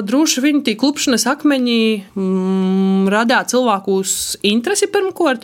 droši 0.07 0.45
vien 0.45 0.63
tie 0.65 0.77
klupšanas 0.79 1.27
akmeņi 1.35 1.81
mm, 2.15 3.11
radīja 3.13 3.43
cilvēkus 3.51 4.15
interesi 4.47 4.89
pirmkārt. 4.95 5.43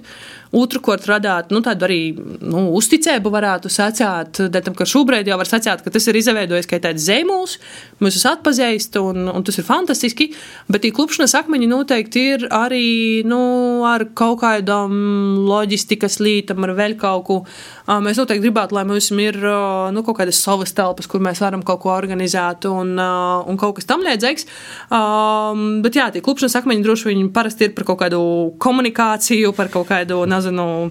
Otrakārt, 0.57 1.04
radīt 1.11 1.50
nu, 1.52 1.61
tādu 1.64 1.84
arī 1.84 2.00
nu, 2.16 2.70
uzticību, 2.78 3.28
varētu 3.34 3.68
sacīt, 3.72 4.40
tam, 4.54 4.76
ka 4.78 4.86
šobrīd 4.88 5.28
jau 5.28 5.36
var 5.36 5.48
sacīt, 5.50 5.82
ka 5.84 5.92
tas 5.92 6.07
ir 6.09 6.16
izveidojis 6.16 6.68
kā 6.70 6.78
tāds 6.80 7.04
zīmols, 7.04 7.59
mēs 8.00 8.16
esam 8.16 8.38
atpazīsti 8.38 9.02
un, 9.02 9.28
un 9.28 9.44
tas 9.44 9.59
ir 9.61 9.66
fantastiski. 9.66 10.30
Bet 10.72 10.84
tie 10.84 10.92
klupšanas 10.96 11.36
akmeņi 11.42 11.68
noteikti 11.68 12.22
ir 12.36 12.46
arī 12.54 12.86
nu, 13.28 13.40
ar 13.88 14.07
kaut 14.16 14.40
kādām 14.44 14.94
loģistikas 15.44 16.20
lītām, 16.24 16.64
ar 16.64 16.72
vēl 16.78 16.96
kaut 17.00 17.26
ko. 17.28 17.38
Mēs 17.86 18.18
noteikti 18.18 18.46
gribētu, 18.46 18.78
lai 18.78 18.86
mums 18.88 19.11
ir 19.12 19.36
nu, 19.92 20.04
kaut 20.07 20.20
kādas 20.22 20.40
savas 20.42 20.72
telpas, 20.76 21.09
kur 21.11 21.22
mēs 21.24 21.42
varam 21.44 21.62
kaut 21.66 21.82
ko 21.84 21.92
organizēt 21.94 22.66
un, 22.70 22.96
un 22.96 23.61
kaut 23.61 23.76
kas 23.78 23.88
tam 23.88 24.02
līdzīgs. 24.07 24.48
Um, 24.88 25.82
bet 25.84 26.00
jā, 26.00 26.09
tie 26.14 26.24
klupšanas 26.24 26.57
akmeņi 26.62 26.86
droši 26.86 27.12
vien 27.12 27.30
parasti 27.34 27.68
ir 27.68 27.76
par 27.76 27.86
kaut 27.92 28.00
kādu 28.07 28.20
komunikāciju, 28.62 29.52
par 29.57 29.70
kaut 29.72 29.90
kādu 29.92 30.24
nezinu, 30.26 30.45
nezinu, 30.47 30.90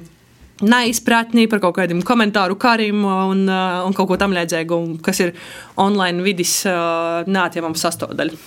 neizpratni 0.64 1.49
par 1.51 1.60
kaut 1.60 1.76
kādiem 1.76 1.99
komentāru 2.06 2.56
kariem 2.60 3.01
un, 3.03 3.41
uh, 3.49 3.82
un 3.84 3.95
kaut 3.95 4.08
ko 4.08 4.18
tamlīdzīgu, 4.20 4.78
kas 5.03 5.20
ir 5.20 5.34
online 5.82 6.24
vidas 6.24 6.53
uh, 6.70 7.28
neatņemama 7.28 7.76
sastāvdaļa. 7.80 8.39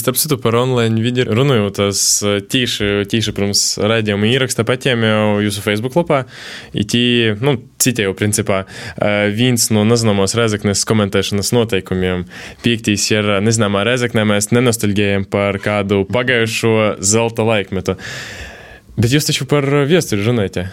Starp 0.00 0.16
citu, 0.16 0.38
par 0.40 0.56
online 0.56 1.04
vidi 1.04 1.26
runājot, 1.28 1.76
tas 1.82 2.00
uh, 2.24 2.38
tīši, 2.40 3.04
tīši 3.12 3.36
pirms 3.36 3.64
raidījuma 3.84 4.30
ieraksta 4.30 4.64
jau 4.64 5.44
jūsu 5.44 5.64
Facebook 5.64 6.00
lapā. 6.00 6.22
Tī, 6.72 7.04
nu, 7.44 7.58
citēju, 7.78 8.14
principā, 8.16 8.64
viens 9.36 9.68
no 9.70 9.84
nezināmās 9.84 10.34
rezeknes 10.38 10.84
komentēšanas 10.88 11.52
noteikumiem. 11.52 12.24
Piektīs 12.64 13.04
ir 13.12 13.28
nezināmā 13.44 13.84
rezeknē, 13.86 14.24
mēs 14.24 14.50
nenostalģējam 14.56 15.28
par 15.30 15.60
kādu 15.62 16.04
pagājušo 16.08 16.96
zelta 17.04 17.46
laikmetu. 17.46 17.98
Bet 18.98 19.14
jūs 19.14 19.28
taču 19.28 19.46
par 19.46 19.66
viesturi 19.86 20.26
runājat. 20.26 20.64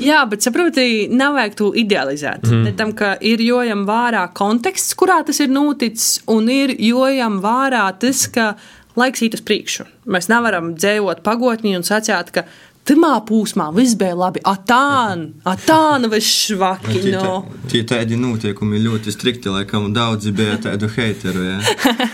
Jā, 0.00 0.22
bet 0.30 0.44
saprotiet, 0.44 1.12
nav 1.12 1.34
vajag 1.36 1.56
to 1.58 1.70
idealizēt. 1.76 2.46
Mm. 2.48 2.68
Tam, 2.78 2.92
ka 2.96 3.14
ir 3.20 3.42
jojam 3.44 3.84
vērā 3.88 4.22
konteksts, 4.36 4.94
kurā 4.96 5.18
tas 5.26 5.42
ir 5.44 5.50
noticis, 5.52 6.22
un 6.30 6.48
ir 6.52 6.72
jojam 6.80 7.40
vērā 7.44 7.84
tas, 8.00 8.24
ka 8.32 8.54
laiks 8.96 9.24
iet 9.26 9.36
uz 9.36 9.44
priekšu. 9.44 9.86
Mēs 10.10 10.30
nevaram 10.32 10.72
dzējot 10.78 11.20
pagotnī 11.26 11.74
un 11.76 11.84
sacīt, 11.86 12.32
ka 12.32 12.46
Pirmā 12.88 13.12
pūsmā 13.28 13.68
viss 13.76 13.94
bija 13.98 14.16
labi. 14.16 14.40
Atāna, 14.48 15.28
atāna 15.46 16.08
vai 16.10 16.18
švaki. 16.24 16.96
Tie, 16.96 17.12
no. 17.12 17.42
tie 17.70 17.82
tādi 17.86 18.16
noteikumi 18.18 18.80
ļoti 18.82 19.12
strikti, 19.14 19.50
laikam 19.52 19.90
daudzi 19.94 20.32
bija 20.34 20.56
tādu 20.64 20.88
heiteru. 20.94 21.44
Ja? 21.44 21.58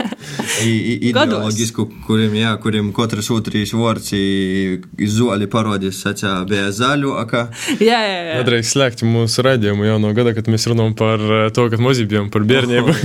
Ideoloģisku, 0.67 1.87
kuriem, 2.09 2.35
jā, 2.41 2.51
kuriem 2.61 2.91
katrs 2.97 3.31
otrs 3.33 3.73
vārds 3.79 4.13
izoli 4.13 5.49
parodīs, 5.53 6.03
sacā, 6.03 6.35
bija 6.51 6.69
zaļāka. 6.75 7.47
Jā, 7.79 8.03
jā, 8.03 8.21
jā. 8.33 8.37
Nedrīkst 8.43 8.77
slēgt 8.77 9.07
mūsu 9.07 9.47
raidījumu 9.47 9.87
jau 9.87 9.97
no 10.03 10.13
gada, 10.19 10.35
kad 10.37 10.51
mēs 10.51 10.67
runājam 10.73 10.99
par 10.99 11.25
to, 11.57 11.71
kad 11.73 11.83
mazi 11.83 12.11
bijām 12.11 12.29
par 12.35 12.45
bērnību. 12.49 12.99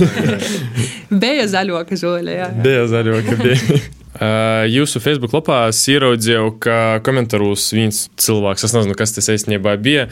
bija 1.24 1.48
zaļāka 1.56 2.02
žoļa, 2.04 2.38
jā. 2.42 2.52
jā. 2.52 2.62
Bija 2.66 2.86
zaļāka, 2.90 3.40
bija. 3.46 3.82
Jūsu 4.12 5.00
Facebook 5.00 5.32
lapā 5.32 5.62
es 5.70 5.78
ieraudzīju, 5.88 6.50
ka 6.62 6.78
komentāros 7.06 7.70
viens 7.72 8.04
cilvēks, 8.20 8.66
es 8.68 8.74
nezinu, 8.76 8.96
kas 8.98 9.14
tas 9.16 9.30
īstenībā 9.32 9.72
bija, 9.80 10.08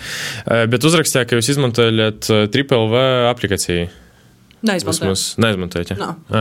bet 0.72 0.86
uzrakstīja, 0.88 1.26
ka 1.28 1.36
jūs 1.36 1.52
izmantojat 1.52 2.30
TripLV 2.54 2.96
aplikāciju. 3.28 3.90
Neizmantojot. 4.64 5.26
Neizmantojot. 5.40 5.92
Ja? 5.92 5.98
No. 6.00 6.40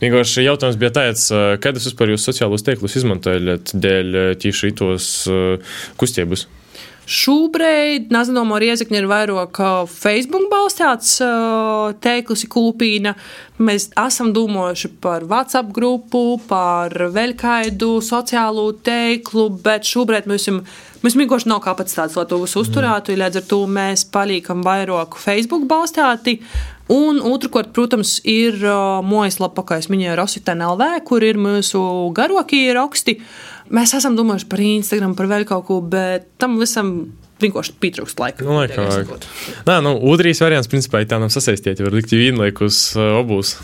Vienkārši 0.00 0.44
jautājums 0.46 0.78
bija 0.80 0.92
tāds, 1.00 1.26
kādas 1.64 1.88
vispār 1.88 2.12
jūs 2.14 2.28
sociālos 2.28 2.64
teiklus 2.64 2.96
izmantojat 3.00 3.72
dēļ 3.76 4.20
tīši 4.40 4.72
tos 4.76 5.10
kustības? 6.00 6.46
Šobrīd 7.08 8.10
nezināmo 8.12 8.58
riezekņi 8.60 8.98
ir 9.00 9.06
vairāk 9.08 9.56
Facebook 9.88 10.50
balstīts 10.52 11.14
teiklis 12.04 12.44
kūpīna. 12.52 13.14
Mēs 13.64 13.88
esam 13.96 14.34
domājuši 14.36 14.90
par 15.00 15.24
WhatsApp 15.30 15.72
grupu, 15.72 16.36
par 16.50 16.92
vēl 17.14 17.32
kādu 17.40 18.02
sociālo 18.04 18.68
teiklu, 18.84 19.48
bet 19.64 19.88
šobrīd 19.88 20.28
mēs 20.28 20.44
esam. 20.44 20.60
Mums 20.98 21.16
vienkārši 21.16 21.48
nav 21.48 21.62
kapacitātes, 21.64 22.18
lai 22.18 22.26
to 22.28 22.42
visu 22.42 22.60
uzturētu. 22.60 23.14
Mm. 23.14 23.22
Līdz 23.22 23.40
ar 23.40 23.50
to 23.54 23.64
mēs 23.70 24.04
paliekam 24.12 24.64
vairāk 24.66 25.16
Facebook 25.22 25.64
balstīti. 25.70 26.42
Un 26.92 27.20
otrkārt, 27.24 27.74
protams, 27.76 28.16
ir 28.28 28.56
uh, 28.64 28.98
mājaslapa, 29.04 29.64
kā 29.64 29.76
jau 29.76 29.92
minēju, 29.92 30.16
Rositēna 30.16 30.70
LV, 30.72 30.86
kur 31.08 31.24
ir 31.24 31.36
mūsu 31.40 31.80
garākie 32.16 32.66
raksti. 32.76 33.18
Uh, 33.20 33.57
Mēs 33.74 33.92
esam 33.98 34.16
domājuši 34.16 34.48
par 34.48 34.62
Instagram, 34.64 35.14
par 35.18 35.28
vēl 35.28 35.44
kaut 35.48 35.66
ko, 35.68 35.80
bet 35.84 36.30
tam 36.40 36.56
visam 36.60 36.92
vienkārši 37.42 37.74
pietrūkst 37.82 38.20
laika. 38.20 38.44
Nu, 38.46 38.56
vajag. 38.58 38.78
sakot. 38.92 39.26
Nē, 39.68 39.78
nu, 39.84 39.94
otrs 40.10 40.42
variants, 40.42 40.70
principā, 40.70 41.02
ir 41.02 41.10
tā 41.10 41.20
nav 41.22 41.32
sasaistīta. 41.34 41.84
Var 41.86 41.96
likt 41.96 42.12
vienlaikus 42.14 42.80
uh, 42.98 43.18
obūs. 43.20 43.54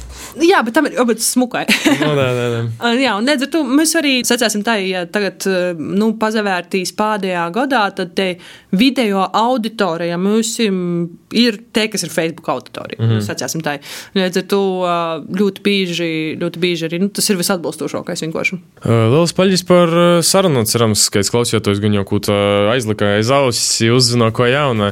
Jā, 0.43 0.63
bet 0.67 0.77
tam 0.77 0.89
ir 0.89 0.97
jābūt 0.99 1.23
smukai. 1.25 1.65
Nu, 2.01 2.13
nē, 2.19 2.29
nē, 2.39 2.47
nē. 2.55 2.93
Jā, 3.05 3.17
un 3.19 3.27
nedz 3.29 3.47
ar 3.47 3.53
to 3.53 3.63
mēs 3.67 3.95
arī 3.99 4.15
secēsim 4.27 4.65
tā, 4.67 4.77
ja 4.83 5.05
tagad 5.11 5.47
uh, 5.51 5.73
nu, 5.79 6.13
pazavērtīs 6.21 6.95
pēdējā 6.99 7.45
gadā, 7.55 7.85
tad 7.97 8.15
te 8.19 8.29
video 8.75 9.25
auditorija 9.27 10.19
mums 10.21 10.57
ir 10.61 11.59
te, 11.75 11.87
kas 11.93 12.07
ir 12.07 12.13
Facebook 12.15 12.49
auditorija. 12.53 12.99
Mm 13.01 13.11
-hmm. 13.11 13.25
Secēsim 13.27 13.63
tā. 13.65 13.79
Nedz 14.15 14.39
ar 14.39 14.47
to 14.51 14.63
uh, 14.83 15.23
ļoti 15.41 15.63
bieži, 15.63 16.11
ļoti 16.41 16.63
bieži 16.63 16.89
arī 16.89 17.01
nu, 17.03 17.09
tas 17.09 17.31
ir 17.31 17.37
visatbilstošākais 17.41 18.25
vienkārši. 18.27 18.59
Uh, 18.85 18.91
Lielas 19.15 19.33
paldies 19.33 19.63
par 19.67 19.89
sarunu. 20.23 20.65
Cerams, 20.65 21.09
ka 21.11 21.21
es 21.21 21.31
klausījos 21.31 21.81
gan 21.81 21.95
jau 21.95 22.05
kaut 22.09 22.29
kā 22.29 22.39
aizlika 22.73 23.15
aiz 23.19 23.31
ausis, 23.35 23.64
uzzināju 23.95 24.35
ko 24.37 24.47
jaunu. 24.51 24.91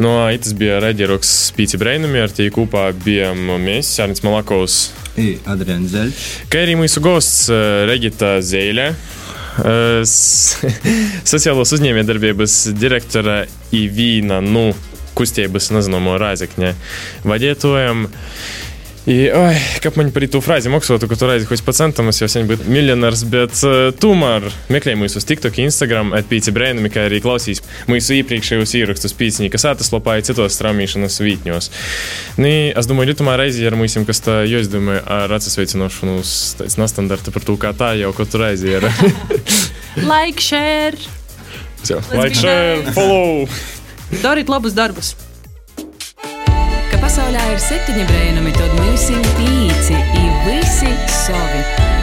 No 0.00 0.12
itas 0.34 0.54
bija 0.58 0.80
Redjeroks 0.82 1.30
Spīci 1.50 1.78
Breinumi, 1.80 2.20
ar 2.24 2.32
tie 2.34 2.48
kopā 2.54 2.88
bijām 3.04 3.40
mēs, 3.64 3.90
Sārnis 3.98 4.22
Malakovs, 4.26 4.78
I 5.20 5.34
Adrians 5.52 5.90
Zeļš. 5.92 6.22
kā 6.52 6.62
arī 6.64 6.76
mūsu 6.80 7.02
gosts 7.04 7.48
uh, 7.52 7.82
Regita 7.90 8.38
Zēļa. 8.40 8.86
uh, 8.92 10.00
s- 10.06 10.56
Sociālos 11.32 11.74
uzņēmējdarbības 11.76 12.54
direktore 12.80 13.42
Ivīna 13.76 14.40
Nu 14.44 14.70
kustības 15.18 15.68
nezināmo 15.76 16.14
Rāzekņē 16.22 16.70
vadītājiem. 17.28 18.06
I, 19.02 19.14
oi, 19.34 19.54
kaip 19.82 19.96
man 19.98 20.12
par 20.14 20.22
to 20.30 20.38
frāzi 20.38 20.70
maksātu, 20.70 21.08
ka 21.10 21.16
tu 21.18 21.26
reizi 21.26 21.46
kaut 21.50 21.62
pats 21.66 21.80
centams 21.80 22.20
jau 22.20 22.28
sen 22.30 22.46
būt 22.46 22.60
miljonārs, 22.70 23.24
bet 23.26 23.56
uh, 23.66 23.88
tomēr 23.98 24.44
meklēj 24.70 24.94
mūsu 25.00 25.18
TikTok, 25.26 25.58
Instagram, 25.64 26.12
atpīci 26.14 26.54
brēnumi, 26.54 26.90
kā 26.92 27.08
arī 27.08 27.18
klausīs 27.24 27.64
mūsu 27.90 28.20
iepriekšējos 28.20 28.74
īrakstus 28.78 29.16
pīciņī, 29.18 29.48
kas 29.50 29.66
atraslapā 29.72 30.20
ir 30.20 30.28
citos 30.28 30.54
straumīšanas 30.54 31.18
vītņos. 31.18 31.68
Nī, 32.38 32.54
es 32.78 32.90
domāju, 32.90 33.10
ļutumā 33.10 33.34
reizi 33.42 33.66
ar 33.66 33.74
mums, 33.80 33.98
kas 34.06 34.22
tā 34.22 34.38
jāizdomā 34.46 35.00
ar 35.18 35.34
atsveicinošanu 35.34 36.20
uz 36.22 36.36
tāds 36.60 36.78
nestandarta 36.78 37.34
par 37.34 37.48
to, 37.48 37.58
kā 37.58 37.74
tā 37.74 37.96
jau 37.98 38.14
katru 38.14 38.44
reizi 38.44 38.70
ir. 38.76 38.86
Like, 39.98 40.40
share, 40.40 40.94
like, 42.14 42.38
share, 42.38 42.94
follow! 42.94 43.50
dariet 44.22 44.48
labus 44.48 44.78
darbus! 44.78 45.16
Pasaulē 47.12 47.40
ir 47.52 47.58
septiņi 47.60 48.06
brēnumi, 48.08 48.54
tad 48.56 48.72
mums 48.78 49.04
ir 49.12 49.28
pīci, 49.36 50.00
ir 50.16 50.32
visi 50.48 50.96
savi. 51.12 52.01